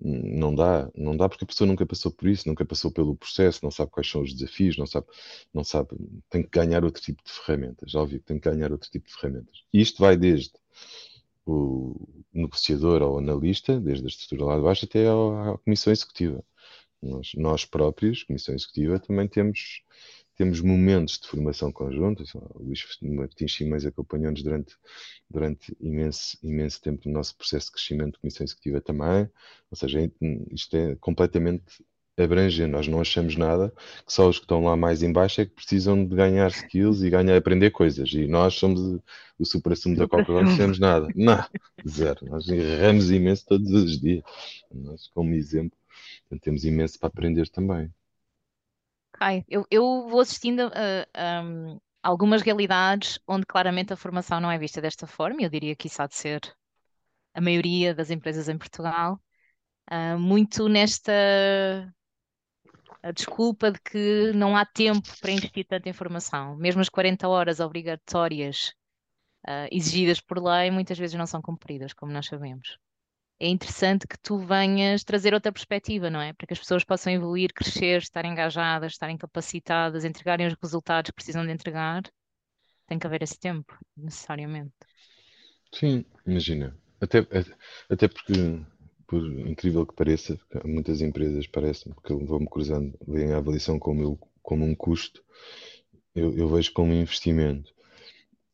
não 0.00 0.54
dá, 0.54 0.90
não 0.94 1.16
dá 1.16 1.28
porque 1.28 1.44
a 1.44 1.46
pessoa 1.46 1.66
nunca 1.66 1.84
passou 1.86 2.12
por 2.12 2.28
isso, 2.28 2.48
nunca 2.48 2.64
passou 2.64 2.90
pelo 2.90 3.16
processo, 3.16 3.60
não 3.62 3.70
sabe 3.70 3.90
quais 3.90 4.08
são 4.10 4.22
os 4.22 4.32
desafios, 4.32 4.76
não 4.76 4.86
sabe, 4.86 5.06
não 5.52 5.64
sabe, 5.64 5.90
tem 6.30 6.42
que 6.42 6.50
ganhar 6.50 6.84
outro 6.84 7.02
tipo 7.02 7.22
de 7.24 7.30
ferramentas, 7.30 7.90
já 7.90 8.00
ouvi 8.00 8.18
que 8.20 8.26
tem 8.26 8.38
que 8.38 8.48
ganhar 8.48 8.72
outro 8.72 8.90
tipo 8.90 9.06
de 9.08 9.14
ferramentas. 9.14 9.64
E 9.72 9.80
isto 9.80 10.00
vai 10.00 10.16
desde 10.16 10.52
o 11.46 12.08
negociador 12.32 13.02
ou 13.02 13.18
analista, 13.18 13.80
desde 13.80 14.04
a 14.04 14.08
estrutura 14.08 14.44
lá 14.44 14.56
de 14.56 14.62
baixo 14.62 14.84
até 14.84 15.08
à 15.08 15.58
comissão 15.64 15.92
executiva. 15.92 16.44
Nós, 17.02 17.32
nós 17.34 17.64
próprios, 17.64 18.24
comissão 18.24 18.54
executiva, 18.54 18.98
também 18.98 19.28
temos 19.28 19.82
temos 20.38 20.60
momentos 20.60 21.18
de 21.18 21.26
formação 21.26 21.72
conjunta. 21.72 22.22
O 22.54 22.62
Luís 22.62 22.80
Martins 23.02 23.52
Simões 23.52 23.84
acompanhou-nos 23.84 24.40
durante, 24.40 24.76
durante 25.28 25.76
imenso, 25.80 26.38
imenso 26.40 26.80
tempo 26.80 27.08
no 27.08 27.14
nosso 27.14 27.36
processo 27.36 27.66
de 27.66 27.72
crescimento 27.72 28.14
de 28.14 28.20
comissão 28.20 28.44
executiva 28.44 28.80
também. 28.80 29.28
Ou 29.68 29.76
seja, 29.76 30.10
isto 30.52 30.76
é 30.76 30.94
completamente 30.96 31.64
abrangente. 32.16 32.70
Nós 32.70 32.86
não 32.86 33.00
achamos 33.00 33.36
nada 33.36 33.72
que 34.06 34.12
só 34.12 34.28
os 34.28 34.38
que 34.38 34.44
estão 34.44 34.62
lá 34.62 34.76
mais 34.76 35.02
embaixo 35.02 35.40
é 35.40 35.46
que 35.46 35.54
precisam 35.54 36.06
de 36.06 36.14
ganhar 36.14 36.48
skills 36.50 37.02
e 37.02 37.10
ganhar, 37.10 37.36
aprender 37.36 37.72
coisas. 37.72 38.08
E 38.12 38.28
nós 38.28 38.54
somos 38.54 39.00
o 39.38 39.44
supra-sumo 39.44 39.96
da 39.96 40.06
Coca-Cola, 40.06 40.44
não 40.44 40.56
temos 40.56 40.78
nada. 40.78 41.08
Não, 41.16 41.44
zero. 41.86 42.24
Nós 42.26 42.48
erramos 42.48 43.10
imenso 43.10 43.44
todos 43.44 43.70
os 43.72 44.00
dias. 44.00 44.22
Nós, 44.72 45.08
como 45.08 45.34
exemplo, 45.34 45.76
temos 46.40 46.64
imenso 46.64 46.96
para 46.96 47.08
aprender 47.08 47.48
também. 47.48 47.92
Ai, 49.20 49.44
eu, 49.48 49.66
eu 49.70 50.06
vou 50.08 50.20
assistindo 50.20 50.70
a, 50.72 51.42
um, 51.42 51.80
algumas 52.02 52.42
realidades 52.42 53.18
onde 53.26 53.44
claramente 53.46 53.92
a 53.92 53.96
formação 53.96 54.40
não 54.40 54.50
é 54.50 54.58
vista 54.58 54.80
desta 54.80 55.06
forma, 55.06 55.40
e 55.40 55.44
eu 55.44 55.50
diria 55.50 55.74
que 55.74 55.88
isso 55.88 56.00
há 56.00 56.06
de 56.06 56.14
ser 56.14 56.40
a 57.34 57.40
maioria 57.40 57.94
das 57.94 58.10
empresas 58.10 58.48
em 58.48 58.56
Portugal, 58.56 59.20
uh, 59.90 60.18
muito 60.18 60.68
nesta 60.68 61.12
a 63.02 63.12
desculpa 63.12 63.70
de 63.70 63.80
que 63.80 64.32
não 64.34 64.56
há 64.56 64.66
tempo 64.66 65.08
para 65.20 65.30
investir 65.30 65.64
tanta 65.66 65.88
informação. 65.88 66.56
Mesmo 66.56 66.80
as 66.80 66.88
40 66.88 67.28
horas 67.28 67.60
obrigatórias 67.60 68.72
uh, 69.46 69.68
exigidas 69.70 70.20
por 70.20 70.42
lei, 70.42 70.70
muitas 70.70 70.98
vezes 70.98 71.16
não 71.16 71.26
são 71.26 71.40
cumpridas, 71.40 71.92
como 71.92 72.12
nós 72.12 72.26
sabemos 72.26 72.78
é 73.40 73.48
interessante 73.48 74.06
que 74.06 74.18
tu 74.18 74.38
venhas 74.38 75.04
trazer 75.04 75.32
outra 75.32 75.52
perspectiva, 75.52 76.10
não 76.10 76.20
é? 76.20 76.32
Para 76.32 76.46
que 76.46 76.52
as 76.52 76.58
pessoas 76.58 76.84
possam 76.84 77.12
evoluir, 77.12 77.52
crescer, 77.52 77.98
estar 77.98 78.24
engajadas, 78.24 78.92
estarem 78.92 79.16
capacitadas, 79.16 80.04
entregarem 80.04 80.46
os 80.46 80.56
resultados 80.60 81.10
que 81.10 81.14
precisam 81.14 81.46
de 81.46 81.52
entregar. 81.52 82.02
Tem 82.86 82.98
que 82.98 83.06
haver 83.06 83.22
esse 83.22 83.38
tempo, 83.38 83.78
necessariamente. 83.96 84.72
Sim, 85.72 86.04
imagina. 86.26 86.76
Até, 87.00 87.18
até 87.88 88.08
porque, 88.08 88.32
por 89.06 89.24
incrível 89.46 89.86
que 89.86 89.94
pareça, 89.94 90.38
muitas 90.64 91.00
empresas 91.00 91.46
parecem, 91.46 91.92
porque 91.92 92.12
eu 92.12 92.24
vou-me 92.26 92.48
cruzando, 92.48 92.98
veem 93.06 93.32
a 93.32 93.36
avaliação 93.36 93.78
como, 93.78 94.18
como 94.42 94.64
um 94.64 94.74
custo, 94.74 95.22
eu, 96.14 96.36
eu 96.36 96.48
vejo 96.48 96.72
como 96.72 96.92
um 96.92 97.00
investimento. 97.00 97.72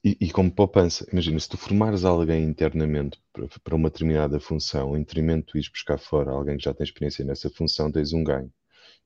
E, 0.07 0.31
como 0.31 0.51
poupança, 0.53 1.09
imagina, 1.11 1.41
se 1.41 1.49
tu 1.49 1.57
formares 1.57 2.05
alguém 2.05 2.45
internamente 2.45 3.19
para, 3.33 3.75
uma 3.75 3.89
determinada 3.89 4.39
função, 4.39 4.95
em 4.95 4.99
detrimento 5.01 5.47
de 5.47 5.53
tu 5.53 5.57
ires 5.57 5.69
buscar 5.71 5.97
fora 5.99 6.31
alguém 6.31 6.59
que 6.59 6.65
já 6.65 6.75
tem 6.75 6.85
experiência 6.85 7.25
nessa 7.25 7.49
função, 7.49 7.91
tens 7.91 8.13
um 8.13 8.23
ganho. 8.23 8.53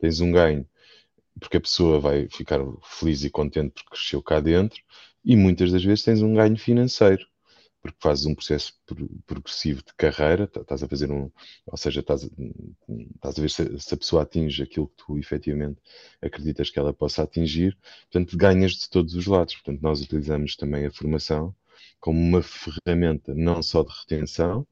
Tens 0.00 0.20
um 0.20 0.32
ganho 0.32 0.66
porque 1.40 1.56
a 1.58 1.61
pessoa 1.61 2.00
vai 2.00 2.28
ficar 2.28 2.61
feliz 2.82 3.22
e 3.24 3.30
contente 3.30 3.72
porque 3.74 3.90
cresceu 3.90 4.22
cá 4.22 4.40
dentro, 4.40 4.82
e 5.24 5.37
muitas 5.37 5.70
das 5.72 5.84
vezes 5.84 6.04
tens 6.04 6.20
um 6.22 6.34
ganho 6.34 6.58
financeiro 6.58 7.24
porque 7.82 7.98
fazes 8.00 8.26
um 8.26 8.34
processo 8.34 8.72
progressivo 9.26 9.82
de 9.82 9.94
carreira, 9.94 10.46
tá, 10.46 10.60
estás 10.60 10.82
a 10.82 10.88
fazer 10.88 11.10
um, 11.10 11.30
ou 11.66 11.76
seja, 11.76 12.00
estás, 12.00 12.28
estás 13.14 13.38
a 13.38 13.42
ver 13.42 13.50
se, 13.50 13.80
se, 13.80 13.94
a 13.94 13.96
pessoa 13.96 14.22
atinge 14.22 14.62
aquilo 14.62 14.88
que 14.88 15.04
tu 15.04 15.18
efetivamente 15.18 15.80
acreditas 16.20 16.70
que 16.70 16.78
ela 16.78 16.92
possa 16.92 17.22
atingir, 17.22 17.76
portanto 18.10 18.36
ganhas 18.36 18.72
de 18.72 18.90
todos 18.90 19.14
os 19.14 19.26
lados. 19.26 19.54
Portanto, 19.54 19.80
nós 19.82 20.00
utilizamos 20.02 20.56
também 20.56 20.86
a 20.86 20.90
formação 20.90 21.54
como 22.00 22.18
uma 22.20 22.42
ferramenta 22.42 23.34
não 23.34 23.62
só 23.62 23.82
de 23.82 23.92
retenção, 23.92 24.66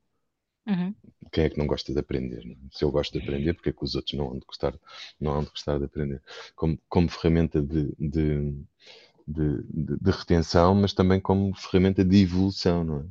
uhum. 0.66 0.94
quem 1.32 1.44
é 1.44 1.50
que 1.50 1.58
não 1.58 1.66
gosta 1.66 1.92
de 1.92 1.98
aprender? 1.98 2.44
Não? 2.44 2.52
É? 2.52 2.56
Se 2.72 2.84
eu 2.84 2.90
gosto 2.90 3.12
de 3.12 3.24
aprender, 3.24 3.54
porque 3.54 3.70
é 3.70 3.72
que 3.72 3.84
os 3.84 3.94
outros 3.94 4.14
não 4.14 4.28
hão 4.30 4.38
de 4.38 4.46
gostar, 4.46 4.78
não 5.20 5.32
hão 5.32 5.44
de 5.44 5.50
gostar 5.50 5.78
de 5.78 5.84
aprender? 5.84 6.22
Como, 6.54 6.78
como 6.88 7.08
ferramenta 7.08 7.62
de, 7.62 7.92
de 7.98 8.54
de, 9.26 9.62
de, 9.64 9.96
de, 10.00 10.10
retenção, 10.10 10.74
mas 10.74 10.92
também 10.92 11.20
como 11.20 11.54
ferramenta 11.54 12.04
de 12.04 12.22
evolução, 12.22 12.84
não 12.84 13.00
é? 13.00 13.02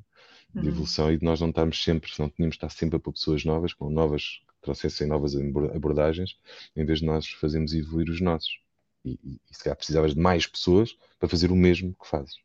De 0.54 0.62
uhum. 0.62 0.68
evolução 0.68 1.12
e 1.12 1.18
de 1.18 1.26
nós 1.26 1.42
não 1.42 1.50
estarmos 1.50 1.84
sempre, 1.84 2.10
se 2.12 2.20
não 2.20 2.30
tínhamos 2.30 2.54
de 2.54 2.58
estar 2.58 2.70
sempre 2.70 2.98
para 2.98 3.12
pessoas 3.12 3.44
novas, 3.44 3.74
com 3.74 3.90
novas, 3.90 4.42
que 4.48 4.62
trouxessem 4.62 5.08
novas 5.08 5.36
abordagens, 5.36 6.40
em 6.76 6.86
vez 6.86 7.00
de 7.00 7.06
nós 7.06 7.28
fazermos 7.28 7.74
evoluir 7.74 8.10
os 8.10 8.22
nossos. 8.22 8.60
E, 9.04 9.20
e, 9.24 9.42
e 9.52 9.56
se 9.56 9.64
calhar 9.64 9.76
precisavas 9.76 10.14
de 10.14 10.20
mais 10.20 10.48
pessoas 10.48 10.98
para 11.20 11.28
fazer 11.28 11.52
o 11.52 11.56
mesmo 11.56 11.94
que 11.94 12.08
fazes. 12.08 12.38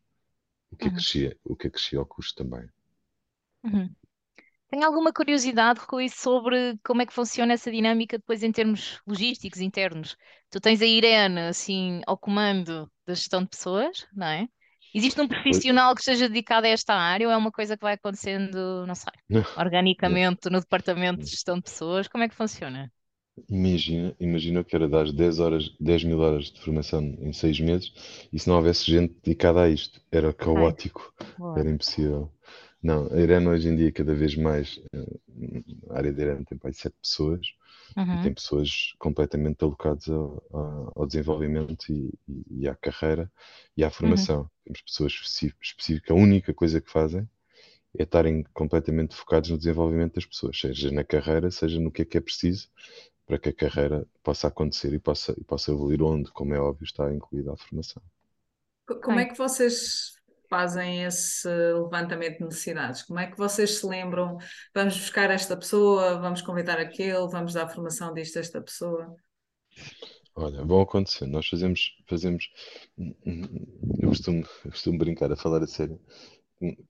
O 0.70 0.76
que 0.76 0.86
uhum. 0.86 0.90
acrescia, 0.90 1.36
o 1.44 1.56
que 1.56 1.68
acrescia 1.68 1.98
ao 1.98 2.06
custo 2.06 2.42
também. 2.42 2.68
Uhum. 3.62 3.88
Tenho 4.70 4.84
alguma 4.86 5.12
curiosidade, 5.12 5.80
Rui, 5.88 6.08
sobre 6.08 6.78
como 6.84 7.02
é 7.02 7.06
que 7.06 7.12
funciona 7.12 7.54
essa 7.54 7.70
dinâmica 7.72 8.18
depois 8.18 8.42
em 8.42 8.52
termos 8.52 9.00
logísticos 9.06 9.60
internos. 9.60 10.16
Tu 10.48 10.60
tens 10.60 10.80
a 10.80 10.86
Irene, 10.86 11.40
assim, 11.40 12.00
ao 12.06 12.16
comando 12.16 12.90
da 13.04 13.14
gestão 13.14 13.42
de 13.42 13.48
pessoas, 13.48 14.06
não 14.14 14.26
é? 14.28 14.46
Existe 14.94 15.20
um 15.20 15.26
profissional 15.28 15.94
que 15.94 16.00
esteja 16.00 16.28
dedicado 16.28 16.66
a 16.66 16.70
esta 16.70 16.94
área 16.94 17.26
ou 17.26 17.32
é 17.32 17.36
uma 17.36 17.50
coisa 17.52 17.76
que 17.76 17.82
vai 17.82 17.94
acontecendo, 17.94 18.86
não 18.86 18.94
sei, 18.94 19.12
organicamente 19.56 20.48
no 20.50 20.60
departamento 20.60 21.20
de 21.24 21.30
gestão 21.30 21.56
de 21.56 21.62
pessoas? 21.62 22.06
Como 22.08 22.22
é 22.24 22.28
que 22.28 22.34
funciona? 22.34 22.90
Imagina, 23.48 24.14
imagina 24.20 24.64
que 24.64 24.74
era 24.76 24.88
dar 24.88 25.10
10 25.12 25.38
horas, 25.40 25.74
10 25.80 26.04
mil 26.04 26.18
horas 26.20 26.50
de 26.50 26.60
formação 26.60 27.02
em 27.20 27.32
6 27.32 27.58
meses 27.60 27.92
e 28.32 28.38
se 28.38 28.48
não 28.48 28.56
houvesse 28.56 28.84
gente 28.90 29.14
dedicada 29.22 29.62
a 29.62 29.68
isto, 29.68 30.00
era 30.12 30.32
caótico, 30.32 31.12
era 31.54 31.70
impossível. 31.70 32.30
Não, 32.82 33.12
a 33.12 33.20
Irene 33.20 33.46
hoje 33.46 33.68
em 33.68 33.76
dia 33.76 33.92
cada 33.92 34.14
vez 34.14 34.34
mais, 34.34 34.80
eh, 34.94 35.62
a 35.90 35.98
área 35.98 36.12
da 36.12 36.22
Irene 36.22 36.44
tem 36.44 36.58
mais 36.62 36.78
sete 36.78 36.96
pessoas 37.00 37.54
uhum. 37.94 38.20
e 38.20 38.22
tem 38.22 38.32
pessoas 38.34 38.94
completamente 38.98 39.62
alocadas 39.62 40.08
ao, 40.08 40.42
ao 40.94 41.06
desenvolvimento 41.06 41.92
e, 41.92 42.12
e, 42.50 42.66
à 42.66 42.74
carreira 42.74 43.30
e 43.76 43.84
à 43.84 43.90
formação. 43.90 44.40
Uhum. 44.40 44.48
Temos 44.64 44.82
pessoas 44.82 45.12
específicas, 45.12 46.10
a 46.10 46.18
única 46.18 46.54
coisa 46.54 46.80
que 46.80 46.90
fazem 46.90 47.28
é 47.98 48.04
estarem 48.04 48.44
completamente 48.54 49.14
focados 49.14 49.50
no 49.50 49.58
desenvolvimento 49.58 50.14
das 50.14 50.24
pessoas, 50.24 50.58
seja 50.58 50.90
na 50.90 51.04
carreira, 51.04 51.50
seja 51.50 51.78
no 51.78 51.90
que 51.90 52.02
é 52.02 52.04
que 52.04 52.16
é 52.16 52.20
preciso 52.20 52.68
para 53.26 53.38
que 53.38 53.50
a 53.50 53.52
carreira 53.52 54.06
possa 54.22 54.48
acontecer 54.48 54.92
e 54.92 54.98
possa, 54.98 55.34
e 55.38 55.44
possa 55.44 55.70
evoluir 55.70 56.02
onde, 56.02 56.30
como 56.32 56.54
é 56.54 56.58
óbvio, 56.58 56.84
está 56.84 57.12
incluída 57.12 57.52
a 57.52 57.56
formação. 57.56 58.02
Como 59.04 59.20
é 59.20 59.24
que 59.24 59.38
vocês 59.38 60.19
fazem 60.50 61.04
esse 61.04 61.48
levantamento 61.48 62.38
de 62.38 62.44
necessidades? 62.44 63.02
Como 63.04 63.20
é 63.20 63.30
que 63.30 63.38
vocês 63.38 63.78
se 63.78 63.86
lembram? 63.86 64.36
Vamos 64.74 64.98
buscar 64.98 65.30
esta 65.30 65.56
pessoa, 65.56 66.20
vamos 66.20 66.42
convidar 66.42 66.78
aquele, 66.78 67.28
vamos 67.28 67.54
dar 67.54 67.68
formação 67.68 68.12
disto 68.12 68.36
a 68.38 68.40
esta 68.40 68.60
pessoa? 68.60 69.16
Olha, 70.34 70.64
vão 70.64 70.80
acontecer. 70.80 71.26
Nós 71.26 71.46
fazemos, 71.48 71.96
fazemos, 72.08 72.50
eu 73.98 74.08
costumo, 74.08 74.44
costumo 74.64 74.98
brincar 74.98 75.30
a 75.32 75.36
falar 75.36 75.62
a 75.62 75.66
sério, 75.66 76.00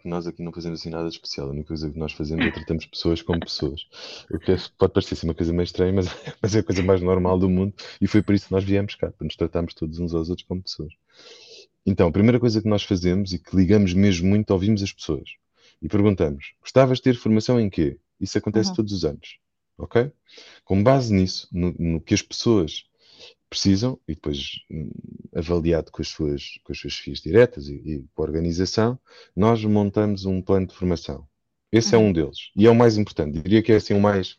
nós 0.04 0.26
aqui 0.26 0.42
não 0.42 0.52
fazemos 0.52 0.80
assim 0.80 0.90
nada 0.90 1.08
de 1.08 1.14
especial. 1.14 1.48
A 1.48 1.50
única 1.50 1.68
coisa 1.68 1.90
que 1.90 1.98
nós 1.98 2.12
fazemos 2.12 2.44
é 2.44 2.50
tratamos 2.50 2.86
pessoas 2.86 3.22
como 3.22 3.40
pessoas. 3.40 3.86
O 4.30 4.38
que 4.38 4.52
é- 4.52 4.56
pode 4.78 4.92
parecer 4.92 5.16
ser 5.16 5.26
uma 5.26 5.34
coisa 5.34 5.52
meio 5.52 5.64
estranha, 5.64 5.92
mas, 5.92 6.06
mas 6.42 6.54
é 6.54 6.58
a 6.60 6.62
coisa 6.64 6.82
mais 6.82 7.00
normal 7.00 7.38
do 7.38 7.48
mundo 7.48 7.74
e 8.00 8.06
foi 8.06 8.22
por 8.22 8.34
isso 8.34 8.46
que 8.48 8.52
nós 8.52 8.64
viemos 8.64 8.94
cá, 8.96 9.10
para 9.12 9.24
nos 9.24 9.36
tratarmos 9.36 9.74
todos 9.74 9.98
uns 9.98 10.14
aos 10.14 10.28
outros 10.28 10.46
como 10.46 10.62
pessoas. 10.62 10.92
Então, 11.86 12.08
a 12.08 12.12
primeira 12.12 12.38
coisa 12.40 12.60
que 12.62 12.68
nós 12.68 12.82
fazemos 12.82 13.32
e 13.32 13.38
que 13.38 13.54
ligamos 13.56 13.92
mesmo 13.94 14.28
muito, 14.28 14.50
ouvimos 14.50 14.82
as 14.82 14.92
pessoas 14.92 15.30
e 15.82 15.88
perguntamos: 15.88 16.54
gostavas 16.60 16.98
de 16.98 17.04
ter 17.04 17.16
formação 17.16 17.58
em 17.60 17.70
quê? 17.70 17.98
Isso 18.20 18.38
acontece 18.38 18.70
Uhum. 18.70 18.76
todos 18.76 18.92
os 18.92 19.04
anos, 19.04 19.38
ok? 19.78 20.12
Com 20.64 20.82
base 20.82 21.12
nisso, 21.14 21.48
no, 21.52 21.72
no 21.78 22.00
que 22.00 22.14
as 22.14 22.22
pessoas 22.22 22.84
precisam, 23.48 23.98
e 24.08 24.14
depois 24.14 24.60
hum, 24.70 24.90
avaliado 25.34 25.90
com 25.90 26.02
as 26.02 26.08
suas, 26.08 26.58
com 26.64 26.72
as 26.72 26.78
suas 26.78 26.94
FIIs 26.94 27.20
diretas 27.20 27.68
e, 27.68 27.74
e 27.74 28.04
com 28.14 28.22
a 28.22 28.26
organização, 28.26 28.98
nós 29.36 29.64
montamos 29.64 30.24
um 30.24 30.40
plano 30.42 30.66
de 30.66 30.74
formação. 30.74 31.26
Esse 31.72 31.94
é 31.94 31.98
Uhum. 31.98 32.08
um 32.08 32.12
deles. 32.12 32.50
E 32.56 32.66
é 32.66 32.70
o 32.70 32.74
mais 32.74 32.96
importante. 32.98 33.36
Eu 33.36 33.42
diria 33.42 33.62
que 33.62 33.72
é 33.72 33.76
assim 33.76 33.94
o 33.94 34.00
mais, 34.00 34.38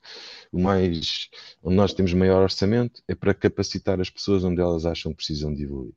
o 0.52 0.60
mais, 0.62 1.30
onde 1.64 1.76
nós 1.76 1.94
temos 1.94 2.14
maior 2.14 2.42
orçamento, 2.44 3.02
é 3.08 3.16
para 3.16 3.34
capacitar 3.34 4.00
as 4.02 4.10
pessoas 4.10 4.44
onde 4.44 4.62
elas 4.62 4.86
acham 4.86 5.12
que 5.12 5.18
precisam 5.18 5.54
de 5.54 5.64
evoluir. 5.64 5.94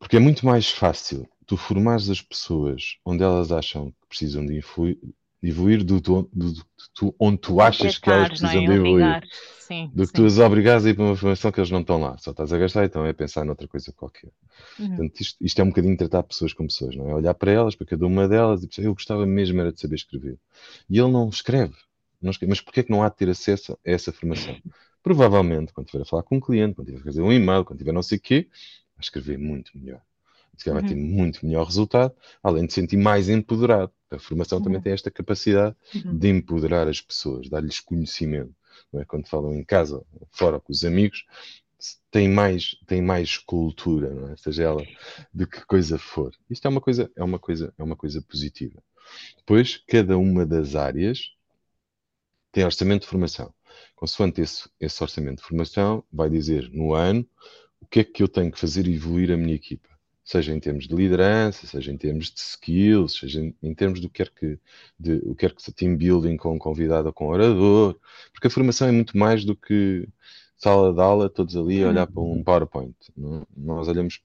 Porque 0.00 0.16
é 0.16 0.20
muito 0.20 0.44
mais 0.46 0.70
fácil 0.70 1.28
tu 1.46 1.56
formares 1.56 2.10
as 2.10 2.22
pessoas 2.22 2.96
onde 3.04 3.22
elas 3.22 3.52
acham 3.52 3.92
que 3.92 4.08
precisam 4.08 4.44
de 4.46 4.56
influ- 4.58 4.96
de 5.42 5.48
evoluir 5.50 5.84
do, 5.84 6.00
do, 6.00 6.28
do- 6.32 6.52
do- 6.54 7.16
onde 7.20 7.38
tu 7.38 7.60
achas 7.60 7.98
que 7.98 8.10
elas 8.10 8.22
não 8.22 8.30
precisam 8.30 8.62
é? 8.62 8.66
de 8.66 8.72
evoluir. 8.72 9.28
Sim, 9.58 9.92
do 9.94 10.02
que 10.06 10.12
sim. 10.12 10.18
tu 10.18 10.24
as 10.26 10.38
obrigares 10.38 10.84
a 10.86 10.90
ir 10.90 10.94
para 10.94 11.04
uma 11.04 11.16
formação 11.16 11.52
que 11.52 11.60
eles 11.60 11.70
não 11.70 11.82
estão 11.82 12.00
lá. 12.00 12.18
Só 12.18 12.30
estás 12.32 12.52
a 12.52 12.58
gastar, 12.58 12.84
então 12.84 13.06
é 13.06 13.12
pensar 13.12 13.44
noutra 13.44 13.68
coisa 13.68 13.92
qualquer. 13.92 14.30
Uhum. 14.78 14.88
Portanto, 14.96 15.20
isto, 15.20 15.36
isto 15.44 15.60
é 15.60 15.64
um 15.64 15.68
bocadinho 15.68 15.96
tratar 15.96 16.22
pessoas 16.24 16.52
como 16.52 16.68
pessoas, 16.68 16.96
não 16.96 17.10
é? 17.10 17.14
Olhar 17.14 17.34
para 17.34 17.52
elas, 17.52 17.76
para 17.76 17.86
cada 17.86 18.06
uma 18.06 18.28
delas 18.28 18.62
e 18.64 18.68
pensar, 18.68 18.82
eu 18.82 18.94
gostava 18.94 19.26
mesmo 19.26 19.60
era 19.60 19.72
de 19.72 19.80
saber 19.80 19.96
escrever. 19.96 20.38
E 20.88 20.98
ele 20.98 21.10
não 21.10 21.28
escreve. 21.28 21.74
Não 22.22 22.30
escreve. 22.30 22.50
Mas 22.50 22.60
porquê 22.60 22.80
é 22.80 22.82
que 22.84 22.90
não 22.90 23.02
há 23.02 23.08
de 23.08 23.16
ter 23.16 23.30
acesso 23.30 23.72
a 23.72 23.78
essa 23.84 24.12
formação? 24.12 24.56
Provavelmente, 25.02 25.72
quando 25.72 25.86
estiver 25.86 26.02
a 26.02 26.06
falar 26.06 26.22
com 26.22 26.36
um 26.36 26.40
cliente, 26.40 26.74
quando 26.74 26.88
estiver 26.88 27.02
a 27.02 27.12
fazer 27.12 27.22
um 27.22 27.32
e-mail, 27.32 27.64
quando 27.64 27.78
tiver 27.78 27.92
não 27.92 28.02
sei 28.02 28.18
o 28.18 28.20
quê, 28.20 28.48
vai 29.00 29.04
escrever 29.04 29.38
muito 29.38 29.70
melhor. 29.76 30.02
Se 30.56 30.64
calhar 30.64 30.80
vai 30.82 30.88
ter 30.88 30.94
Uhum. 30.94 31.06
muito 31.06 31.44
melhor 31.46 31.64
resultado, 31.66 32.14
além 32.42 32.66
de 32.66 32.72
se 32.72 32.80
sentir 32.80 32.96
mais 32.98 33.28
empoderado. 33.28 33.92
A 34.10 34.18
formação 34.18 34.60
também 34.60 34.76
Uhum. 34.78 34.82
tem 34.82 34.92
esta 34.92 35.10
capacidade 35.10 35.74
Uhum. 35.94 36.18
de 36.18 36.28
empoderar 36.28 36.88
as 36.88 37.00
pessoas, 37.00 37.48
dar-lhes 37.48 37.80
conhecimento. 37.80 38.54
Não 38.92 39.00
é? 39.00 39.04
Quando 39.04 39.26
falam 39.28 39.54
em 39.54 39.64
casa, 39.64 40.04
fora 40.30 40.60
com 40.60 40.72
os 40.72 40.84
amigos, 40.84 41.24
tem 42.10 42.28
mais, 42.28 42.76
tem 42.86 43.00
mais 43.00 43.38
cultura, 43.38 44.10
não 44.12 44.28
é? 44.32 44.36
Seja 44.36 44.64
ela 44.64 44.86
de 45.32 45.46
que 45.46 45.64
coisa 45.64 45.98
for. 45.98 46.32
Isto 46.50 46.66
é 46.66 46.68
uma 46.70 46.80
coisa, 46.80 47.10
é 47.16 47.24
uma 47.24 47.38
coisa, 47.38 47.72
é 47.78 47.82
uma 47.82 47.96
coisa 47.96 48.20
positiva. 48.22 48.82
Depois, 49.38 49.82
cada 49.88 50.18
uma 50.18 50.46
das 50.46 50.74
áreas 50.76 51.32
tem 52.52 52.64
orçamento 52.64 53.02
de 53.02 53.08
formação. 53.08 53.52
Consoante 53.94 54.40
esse, 54.40 54.68
esse 54.80 55.02
orçamento 55.02 55.38
de 55.38 55.48
formação, 55.48 56.04
vai 56.12 56.28
dizer 56.30 56.68
no 56.72 56.92
ano 56.94 57.26
o 57.80 57.86
que 57.86 58.00
é 58.00 58.04
que 58.04 58.22
eu 58.22 58.28
tenho 58.28 58.50
que 58.50 58.58
fazer 58.58 58.86
evoluir 58.86 59.30
a 59.32 59.36
minha 59.36 59.54
equipa. 59.54 59.88
Seja 60.22 60.52
em 60.54 60.60
termos 60.60 60.86
de 60.86 60.94
liderança, 60.94 61.66
seja 61.66 61.90
em 61.90 61.96
termos 61.96 62.30
de 62.30 62.38
skills, 62.38 63.18
seja 63.18 63.40
em, 63.40 63.54
em 63.62 63.74
termos 63.74 64.00
do 64.00 64.08
que 64.08 64.22
quer 64.22 64.30
que, 64.30 64.58
de, 64.98 65.14
o 65.24 65.34
que 65.34 65.48
quer 65.48 65.54
que 65.54 65.72
team 65.72 65.96
building 65.96 66.36
com 66.36 66.58
convidado 66.58 67.08
ou 67.08 67.12
com 67.12 67.28
orador, 67.28 67.98
porque 68.32 68.46
a 68.46 68.50
formação 68.50 68.88
é 68.88 68.92
muito 68.92 69.16
mais 69.16 69.44
do 69.44 69.56
que 69.56 70.06
sala 70.56 70.92
de 70.92 71.00
aula, 71.00 71.28
todos 71.28 71.56
ali 71.56 71.82
a 71.82 71.88
olhar 71.88 72.06
para 72.06 72.22
um 72.22 72.44
PowerPoint. 72.44 72.94
não 73.16 73.38
é? 73.40 73.46
Nós 73.56 73.88
olhamos 73.88 74.22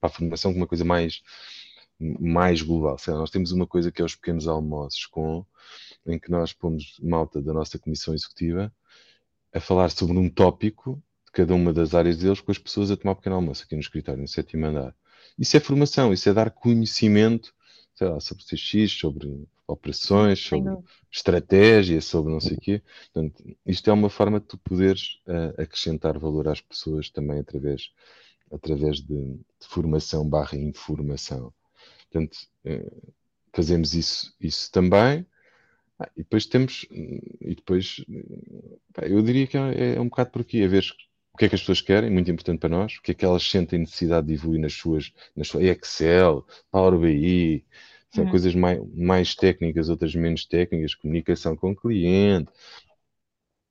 para 0.00 0.08
a 0.08 0.12
formação 0.12 0.52
como 0.52 0.62
uma 0.62 0.68
coisa 0.68 0.84
mais, 0.84 1.22
mais 1.98 2.62
global. 2.62 2.96
Lá, 3.06 3.14
nós 3.14 3.30
temos 3.30 3.50
uma 3.50 3.66
coisa 3.66 3.90
que 3.90 4.00
é 4.00 4.04
os 4.04 4.14
pequenos 4.14 4.46
almoços 4.46 5.06
com 5.06 5.44
em 6.06 6.18
que 6.18 6.30
nós 6.30 6.52
pomos 6.52 6.98
malta 7.02 7.42
da 7.42 7.52
nossa 7.52 7.78
comissão 7.78 8.14
executiva 8.14 8.72
a 9.52 9.60
falar 9.60 9.90
sobre 9.90 10.16
um 10.16 10.30
tópico 10.30 11.02
de 11.30 11.32
cada 11.32 11.54
uma 11.54 11.72
das 11.72 11.94
áreas 11.94 12.18
deles 12.18 12.40
com 12.40 12.50
as 12.50 12.58
pessoas 12.58 12.90
a 12.90 12.96
tomar 12.96 13.12
um 13.12 13.16
pequeno 13.16 13.36
almoço 13.36 13.62
aqui 13.64 13.74
no 13.74 13.80
escritório, 13.80 14.20
no 14.20 14.28
sétimo 14.28 14.66
andar. 14.66 14.94
Isso 15.38 15.56
é 15.56 15.60
formação, 15.60 16.12
isso 16.12 16.28
é 16.28 16.34
dar 16.34 16.50
conhecimento, 16.50 17.54
sei 17.94 18.08
lá, 18.08 18.20
sobre 18.20 18.44
CX, 18.44 18.92
sobre 18.92 19.46
operações, 19.66 20.40
sobre 20.40 20.76
estratégia, 21.10 22.00
sobre 22.00 22.32
não 22.32 22.40
sei 22.40 22.56
o 22.56 22.60
quê. 22.60 22.82
Portanto, 23.12 23.56
isto 23.64 23.88
é 23.88 23.92
uma 23.92 24.10
forma 24.10 24.40
de 24.40 24.46
tu 24.46 24.58
poderes 24.58 25.20
uh, 25.26 25.60
acrescentar 25.62 26.18
valor 26.18 26.48
às 26.48 26.60
pessoas 26.60 27.08
também 27.08 27.38
através, 27.38 27.92
através 28.50 29.00
de, 29.00 29.34
de 29.34 29.66
formação 29.68 30.28
barra 30.28 30.58
informação. 30.58 31.54
Portanto, 32.10 32.36
uh, 32.66 33.12
fazemos 33.52 33.94
isso, 33.94 34.34
isso 34.40 34.70
também. 34.72 35.24
Ah, 35.98 36.10
e 36.16 36.22
depois 36.22 36.46
temos, 36.46 36.86
e 36.90 37.54
depois, 37.54 38.02
pá, 38.94 39.06
eu 39.06 39.22
diria 39.22 39.46
que 39.46 39.56
é, 39.56 39.94
é, 39.96 40.00
um 40.00 40.08
bocado 40.08 40.30
por 40.30 40.40
aqui, 40.40 40.64
a 40.64 40.68
ver 40.68 40.82
o 41.32 41.38
que 41.38 41.44
é 41.44 41.48
que 41.48 41.54
as 41.54 41.60
pessoas 41.60 41.80
querem, 41.80 42.10
muito 42.10 42.30
importante 42.30 42.60
para 42.60 42.68
nós, 42.68 42.96
o 42.96 43.02
que 43.02 43.12
é 43.12 43.14
que 43.14 43.24
elas 43.24 43.42
sentem 43.42 43.78
necessidade 43.78 44.26
de 44.26 44.34
evoluir 44.34 44.60
nas 44.60 44.74
suas, 44.74 45.12
nas 45.34 45.48
suas 45.48 45.64
Excel, 45.64 46.44
Power 46.70 46.98
BI, 46.98 47.64
são 48.10 48.24
uhum. 48.24 48.30
coisas 48.30 48.54
mais, 48.54 48.80
mais 48.94 49.34
técnicas, 49.34 49.88
outras 49.88 50.14
menos 50.14 50.44
técnicas, 50.44 50.94
comunicação 50.94 51.56
com 51.56 51.70
o 51.70 51.76
cliente, 51.76 52.50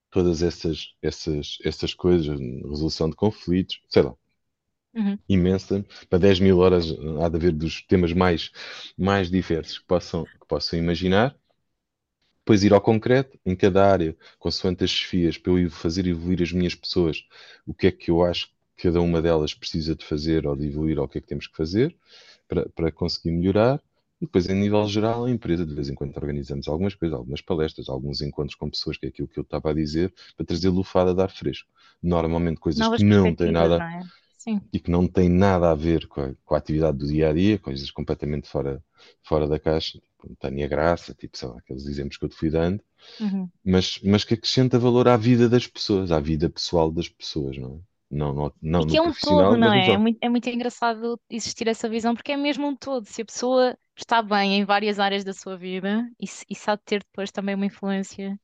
todas 0.10 0.42
essas, 0.42 0.94
essas, 1.02 1.58
essas 1.64 1.94
coisas, 1.94 2.40
resolução 2.40 3.10
de 3.10 3.16
conflitos, 3.16 3.82
sei 3.90 4.04
lá. 4.04 4.16
Uhum. 4.94 5.20
Imensa, 5.28 5.86
para 6.10 6.20
10 6.20 6.40
mil 6.40 6.58
horas 6.58 6.86
há 7.22 7.30
de 7.30 7.36
haver 7.36 7.52
dos 7.52 7.82
temas 7.84 8.12
mais, 8.12 8.52
mais 8.98 9.30
diversos 9.30 9.78
que 9.78 9.86
possam, 9.86 10.26
que 10.26 10.48
possam 10.48 10.80
imaginar 10.80 11.36
depois 12.50 12.64
ir 12.64 12.74
ao 12.74 12.82
concreto, 12.82 13.38
em 13.46 13.56
cada 13.56 13.86
área, 13.86 14.18
consoante 14.40 14.84
as 14.84 14.90
chefias, 14.90 15.38
para 15.38 15.54
eu 15.54 15.70
fazer 15.70 16.08
evoluir 16.08 16.42
as 16.42 16.52
minhas 16.52 16.74
pessoas, 16.74 17.24
o 17.64 17.76
que 17.76 17.86
é 17.86 17.92
que 17.92 18.10
eu 18.10 18.24
acho 18.24 18.48
que 18.76 18.88
cada 18.88 19.00
uma 19.02 19.22
delas 19.22 19.54
precisa 19.54 19.96
de 19.96 20.04
fazer 20.04 20.48
ou 20.48 20.56
de 20.56 20.66
evoluir, 20.66 20.98
ou 20.98 21.06
o 21.06 21.08
que 21.08 21.20
é 21.20 21.22
que 21.22 21.28
temos 21.28 21.46
que 21.46 21.56
fazer 21.56 21.96
para, 22.48 22.68
para 22.70 22.92
conseguir 22.92 23.30
melhorar. 23.30 23.80
E 24.20 24.26
depois, 24.26 24.50
em 24.50 24.56
nível 24.56 24.84
geral, 24.88 25.26
a 25.26 25.30
empresa, 25.30 25.64
de 25.64 25.76
vez 25.76 25.90
em 25.90 25.94
quando, 25.94 26.18
organizamos 26.18 26.68
algumas 26.68 26.96
coisas, 26.96 27.16
algumas 27.16 27.40
palestras, 27.40 27.88
alguns 27.88 28.20
encontros 28.20 28.56
com 28.56 28.68
pessoas, 28.68 28.98
que 28.98 29.06
é 29.06 29.10
aquilo 29.10 29.28
que 29.28 29.38
eu 29.38 29.44
estava 29.44 29.70
a 29.70 29.74
dizer, 29.74 30.12
para 30.36 30.44
trazer 30.44 30.70
lufada 30.70 31.14
de 31.14 31.22
ar 31.22 31.30
fresco. 31.30 31.70
Normalmente, 32.02 32.60
coisas 32.60 32.80
Novas 32.80 32.98
que 32.98 33.06
não 33.06 33.36
têm 33.36 33.52
nada. 33.52 33.78
Não 33.78 33.86
é? 33.86 34.02
Sim. 34.40 34.60
E 34.74 34.80
que 34.80 34.90
não 34.90 35.08
têm 35.08 35.30
nada 35.30 35.70
a 35.70 35.76
ver 35.76 36.08
com 36.08 36.22
a, 36.22 36.32
com 36.44 36.56
a 36.56 36.58
atividade 36.58 36.98
do 36.98 37.06
dia 37.06 37.30
a 37.30 37.34
dia, 37.34 37.60
coisas 37.60 37.92
completamente 37.92 38.50
fora, 38.50 38.84
fora 39.22 39.48
da 39.48 39.60
caixa, 39.60 40.02
Tânia 40.40 40.68
Graça, 40.68 41.14
tipo, 41.14 41.38
sei 41.38 41.48
lá, 41.48 41.58
aqueles 41.58 41.86
exemplos 41.86 42.18
que 42.18 42.26
eu 42.26 42.30
te 42.30 42.36
fui 42.36 42.50
dando, 42.50 42.84
uhum. 43.20 43.50
mas, 43.64 44.00
mas 44.04 44.24
que 44.24 44.34
acrescenta 44.34 44.80
valor 44.80 45.08
à 45.08 45.18
vida 45.18 45.48
das 45.48 45.68
pessoas, 45.68 46.12
à 46.12 46.20
vida 46.20 46.50
pessoal 46.50 46.92
das 46.92 47.08
pessoas, 47.08 47.58
não 47.58 47.76
é? 47.76 47.90
Não, 48.12 48.34
não, 48.34 48.52
não 48.60 48.82
e 48.82 48.88
que 48.88 48.98
é 48.98 49.02
um 49.02 49.14
todo, 49.14 49.56
não 49.56 49.72
é? 49.72 49.92
É 49.92 49.98
muito, 49.98 50.18
é 50.20 50.28
muito 50.28 50.50
engraçado 50.50 51.20
existir 51.30 51.68
essa 51.68 51.88
visão, 51.88 52.16
porque 52.16 52.32
é 52.32 52.38
mesmo 52.38 52.66
um 52.66 52.76
todo. 52.76 53.06
Se 53.06 53.22
a 53.22 53.26
pessoa 53.26 53.78
está 53.96 54.22
bem 54.24 54.58
em 54.58 54.66
várias 54.66 55.00
áreas 55.00 55.24
da 55.24 55.32
sua 55.32 55.56
vida, 55.56 56.10
isso, 56.20 56.44
isso 56.50 56.72
há 56.72 56.76
de 56.76 56.82
ter 56.84 57.04
depois 57.04 57.32
também 57.32 57.54
uma 57.54 57.68
influência 57.68 58.40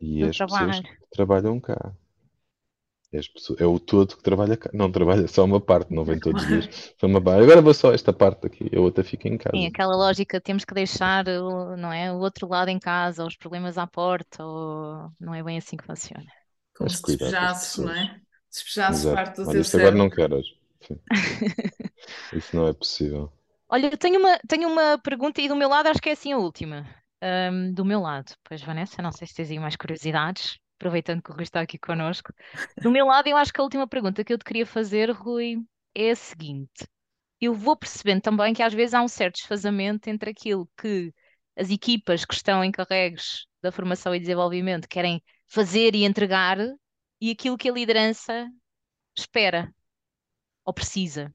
e 0.00 0.22
as 0.22 0.36
trabalho. 0.36 0.68
pessoas 0.68 0.88
que 0.88 1.10
trabalham 1.10 1.60
cá. 1.60 1.92
Pessoas, 3.12 3.60
é 3.60 3.66
o 3.66 3.78
todo 3.78 4.16
que 4.16 4.22
trabalha 4.22 4.56
cá. 4.56 4.70
Não 4.72 4.90
trabalha 4.90 5.28
só 5.28 5.44
uma 5.44 5.60
parte, 5.60 5.92
não 5.92 6.02
vem 6.04 6.18
todos 6.18 6.42
os 6.42 6.48
dias. 6.48 6.66
Foi 6.98 7.08
uma 7.08 7.20
parte. 7.20 7.42
Agora 7.42 7.60
vou 7.60 7.74
só 7.74 7.92
esta 7.92 8.12
parte 8.12 8.46
aqui, 8.46 8.70
a 8.74 8.80
outra 8.80 9.04
fica 9.04 9.28
em 9.28 9.36
casa. 9.36 9.54
Sim, 9.54 9.66
aquela 9.66 9.94
lógica, 9.94 10.40
temos 10.40 10.64
que 10.64 10.72
deixar 10.72 11.24
não 11.76 11.92
é, 11.92 12.10
o 12.10 12.16
outro 12.16 12.48
lado 12.48 12.68
em 12.68 12.78
casa, 12.78 13.26
os 13.26 13.36
problemas 13.36 13.76
à 13.76 13.86
porta, 13.86 14.42
ou 14.42 15.10
não 15.20 15.34
é 15.34 15.42
bem 15.42 15.58
assim 15.58 15.76
que 15.76 15.84
funciona. 15.84 16.24
Como 16.74 16.88
Mas 16.88 16.96
se 16.96 17.02
cuidar 17.02 17.30
das 17.30 17.60
despejasse, 17.60 17.80
não 17.82 17.92
é? 17.92 18.20
Despejasse 18.50 19.12
parte 19.12 19.36
do 19.42 19.48
Olha, 19.48 19.58
isto 19.58 19.76
agora 19.76 19.94
não 19.94 20.10
quero. 20.10 20.40
Isso 22.32 22.56
não 22.56 22.66
é 22.66 22.72
possível. 22.72 23.32
Olha, 23.68 23.86
eu 23.86 23.96
tenho 23.96 24.18
uma, 24.18 24.38
tenho 24.48 24.68
uma 24.68 24.98
pergunta 24.98 25.40
e 25.40 25.48
do 25.48 25.56
meu 25.56 25.68
lado 25.68 25.86
acho 25.86 26.00
que 26.00 26.08
é 26.08 26.12
assim 26.12 26.32
a 26.32 26.38
última. 26.38 26.86
Ahm, 27.22 27.72
do 27.72 27.84
meu 27.84 28.00
lado. 28.00 28.32
Pois, 28.42 28.60
Vanessa, 28.60 29.00
não 29.00 29.12
sei 29.12 29.26
se 29.26 29.34
tens 29.34 29.50
aí 29.50 29.58
mais 29.58 29.76
curiosidades, 29.76 30.58
aproveitando 30.82 31.22
que 31.22 31.30
o 31.30 31.34
Rui 31.34 31.44
está 31.44 31.60
aqui 31.60 31.78
connosco. 31.78 32.32
Do 32.80 32.90
meu 32.90 33.06
lado, 33.06 33.28
eu 33.28 33.36
acho 33.36 33.52
que 33.52 33.60
a 33.60 33.64
última 33.64 33.86
pergunta 33.86 34.24
que 34.24 34.32
eu 34.32 34.38
te 34.38 34.44
queria 34.44 34.66
fazer, 34.66 35.10
Rui, 35.10 35.58
é 35.94 36.10
a 36.10 36.16
seguinte. 36.16 36.88
Eu 37.40 37.54
vou 37.54 37.76
percebendo 37.76 38.20
também 38.20 38.52
que 38.52 38.62
às 38.62 38.74
vezes 38.74 38.94
há 38.94 39.02
um 39.02 39.08
certo 39.08 39.36
desfazamento 39.36 40.10
entre 40.10 40.30
aquilo 40.30 40.68
que 40.76 41.14
as 41.56 41.70
equipas 41.70 42.24
que 42.24 42.34
estão 42.34 42.64
encarregues 42.64 43.46
da 43.62 43.70
formação 43.70 44.14
e 44.14 44.20
desenvolvimento 44.20 44.88
querem 44.88 45.22
fazer 45.46 45.94
e 45.94 46.04
entregar 46.04 46.58
e 47.20 47.30
aquilo 47.30 47.56
que 47.56 47.68
a 47.68 47.72
liderança 47.72 48.48
espera 49.16 49.72
ou 50.64 50.74
precisa. 50.74 51.32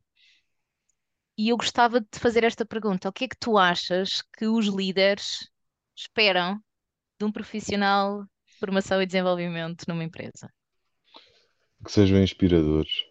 E 1.38 1.50
eu 1.50 1.58
gostava 1.58 2.02
de 2.02 2.20
fazer 2.20 2.44
esta 2.44 2.66
pergunta: 2.66 3.08
o 3.08 3.14
que 3.14 3.26
é 3.26 3.28
que 3.28 3.38
tu 3.38 3.58
achas 3.58 4.22
que 4.38 4.46
os 4.48 4.66
líderes 4.68 5.50
esperam 5.96 6.60
de 7.20 7.26
um 7.26 7.32
profissional 7.32 8.26
formação 8.58 9.02
e 9.02 9.06
desenvolvimento 9.06 9.86
numa 9.88 10.04
empresa? 10.04 10.50
que 11.84 11.92
sejam 11.92 12.22
inspiradores, 12.22 13.06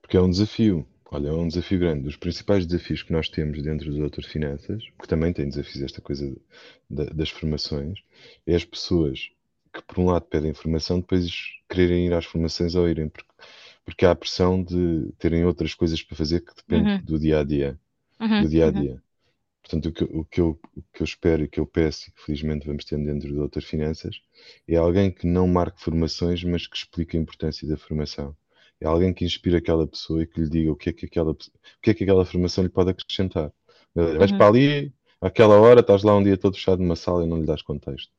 porque 0.00 0.16
é 0.16 0.20
um 0.20 0.30
desafio. 0.30 0.86
Olha, 1.10 1.28
é 1.28 1.32
um 1.32 1.46
desafio 1.46 1.78
grande. 1.78 2.08
Os 2.08 2.16
principais 2.16 2.66
desafios 2.66 3.02
que 3.02 3.12
nós 3.12 3.28
temos 3.28 3.62
dentro 3.62 3.90
do 3.90 3.98
Doutor 3.98 4.24
Finanças, 4.24 4.82
que 5.00 5.06
também 5.06 5.32
tem 5.32 5.48
desafios 5.48 5.82
esta 5.82 6.00
coisa 6.00 6.34
das 6.90 7.30
formações, 7.30 8.00
é 8.46 8.54
as 8.54 8.64
pessoas 8.64 9.30
que, 9.72 9.82
por 9.82 10.00
um 10.00 10.06
lado, 10.06 10.26
pedem 10.26 10.52
formação, 10.52 10.98
depois 10.98 11.30
quererem 11.68 12.06
ir 12.06 12.14
às 12.14 12.24
formações 12.24 12.74
ou 12.74 12.88
irem, 12.88 13.08
porque, 13.08 13.30
porque 13.84 14.04
há 14.04 14.10
a 14.10 14.16
pressão 14.16 14.62
de 14.62 15.12
terem 15.18 15.44
outras 15.44 15.74
coisas 15.74 16.02
para 16.02 16.16
fazer 16.16 16.40
que 16.40 16.54
depende 16.54 16.90
uhum. 16.90 17.02
do 17.02 17.18
dia 17.18 17.40
a 17.40 17.44
dia. 17.44 17.78
Uhum. 18.20 18.42
Do 18.42 18.48
dia 18.48 18.66
a 18.66 18.70
dia. 18.72 18.92
Uhum. 18.92 19.00
Portanto, 19.64 19.86
o 19.88 19.92
que, 19.92 20.04
o, 20.04 20.24
que 20.26 20.40
eu, 20.42 20.60
o 20.76 20.82
que 20.92 21.02
eu 21.02 21.04
espero 21.04 21.42
e 21.42 21.48
que 21.48 21.58
eu 21.58 21.66
peço, 21.66 22.08
e 22.08 22.12
que 22.12 22.22
felizmente 22.22 22.66
vamos 22.66 22.84
ter 22.84 22.98
dentro 22.98 23.30
do 23.30 23.36
Doutor 23.36 23.62
Finanças, 23.62 24.20
é 24.68 24.76
alguém 24.76 25.10
que 25.10 25.26
não 25.26 25.48
marque 25.48 25.82
formações, 25.82 26.44
mas 26.44 26.66
que 26.66 26.76
explique 26.76 27.16
a 27.16 27.20
importância 27.20 27.66
da 27.66 27.78
formação. 27.78 28.36
É 28.78 28.86
alguém 28.86 29.14
que 29.14 29.24
inspire 29.24 29.56
aquela 29.56 29.86
pessoa 29.86 30.22
e 30.22 30.26
que 30.26 30.38
lhe 30.38 30.50
diga 30.50 30.70
o 30.70 30.76
que 30.76 30.90
é 30.90 30.92
que 30.92 31.06
aquela, 31.06 31.30
o 31.30 31.36
que 31.80 31.90
é 31.90 31.94
que 31.94 32.04
aquela 32.04 32.26
formação 32.26 32.62
lhe 32.62 32.68
pode 32.68 32.90
acrescentar. 32.90 33.50
Vais 33.94 34.30
uhum. 34.32 34.36
para 34.36 34.48
ali, 34.48 34.92
àquela 35.18 35.58
hora, 35.58 35.80
estás 35.80 36.02
lá 36.02 36.14
um 36.14 36.22
dia 36.22 36.36
todo 36.36 36.56
fechado 36.56 36.82
numa 36.82 36.96
sala 36.96 37.24
e 37.24 37.26
não 37.26 37.38
lhe 37.38 37.46
das 37.46 37.62
contexto. 37.62 38.12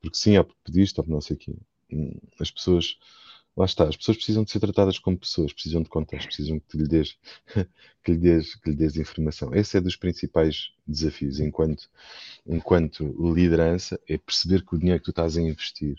Porque 0.00 0.16
sim, 0.16 0.38
ou 0.38 0.44
porque 0.44 0.60
pediste, 0.64 1.00
ou 1.00 1.06
não 1.08 1.20
sei 1.20 1.34
o 1.34 1.38
quê. 1.40 1.56
Hum, 1.92 2.12
as 2.38 2.52
pessoas 2.52 2.96
lá 3.56 3.64
está, 3.64 3.88
as 3.88 3.96
pessoas 3.96 4.16
precisam 4.16 4.44
de 4.44 4.50
ser 4.50 4.60
tratadas 4.60 4.98
como 4.98 5.18
pessoas, 5.18 5.52
precisam 5.52 5.82
de 5.82 5.88
contexto, 5.88 6.26
precisam 6.26 6.58
que 6.58 6.76
lhe 6.76 6.88
dês, 6.88 7.16
que 8.02 8.12
lhe 8.12 8.18
dês, 8.18 8.54
que 8.56 8.70
lhe 8.70 8.76
dês 8.76 8.96
informação. 8.96 9.54
Esse 9.54 9.76
é 9.76 9.80
dos 9.80 9.96
principais 9.96 10.72
desafios 10.86 11.40
enquanto, 11.40 11.88
enquanto 12.46 13.04
liderança, 13.32 14.00
é 14.08 14.18
perceber 14.18 14.64
que 14.64 14.74
o 14.74 14.78
dinheiro 14.78 15.00
que 15.00 15.06
tu 15.06 15.10
estás 15.10 15.36
a 15.36 15.42
investir 15.42 15.96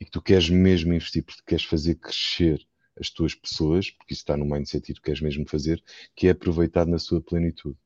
e 0.00 0.04
que 0.04 0.10
tu 0.10 0.22
queres 0.22 0.48
mesmo 0.48 0.92
investir 0.94 1.24
porque 1.24 1.42
queres 1.46 1.64
fazer 1.64 1.96
crescer 1.96 2.64
as 2.98 3.10
tuas 3.10 3.34
pessoas, 3.34 3.90
porque 3.90 4.12
isso 4.12 4.22
está 4.22 4.36
no 4.36 4.44
mindset 4.44 4.90
e 4.90 4.94
tu 4.94 5.02
queres 5.02 5.20
mesmo 5.20 5.48
fazer, 5.48 5.82
que 6.14 6.28
é 6.28 6.30
aproveitado 6.30 6.88
na 6.88 6.98
sua 6.98 7.20
plenitude. 7.20 7.76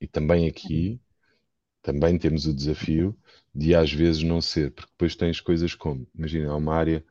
E 0.00 0.06
também 0.06 0.48
aqui, 0.48 1.00
também 1.82 2.18
temos 2.18 2.46
o 2.46 2.54
desafio 2.54 3.16
de 3.54 3.74
às 3.74 3.92
vezes 3.92 4.22
não 4.22 4.40
ser, 4.40 4.72
porque 4.72 4.90
depois 4.90 5.16
tens 5.16 5.40
coisas 5.40 5.74
como, 5.74 6.06
imagina, 6.14 6.50
há 6.50 6.56
uma 6.56 6.74
área 6.74 7.04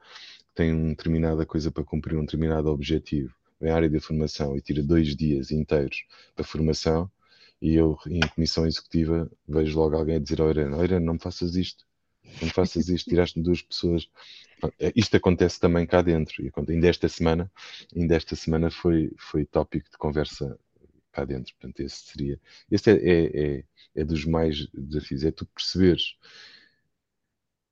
tem 0.54 0.74
uma 0.74 0.90
determinada 0.90 1.46
coisa 1.46 1.72
para 1.72 1.84
cumprir, 1.84 2.18
um 2.18 2.26
determinado 2.26 2.70
objetivo, 2.70 3.34
em 3.62 3.70
área 3.70 3.90
de 3.90 4.00
formação 4.00 4.58
e 4.58 4.62
tira 4.62 4.82
dois 4.84 5.16
dias 5.16 5.52
inteiros 5.52 6.04
para 6.36 6.44
formação, 6.44 7.10
e 7.62 7.76
eu, 7.76 7.98
em 8.08 8.20
comissão 8.22 8.66
executiva, 8.66 9.30
vejo 9.48 9.78
logo 9.78 9.96
alguém 9.96 10.16
a 10.16 10.20
dizer 10.20 10.42
ao 10.42 10.50
Irene, 10.50 10.84
Irene, 10.84 11.06
não 11.06 11.14
me 11.14 11.20
faças 11.20 11.56
isto, 11.56 11.86
não 12.40 12.48
me 12.48 12.54
faças 12.54 12.90
isto, 12.90 13.10
tiraste-me 13.10 13.44
duas 13.44 13.62
pessoas. 13.62 14.10
É, 14.80 14.92
isto 14.96 15.16
acontece 15.16 15.60
também 15.60 15.86
cá 15.86 16.02
dentro, 16.02 16.44
e 16.44 16.52
ainda 16.70 16.88
esta 16.88 17.08
semana, 17.08 17.52
ainda 17.96 18.16
esta 18.16 18.36
semana 18.36 18.72
foi, 18.72 19.12
foi 19.18 19.46
tópico 19.46 19.90
de 19.92 19.98
conversa 19.98 20.58
cá 21.12 21.26
dentro, 21.26 21.54
portanto 21.56 21.82
esse 21.82 21.98
seria, 22.08 22.40
esse 22.70 22.90
é, 22.90 22.96
é, 22.96 23.58
é, 23.58 23.64
é 23.96 24.04
dos 24.04 24.26
mais 24.26 24.68
desafios, 24.74 25.24
é 25.24 25.32
tu 25.32 25.46
perceberes 25.46 26.16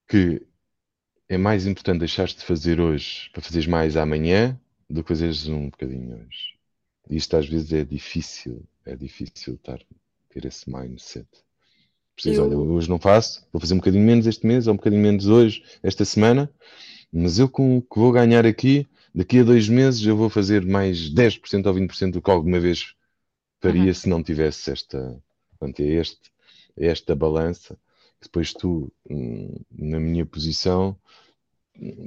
que 0.07 0.45
é 1.29 1.37
mais 1.37 1.67
importante 1.67 1.99
deixares 1.99 2.33
de 2.33 2.43
fazer 2.43 2.81
hoje 2.81 3.29
para 3.31 3.41
fazeres 3.41 3.67
mais 3.67 3.95
amanhã 3.95 4.59
do 4.89 5.03
que 5.03 5.09
fazeres 5.09 5.47
um 5.47 5.69
bocadinho 5.69 6.15
hoje. 6.15 6.55
E 7.07 7.15
isto 7.15 7.37
às 7.37 7.47
vezes 7.47 7.71
é 7.71 7.85
difícil, 7.85 8.65
é 8.83 8.95
difícil 8.95 9.53
estar, 9.53 9.79
ter 10.29 10.45
esse 10.45 10.67
mindset. 10.67 11.27
Preciso, 12.15 12.41
eu... 12.41 12.45
olha, 12.45 12.57
hoje 12.57 12.89
não 12.89 12.97
faço, 12.97 13.47
vou 13.53 13.61
fazer 13.61 13.75
um 13.75 13.77
bocadinho 13.77 14.03
menos 14.03 14.25
este 14.25 14.45
mês, 14.45 14.65
ou 14.65 14.73
um 14.73 14.77
bocadinho 14.77 15.03
menos 15.03 15.27
hoje, 15.27 15.63
esta 15.83 16.03
semana, 16.03 16.51
mas 17.13 17.37
eu 17.37 17.47
com 17.47 17.77
o 17.77 17.81
que 17.81 17.99
vou 17.99 18.11
ganhar 18.11 18.45
aqui, 18.45 18.87
daqui 19.13 19.39
a 19.39 19.43
dois 19.43 19.69
meses 19.69 20.03
eu 20.03 20.17
vou 20.17 20.29
fazer 20.29 20.65
mais 20.65 21.13
10% 21.13 21.67
ou 21.67 21.73
20% 21.75 22.11
do 22.11 22.21
que 22.21 22.31
alguma 22.31 22.59
vez 22.59 22.95
faria 23.61 23.85
uhum. 23.85 23.93
se 23.93 24.09
não 24.09 24.23
tivesse 24.23 24.71
esta, 24.71 25.21
portanto, 25.51 25.79
é, 25.81 25.93
este, 25.93 26.31
é 26.75 26.87
esta 26.87 27.15
balança 27.15 27.77
depois 28.21 28.53
tu, 28.53 28.91
na 29.71 29.99
minha 29.99 30.25
posição, 30.25 30.97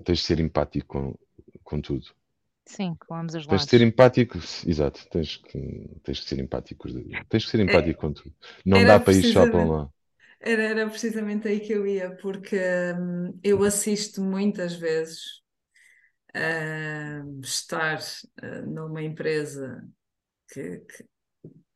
tens 0.04 0.18
de 0.18 0.24
ser 0.24 0.40
empático 0.40 0.86
com, 0.86 1.14
com 1.62 1.80
tudo. 1.80 2.06
Sim, 2.64 2.94
com 3.06 3.14
ambos 3.14 3.34
os 3.34 3.46
Tens 3.46 3.64
de 3.64 3.70
ser 3.70 3.80
empático, 3.80 4.38
exato, 4.66 5.06
tens 5.10 5.36
que, 5.36 5.90
tens 6.02 6.20
que 6.20 6.28
ser 6.28 6.38
empático. 6.38 6.88
Tens 7.28 7.44
que 7.44 7.50
ser 7.50 7.60
empático 7.60 7.90
é, 7.90 7.94
com 7.94 8.12
tudo. 8.12 8.34
Não 8.64 8.84
dá 8.84 9.00
para 9.00 9.12
ir 9.12 9.32
só 9.32 9.50
para 9.50 9.64
lá. 9.64 9.88
Era, 10.40 10.62
era 10.62 10.88
precisamente 10.88 11.46
aí 11.48 11.60
que 11.60 11.72
eu 11.72 11.86
ia, 11.86 12.16
porque 12.16 12.58
hum, 12.98 13.38
eu 13.42 13.62
assisto 13.62 14.20
muitas 14.22 14.74
vezes 14.74 15.42
uh, 16.36 17.40
estar 17.40 17.98
uh, 17.98 18.66
numa 18.66 19.02
empresa 19.02 19.86
que, 20.52 20.78
que, 20.78 21.04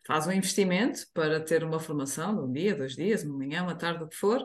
faz 0.07 0.27
um 0.27 0.33
investimento 0.33 1.01
para 1.13 1.41
ter 1.41 1.65
uma 1.65 1.81
formação 1.81 2.35
de 2.35 2.43
um 2.43 2.53
dia, 2.53 2.77
dois 2.77 2.95
dias, 2.95 3.25
uma 3.25 3.37
manhã, 3.37 3.63
uma 3.63 3.75
tarde, 3.75 4.05
o 4.05 4.09
que 4.09 4.17
for, 4.17 4.45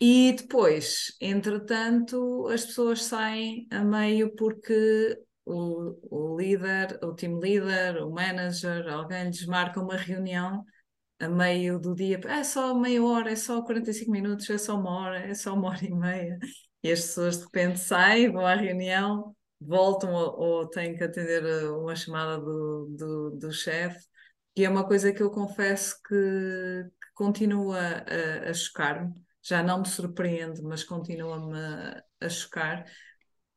e 0.00 0.34
depois, 0.36 1.16
entretanto, 1.20 2.46
as 2.48 2.64
pessoas 2.66 3.02
saem 3.02 3.66
a 3.70 3.82
meio 3.82 4.34
porque 4.36 5.18
o, 5.44 6.34
o 6.34 6.36
líder, 6.36 6.98
o 7.02 7.14
team 7.14 7.38
leader, 7.38 8.06
o 8.06 8.10
manager, 8.12 8.86
alguém 8.88 9.24
lhes 9.24 9.46
marca 9.46 9.80
uma 9.80 9.96
reunião 9.96 10.64
a 11.18 11.28
meio 11.28 11.78
do 11.78 11.94
dia, 11.94 12.20
é 12.26 12.44
só 12.44 12.74
meia 12.74 13.02
hora, 13.02 13.32
é 13.32 13.36
só 13.36 13.62
45 13.62 14.10
minutos, 14.10 14.50
é 14.50 14.58
só 14.58 14.78
uma 14.78 14.90
hora, 15.00 15.18
é 15.20 15.34
só 15.34 15.54
uma 15.54 15.68
hora 15.70 15.84
e 15.84 15.94
meia. 15.94 16.38
E 16.82 16.92
as 16.92 17.00
pessoas 17.00 17.38
de 17.38 17.44
repente 17.44 17.78
saem, 17.78 18.30
vão 18.30 18.46
à 18.46 18.54
reunião, 18.54 19.34
voltam 19.58 20.12
ou, 20.12 20.38
ou 20.38 20.68
têm 20.68 20.94
que 20.94 21.02
atender 21.02 21.70
uma 21.70 21.96
chamada 21.96 22.38
do, 22.38 22.86
do, 22.98 23.30
do 23.30 23.52
chefe 23.52 23.98
e 24.56 24.64
é 24.64 24.70
uma 24.70 24.86
coisa 24.86 25.12
que 25.12 25.22
eu 25.22 25.30
confesso 25.30 26.00
que, 26.02 26.14
que 26.14 27.12
continua 27.14 27.78
a, 27.78 28.50
a 28.50 28.54
chocar-me. 28.54 29.12
Já 29.42 29.62
não 29.62 29.80
me 29.80 29.86
surpreende, 29.86 30.62
mas 30.62 30.82
continua-me 30.82 31.58
a, 31.58 32.02
a, 32.22 32.28
chocar. 32.28 32.86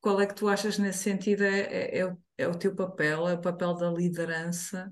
Qual 0.02 0.20
é 0.20 0.28
que 0.28 0.36
tu 0.36 0.50
achas 0.50 0.78
nesse 0.78 1.00
sentido? 1.00 1.44
É, 1.44 1.60
é, 1.62 2.00
é, 2.00 2.06
o, 2.06 2.18
é 2.38 2.50
teu 2.52 2.76
papel, 2.76 3.30
é 3.30 3.34
o 3.34 3.42
papel 3.42 3.74
da 3.76 3.90
liderança 3.90 4.92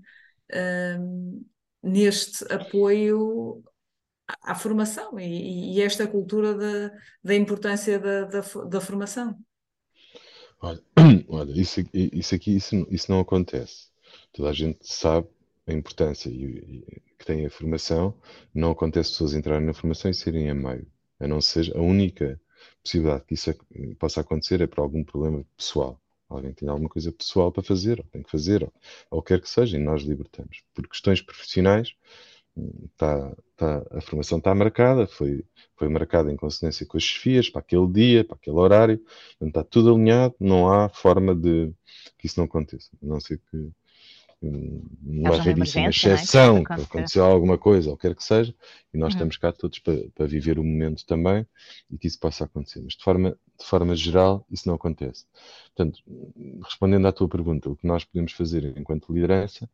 um, 0.99 1.45
neste 1.83 2.45
apoio 2.51 3.61
à, 4.27 4.53
à 4.53 4.55
formação 4.55 5.19
e, 5.19 5.75
e, 5.75 5.81
esta 5.81 6.07
cultura 6.07 6.53
da, 6.53 6.97
da 7.21 7.35
importância 7.35 7.99
da, 7.99 8.23
da, 8.23 8.41
da 8.69 8.81
formação? 8.81 9.37
Olha, 10.61 10.81
olha 11.27 11.51
isso, 11.51 11.81
isso 11.93 12.33
aqui 12.33 12.55
isso, 12.55 12.87
isso 12.89 13.11
não 13.11 13.19
acontece. 13.19 13.89
Toda 14.31 14.49
a 14.49 14.53
gente 14.53 14.79
sabe 14.81 15.27
a 15.67 15.73
importância 15.73 16.29
e, 16.29 16.33
e, 16.33 17.01
que 17.19 17.25
tem 17.25 17.45
a 17.45 17.49
formação, 17.49 18.13
não 18.53 18.71
acontece 18.71 19.11
pessoas 19.11 19.33
entrarem 19.33 19.65
na 19.65 19.73
formação 19.73 20.09
e 20.09 20.13
serem 20.13 20.49
a 20.49 20.55
meio. 20.55 20.87
A 21.19 21.27
não 21.27 21.41
ser 21.41 21.75
a 21.75 21.81
única 21.81 22.39
possibilidade 22.83 23.25
que 23.25 23.33
isso 23.33 23.53
possa 23.99 24.21
acontecer 24.21 24.61
é 24.61 24.67
por 24.67 24.81
algum 24.81 25.03
problema 25.03 25.45
pessoal. 25.57 26.01
Alguém 26.29 26.53
tem 26.53 26.67
alguma 26.67 26.89
coisa 26.89 27.11
pessoal 27.11 27.51
para 27.51 27.63
fazer, 27.63 27.99
ou 27.99 28.05
tem 28.05 28.21
que 28.21 28.29
fazer, 28.29 28.63
ou, 28.63 28.73
ou 29.11 29.21
quer 29.21 29.41
que 29.41 29.49
seja, 29.49 29.77
e 29.77 29.79
nós 29.79 30.03
libertamos. 30.03 30.61
Por 30.73 30.87
questões 30.87 31.21
profissionais, 31.21 31.95
tá, 32.97 33.35
tá, 33.55 33.85
a 33.91 34.01
formação 34.01 34.37
está 34.37 34.53
marcada, 34.53 35.07
foi, 35.07 35.45
foi 35.75 35.87
marcada 35.87 36.31
em 36.31 36.35
consonância 36.35 36.85
com 36.85 36.97
as 36.97 37.03
chefias, 37.03 37.49
para 37.49 37.61
aquele 37.61 37.87
dia, 37.87 38.23
para 38.25 38.35
aquele 38.35 38.57
horário, 38.57 39.01
está 39.41 39.63
tudo 39.63 39.93
alinhado, 39.93 40.35
não 40.39 40.71
há 40.71 40.89
forma 40.89 41.33
de 41.35 41.71
que 42.17 42.27
isso 42.27 42.39
não 42.39 42.45
aconteça. 42.45 42.89
A 43.01 43.05
não 43.05 43.19
ser 43.19 43.39
que 43.49 43.71
uma 44.41 45.35
raríssima 45.37 45.87
é? 45.87 45.89
exceção, 45.89 46.63
que 46.63 46.73
aconteceu 46.73 47.25
alguma 47.25 47.57
coisa, 47.57 47.89
ou 47.89 47.97
quer 47.97 48.15
que 48.15 48.23
seja, 48.23 48.53
e 48.93 48.97
nós 48.97 49.13
uhum. 49.13 49.17
estamos 49.17 49.37
cá 49.37 49.51
todos 49.51 49.79
para, 49.79 50.09
para, 50.13 50.27
viver 50.27 50.59
o 50.59 50.63
momento 50.63 51.05
também 51.05 51.45
e 51.89 51.97
que 51.97 52.07
isso 52.07 52.19
possa 52.19 52.45
acontecer. 52.45 52.81
Mas 52.81 52.93
de 52.93 53.03
forma, 53.03 53.37
de 53.59 53.65
forma 53.65 53.95
geral, 53.95 54.45
isso 54.51 54.67
não 54.67 54.75
acontece. 54.75 55.25
Portanto, 55.75 56.01
respondendo 56.63 57.07
à 57.07 57.11
tua 57.11 57.27
pergunta, 57.27 57.69
o 57.69 57.75
que 57.75 57.87
nós 57.87 58.03
podemos 58.03 58.31
fazer 58.33 58.77
enquanto 58.77 59.11
liderança 59.11 59.69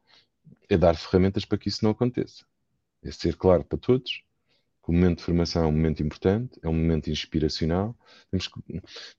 é 0.69 0.77
dar 0.77 0.95
ferramentas 0.95 1.43
para 1.45 1.57
que 1.57 1.67
isso 1.67 1.83
não 1.83 1.91
aconteça. 1.91 2.45
É 3.03 3.11
ser 3.11 3.35
claro 3.35 3.65
para 3.65 3.77
todos, 3.77 4.23
o 4.91 4.93
momento 4.93 5.19
de 5.19 5.23
formação 5.23 5.63
é 5.63 5.67
um 5.67 5.71
momento 5.71 6.03
importante, 6.03 6.59
é 6.61 6.67
um 6.67 6.73
momento 6.73 7.09
inspiracional. 7.09 7.95
Temos 8.29 8.47
que, 8.47 8.61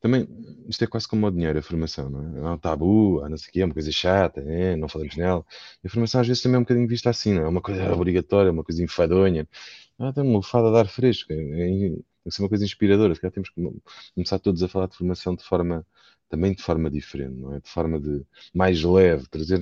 também, 0.01 0.29
isto 0.69 0.85
é 0.85 0.87
quase 0.87 1.09
como 1.09 1.27
o 1.27 1.31
dinheiro, 1.31 1.59
a 1.59 1.63
formação, 1.63 2.11
não 2.11 2.37
é? 2.37 2.41
É 2.41 2.51
um 2.51 2.59
tabu, 2.59 3.21
ah, 3.25 3.29
não 3.29 3.37
sei 3.39 3.49
o 3.49 3.53
quê, 3.53 3.61
é 3.63 3.65
uma 3.65 3.73
coisa 3.75 3.91
chata, 3.91 4.41
é, 4.43 4.77
não 4.77 4.89
falamos 4.89 5.17
nela. 5.17 5.45
E 5.83 5.87
a 5.87 5.91
formação 5.91 6.21
às 6.21 6.27
vezes 6.27 6.43
também 6.43 6.57
é 6.57 6.59
um 6.59 6.63
bocadinho 6.63 6.87
vista 6.89 7.11
assim, 7.11 7.33
não 7.35 7.43
é? 7.43 7.45
É 7.47 7.49
uma 7.49 7.63
coisa 7.63 7.83
obrigatória, 7.95 8.53
uma 8.53 8.65
coisa 8.65 8.83
enfadonha. 8.83 9.49
Ah, 9.99 10.13
tem 10.13 10.23
uma 10.25 10.39
lefada 10.39 10.71
de 10.71 10.77
ar 10.79 10.89
fresco, 10.89 11.33
é, 11.33 11.37
é, 11.37 11.67
tem 11.69 12.05
que 12.25 12.31
ser 12.31 12.43
uma 12.43 12.49
coisa 12.49 12.65
inspiradora. 12.65 13.15
Se 13.15 13.21
calhar 13.21 13.33
temos 13.33 13.49
que 13.51 13.63
começar 14.15 14.39
todos 14.39 14.63
a 14.63 14.69
falar 14.69 14.89
de 14.89 14.97
formação 14.97 15.35
de 15.35 15.45
forma, 15.45 15.87
também 16.29 16.55
de 16.55 16.63
forma 16.63 16.91
diferente, 16.91 17.37
não 17.37 17.55
é? 17.55 17.61
De 17.61 17.69
forma 17.71 18.01
de 18.01 18.25
mais 18.55 18.83
leve, 18.83 19.27
trazer, 19.29 19.59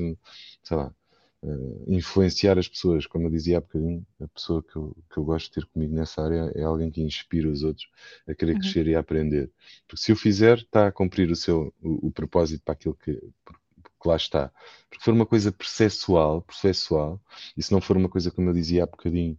sei 0.62 0.76
lá, 0.76 0.94
uh, 1.42 1.84
influenciar 1.88 2.58
as 2.58 2.68
pessoas. 2.68 3.06
Como 3.06 3.26
eu 3.26 3.30
dizia 3.30 3.58
há 3.58 3.60
bocadinho, 3.60 4.06
a 4.20 4.28
pessoa 4.28 4.62
que 4.62 4.76
eu, 4.76 4.96
que 5.10 5.18
eu 5.18 5.24
gosto 5.24 5.48
de 5.48 5.54
ter 5.54 5.66
comigo 5.66 5.94
nessa 5.94 6.22
área 6.22 6.52
é 6.54 6.62
alguém 6.64 6.90
que 6.90 7.02
inspira 7.02 7.48
os 7.50 7.62
outros 7.62 7.88
a 8.28 8.34
querer 8.34 8.56
Uhum. 8.56 8.58
crescer 8.58 8.86
e 8.86 8.94
a 8.94 9.00
aprender. 9.00 9.50
Porque 9.86 10.02
se 10.02 10.12
o 10.12 10.16
fizer, 10.16 10.58
está 10.58 10.88
a 10.88 10.92
cumprir 10.92 11.30
o 11.30 11.36
seu 11.36 11.74
o, 11.82 12.08
o 12.08 12.10
propósito 12.12 12.62
para 12.64 12.74
aquilo 12.74 12.94
que, 12.94 13.14
que 13.14 14.08
lá 14.08 14.16
está. 14.16 14.52
Porque 14.90 15.04
for 15.04 15.14
uma 15.14 15.26
coisa 15.26 15.52
processual, 15.52 16.42
processual, 16.42 17.20
e 17.56 17.62
se 17.62 17.72
não 17.72 17.80
for 17.80 17.96
uma 17.96 18.08
coisa, 18.08 18.30
como 18.30 18.48
eu 18.50 18.54
dizia 18.54 18.84
há 18.84 18.86
bocadinho, 18.86 19.38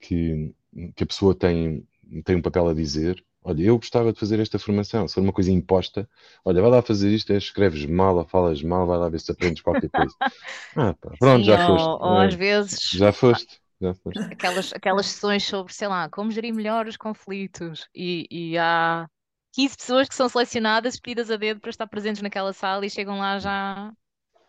que, 0.00 0.54
que 0.96 1.04
a 1.04 1.06
pessoa 1.06 1.34
tem, 1.34 1.86
tem 2.24 2.36
um 2.36 2.42
papel 2.42 2.68
a 2.68 2.74
dizer, 2.74 3.24
olha, 3.42 3.62
eu 3.64 3.76
gostava 3.78 4.12
de 4.12 4.18
fazer 4.20 4.40
esta 4.40 4.58
formação, 4.58 5.08
se 5.08 5.14
for 5.14 5.20
uma 5.22 5.32
coisa 5.32 5.50
imposta, 5.52 6.08
olha, 6.44 6.60
vai 6.62 6.70
lá 6.70 6.82
fazer 6.82 7.10
isto, 7.12 7.32
é, 7.32 7.36
escreves 7.38 7.86
mal 7.86 8.16
ou 8.16 8.26
falas 8.26 8.62
mal, 8.62 8.86
vai 8.86 8.98
lá 8.98 9.08
ver 9.08 9.20
se 9.20 9.30
aprendes 9.32 9.62
qualquer 9.62 9.90
coisa. 9.90 10.16
Ah, 10.76 10.94
pá, 10.94 11.16
pronto, 11.18 11.44
Sim, 11.44 11.46
já 11.46 11.58
ou, 11.58 11.60
foste. 11.60 11.96
ou 12.00 12.18
às 12.18 12.34
É, 12.34 12.34
vezes 12.34 12.80
já 12.92 13.12
foste, 13.12 13.60
já 13.80 13.94
foste. 13.94 14.26
aquelas, 14.30 14.72
aquelas 14.72 15.06
sessões 15.06 15.44
sobre, 15.44 15.72
sei 15.72 15.88
lá, 15.88 16.08
como 16.08 16.30
gerir 16.30 16.54
melhor 16.54 16.86
os 16.86 16.96
conflitos 16.96 17.88
e, 17.94 18.26
e 18.30 18.58
há 18.58 19.08
15 19.52 19.76
pessoas 19.76 20.08
que 20.08 20.14
são 20.14 20.28
selecionadas, 20.28 20.94
escolhidas 20.94 21.30
a 21.30 21.36
dedo 21.36 21.60
para 21.60 21.70
estar 21.70 21.86
presentes 21.86 22.22
naquela 22.22 22.52
sala 22.52 22.84
e 22.86 22.90
chegam 22.90 23.18
lá 23.18 23.38
já 23.38 23.92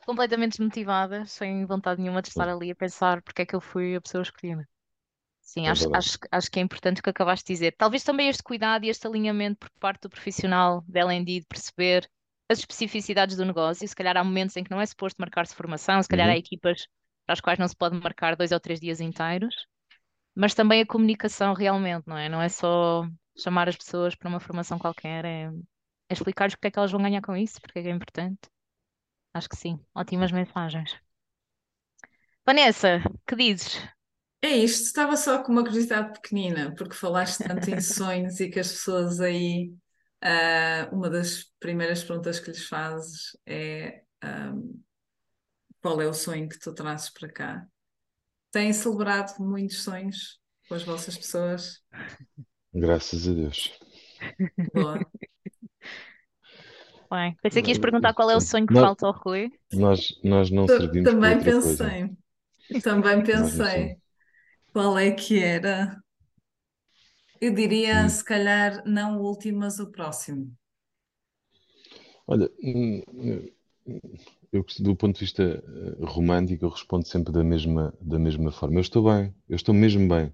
completamente 0.05 0.53
desmotivadas, 0.59 1.31
sem 1.33 1.65
vontade 1.67 2.01
nenhuma 2.01 2.21
de 2.23 2.29
estar 2.29 2.49
ali 2.49 2.71
a 2.71 2.75
pensar 2.77 3.21
porque 3.23 3.43
é 3.43 3.47
que 3.47 3.55
eu 3.55 3.61
fui 3.61 3.95
a 3.95 4.01
pessoa 4.01 4.23
escolhida. 4.23 4.67
Sim, 5.41 5.67
É 5.67 5.69
acho, 5.69 5.87
acho, 5.93 6.17
acho 6.31 6.49
que 6.51 6.59
é 6.59 6.61
importante 6.61 6.99
o 6.99 7.03
que 7.03 7.09
acabaste 7.09 7.45
de 7.47 7.53
dizer. 7.53 7.75
Talvez 7.77 8.03
também 8.03 8.29
este 8.29 8.43
cuidado 8.43 8.85
e 8.85 8.89
este 8.89 9.05
alinhamento 9.07 9.59
por 9.59 9.69
parte 9.79 10.03
do 10.03 10.09
profissional 10.09 10.83
de 10.87 10.99
L&D, 10.99 11.39
de 11.41 11.45
perceber 11.47 12.09
as 12.49 12.59
especificidades 12.59 13.35
do 13.35 13.45
negócio. 13.45 13.87
Se 13.87 13.95
calhar 13.95 14.15
há 14.17 14.23
momentos 14.23 14.55
em 14.55 14.63
que 14.63 14.71
não 14.71 14.79
é 14.81 14.85
suposto 14.85 15.17
marcar-se 15.19 15.55
formação, 15.55 16.01
se 16.01 16.07
calhar 16.09 16.29
há 16.29 16.37
Uhum. 16.37 16.37
equipas 16.37 16.87
para 17.25 17.33
as 17.33 17.41
quais 17.41 17.59
não 17.59 17.67
se 17.67 17.75
pode 17.75 17.97
marcar 17.99 18.35
dois 18.35 18.51
ou 18.51 18.59
três 18.59 18.79
dias 18.79 19.01
inteiros, 19.01 19.65
mas 20.35 20.53
também 20.55 20.81
a 20.81 20.87
comunicação 20.87 21.53
realmente, 21.53 22.07
não 22.07 22.17
é? 22.17 22.29
Não 22.29 22.41
é 22.41 22.49
só 22.49 23.07
chamar 23.37 23.69
as 23.69 23.77
pessoas 23.77 24.15
para 24.15 24.29
uma 24.29 24.39
formação 24.41 24.79
qualquer, 24.79 25.25
é, 25.25 25.45
é 26.09 26.13
explicar-lhes 26.13 26.55
porque 26.55 26.67
é 26.69 26.71
que 26.71 26.79
elas 26.79 26.91
vão 26.91 27.01
ganhar 27.01 27.21
com 27.21 27.35
isso, 27.37 27.61
porque 27.61 27.79
é 27.79 27.83
que 27.83 27.89
é 27.89 27.91
importante. 27.91 28.39
Acho 29.33 29.49
que 29.49 29.57
sim, 29.57 29.79
ótimas 29.95 30.31
mensagens. 30.31 30.97
Vanessa, 32.45 33.01
que 33.25 33.35
dizes? 33.35 33.81
É 34.43 34.49
isto, 34.49 34.85
estava 34.87 35.15
só 35.15 35.43
com 35.43 35.51
uma 35.51 35.63
curiosidade 35.63 36.13
pequenina, 36.13 36.73
porque 36.75 36.95
falaste 36.95 37.43
tanto 37.43 37.69
em 37.69 37.79
sonhos 37.79 38.39
e 38.39 38.49
que 38.49 38.59
as 38.59 38.71
pessoas 38.71 39.19
aí, 39.19 39.71
ah, 40.21 40.89
uma 40.91 41.09
das 41.09 41.45
primeiras 41.59 42.03
perguntas 42.03 42.39
que 42.39 42.49
lhes 42.49 42.67
fazes 42.67 43.37
é, 43.45 44.01
ahm, 44.21 44.81
qual 45.81 46.01
é 46.01 46.07
o 46.07 46.13
sonho 46.13 46.47
que 46.49 46.59
tu 46.59 46.73
trazes 46.73 47.09
para 47.09 47.31
cá? 47.31 47.67
Têm 48.51 48.73
celebrado 48.73 49.35
muitos 49.43 49.83
sonhos 49.83 50.39
com 50.67 50.75
as 50.75 50.83
vossas 50.83 51.17
pessoas? 51.17 51.81
Graças 52.73 53.27
a 53.29 53.33
Deus. 53.33 53.71
Boa. 54.73 55.11
Bem, 57.11 57.35
pensei 57.43 57.61
que 57.61 57.69
ias 57.71 57.77
perguntar 57.77 58.13
qual 58.13 58.29
é 58.31 58.35
o 58.35 58.41
sonho 58.41 58.65
que 58.67 58.73
Nós, 58.73 58.79
falta 58.79 59.05
ao 59.05 59.11
Rui. 59.13 59.51
nós, 59.73 60.19
nós 60.23 60.51
não 60.51 60.67
servimos 60.67 61.13
para 61.13 61.13
Também 61.13 61.31
outra 61.31 61.53
coisa. 61.53 61.93
pensei, 61.93 62.15
também 62.83 63.23
pensei 63.23 64.00
qual 64.74 64.97
é 64.97 65.11
que 65.11 65.39
era. 65.43 66.01
Eu 67.41 67.53
diria, 67.53 68.07
Hum. 68.07 68.07
se 68.07 68.24
calhar, 68.24 68.84
não 68.86 69.17
o 69.19 69.24
último, 69.28 69.59
mas 69.59 69.80
o 69.80 69.91
próximo. 69.91 70.55
Olha, 72.28 72.49
hum, 72.63 73.01
eu, 74.51 74.65
do 74.80 74.95
ponto 74.95 75.15
de 75.15 75.22
vista 75.22 75.43
eh, 75.43 76.05
romântico, 76.05 76.65
eu 76.65 76.69
respondo 76.69 77.07
sempre 77.07 77.32
da 77.32 77.43
mesma, 77.43 77.93
da 78.01 78.19
mesma 78.19 78.51
forma. 78.51 78.78
Eu 78.78 78.82
estou 78.82 79.03
bem, 79.03 79.34
eu 79.47 79.55
estou 79.55 79.74
mesmo 79.74 80.07
bem. 80.07 80.32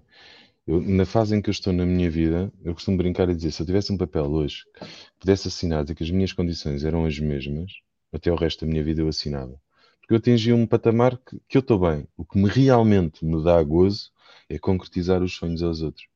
Eu, 0.66 0.80
na 0.82 1.06
fase 1.06 1.36
em 1.36 1.42
que 1.42 1.50
eu 1.50 1.52
estou 1.52 1.72
na 1.72 1.86
minha 1.86 2.10
vida, 2.10 2.52
eu 2.64 2.74
costumo 2.74 2.96
brincar 2.98 3.28
e 3.30 3.34
dizer: 3.36 3.52
se 3.52 3.62
eu 3.62 3.66
tivesse 3.66 3.92
um 3.92 3.98
papel 3.98 4.26
hoje 4.26 4.64
que 4.74 4.86
pudesse 5.20 5.48
assinar 5.48 5.84
dizer 5.84 5.94
que 5.96 6.04
as 6.04 6.10
minhas 6.10 6.32
condições 6.32 6.84
eram 6.84 7.04
as 7.06 7.18
mesmas, 7.20 7.72
até 8.12 8.32
o 8.32 8.36
resto 8.36 8.64
da 8.66 8.70
minha 8.70 8.84
vida 8.84 9.02
eu 9.02 9.08
assinava. 9.08 9.60
Porque 10.00 10.14
eu 10.14 10.18
atingi 10.18 10.52
um 10.52 10.66
patamar 10.66 11.18
que, 11.18 11.40
que 11.48 11.58
eu 11.58 11.60
estou 11.60 11.78
bem. 11.80 12.06
O 12.16 12.24
que 12.24 12.38
me 12.38 12.48
realmente 12.48 13.24
me 13.24 13.42
dá 13.44 13.62
gozo 13.62 14.10
é 14.48 14.58
concretizar 14.58 15.22
os 15.22 15.34
sonhos 15.34 15.62
aos 15.62 15.82
outros. 15.82 16.06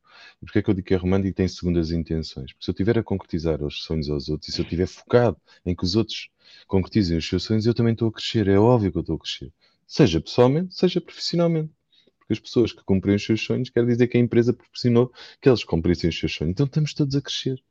E 0.40 0.44
porquê 0.44 0.58
é 0.58 0.62
que 0.62 0.70
eu 0.70 0.74
digo 0.74 0.86
que 0.86 0.94
é 0.94 0.96
romântico 0.96 1.28
e 1.28 1.32
tem 1.32 1.48
segundas 1.48 1.90
intenções? 1.90 2.52
Porque 2.52 2.64
se 2.64 2.70
eu 2.70 2.72
estiver 2.72 2.98
a 2.98 3.02
concretizar 3.02 3.62
os 3.62 3.82
sonhos 3.82 4.08
aos 4.10 4.28
outros 4.28 4.48
e 4.48 4.52
se 4.52 4.60
eu 4.60 4.64
estiver 4.64 4.86
focado 4.86 5.36
em 5.64 5.74
que 5.74 5.84
os 5.84 5.96
outros 5.96 6.30
concretizem 6.66 7.16
os 7.16 7.26
seus 7.26 7.42
sonhos, 7.42 7.66
eu 7.66 7.74
também 7.74 7.92
estou 7.92 8.08
a 8.08 8.12
crescer. 8.12 8.48
É 8.48 8.58
óbvio 8.58 8.92
que 8.92 8.98
eu 8.98 9.02
estou 9.02 9.16
a 9.16 9.18
crescer. 9.18 9.52
Seja 9.86 10.20
pessoalmente, 10.20 10.74
seja 10.74 11.00
profissionalmente. 11.00 11.70
Porque 12.18 12.32
as 12.34 12.38
pessoas 12.38 12.72
que 12.72 12.84
cumprem 12.84 13.16
os 13.16 13.24
seus 13.24 13.42
sonhos 13.42 13.68
quer 13.68 13.84
dizer 13.84 14.06
que 14.06 14.16
a 14.16 14.20
empresa 14.20 14.52
proporcionou 14.52 15.12
que 15.40 15.48
eles 15.48 15.64
cumprissem 15.64 16.08
os 16.08 16.18
seus 16.18 16.32
sonhos. 16.32 16.52
Então 16.52 16.66
estamos 16.66 16.94
todos 16.94 17.14
a 17.16 17.20
crescer. 17.20 17.62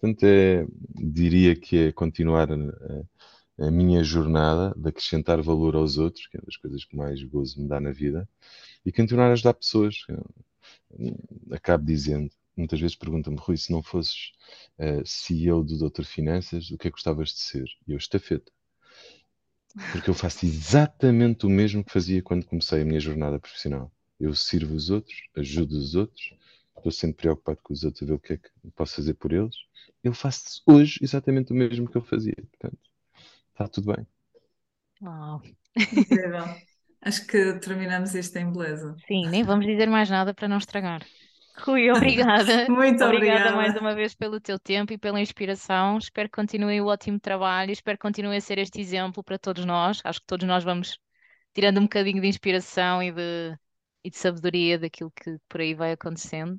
Portanto, 0.00 0.24
é, 0.24 0.66
diria 0.94 1.54
que 1.54 1.76
é 1.76 1.92
continuar 1.92 2.50
a, 2.50 2.56
a, 3.60 3.70
minha 3.70 4.02
jornada 4.02 4.74
de 4.76 4.88
acrescentar 4.88 5.40
valor 5.42 5.76
aos 5.76 5.98
outros, 5.98 6.26
que 6.26 6.36
é 6.36 6.40
uma 6.40 6.46
das 6.46 6.56
coisas 6.56 6.84
que 6.84 6.96
mais 6.96 7.22
gozo 7.22 7.60
me 7.60 7.68
dá 7.68 7.80
na 7.80 7.92
vida, 7.92 8.28
e 8.84 8.92
continuar 8.92 9.28
a 9.28 9.32
ajudar 9.32 9.54
pessoas. 9.54 9.96
Acabo 11.50 11.84
dizendo, 11.84 12.30
muitas 12.56 12.80
vezes 12.80 12.96
perguntam-me, 12.96 13.38
Rui, 13.38 13.56
se 13.56 13.72
não 13.72 13.82
fosses 13.82 14.32
uh, 14.78 15.04
CEO 15.04 15.62
do 15.64 15.78
Doutor 15.78 16.04
Finanças, 16.04 16.70
o 16.70 16.78
que 16.78 16.88
é 16.88 16.90
que 16.90 16.96
gostavas 16.96 17.30
de 17.30 17.40
ser? 17.40 17.64
E 17.86 17.92
eu, 17.92 17.98
estafeta. 17.98 18.50
Porque 19.92 20.10
eu 20.10 20.14
faço 20.14 20.44
exatamente 20.44 21.46
o 21.46 21.50
mesmo 21.50 21.84
que 21.84 21.92
fazia 21.92 22.22
quando 22.22 22.46
comecei 22.46 22.82
a 22.82 22.84
minha 22.84 23.00
jornada 23.00 23.38
profissional. 23.38 23.90
Eu 24.18 24.34
sirvo 24.34 24.74
os 24.74 24.90
outros, 24.90 25.16
ajudo 25.36 25.76
os 25.76 25.94
outros, 25.94 26.34
estou 26.76 26.90
sempre 26.90 27.22
preocupado 27.22 27.60
com 27.62 27.72
os 27.72 27.84
outros 27.84 28.02
a 28.02 28.06
ver 28.06 28.12
o 28.14 28.18
que 28.18 28.32
é 28.34 28.36
que 28.36 28.50
posso 28.74 28.96
fazer 28.96 29.14
por 29.14 29.32
eles. 29.32 29.56
Eu 30.02 30.12
faço 30.12 30.62
hoje 30.66 30.98
exatamente 31.02 31.52
o 31.52 31.54
mesmo 31.54 31.88
que 31.88 31.96
eu 31.96 32.02
fazia. 32.02 32.36
Portanto, 32.50 32.89
está 33.60 33.68
tudo 33.68 33.94
bem. 33.94 34.06
Uau. 35.02 35.42
Incrível. 35.92 36.44
Acho 37.02 37.26
que 37.26 37.54
terminamos 37.60 38.14
isto 38.14 38.36
em 38.36 38.50
beleza. 38.52 38.94
Sim, 39.06 39.28
nem 39.28 39.42
vamos 39.42 39.66
dizer 39.66 39.88
mais 39.88 40.08
nada 40.10 40.34
para 40.34 40.48
não 40.48 40.58
estragar. 40.58 41.06
Rui, 41.58 41.90
obrigada. 41.92 42.68
Muito 42.68 43.02
Obrigada 43.04 43.50
obrigada. 43.50 43.56
mais 43.56 43.74
uma 43.76 43.94
vez 43.94 44.14
pelo 44.14 44.40
teu 44.40 44.58
tempo 44.58 44.92
e 44.92 44.98
pela 44.98 45.20
inspiração. 45.20 45.98
Espero 45.98 46.28
que 46.28 46.36
continue 46.36 46.80
o 46.80 46.86
ótimo 46.86 47.18
trabalho. 47.18 47.72
Espero 47.72 47.98
que 47.98 48.02
continue 48.02 48.36
a 48.36 48.40
ser 48.40 48.58
este 48.58 48.80
exemplo 48.80 49.22
para 49.22 49.38
todos 49.38 49.64
nós. 49.64 50.00
Acho 50.04 50.20
que 50.20 50.26
todos 50.26 50.46
nós 50.46 50.64
vamos 50.64 50.98
tirando 51.54 51.78
um 51.78 51.82
bocadinho 51.84 52.20
de 52.20 52.28
inspiração 52.28 53.02
e 53.02 53.12
de, 53.12 53.56
e 54.04 54.10
de 54.10 54.16
sabedoria 54.16 54.78
daquilo 54.78 55.10
que 55.10 55.38
por 55.48 55.60
aí 55.60 55.74
vai 55.74 55.92
acontecendo. 55.92 56.58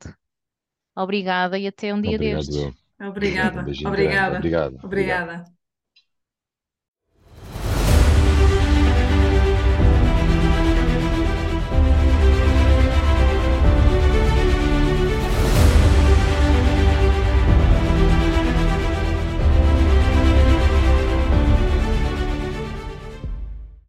Obrigada 0.95 1.57
e 1.57 1.67
até 1.67 1.93
um 1.93 2.01
dia 2.01 2.15
Obrigado, 2.15 2.45
destes. 2.45 2.73
Obrigada. 2.99 3.61
Um. 3.61 3.87
Obrigada. 3.87 4.37
Obrigado. 4.37 4.79
Obrigada. 4.83 5.60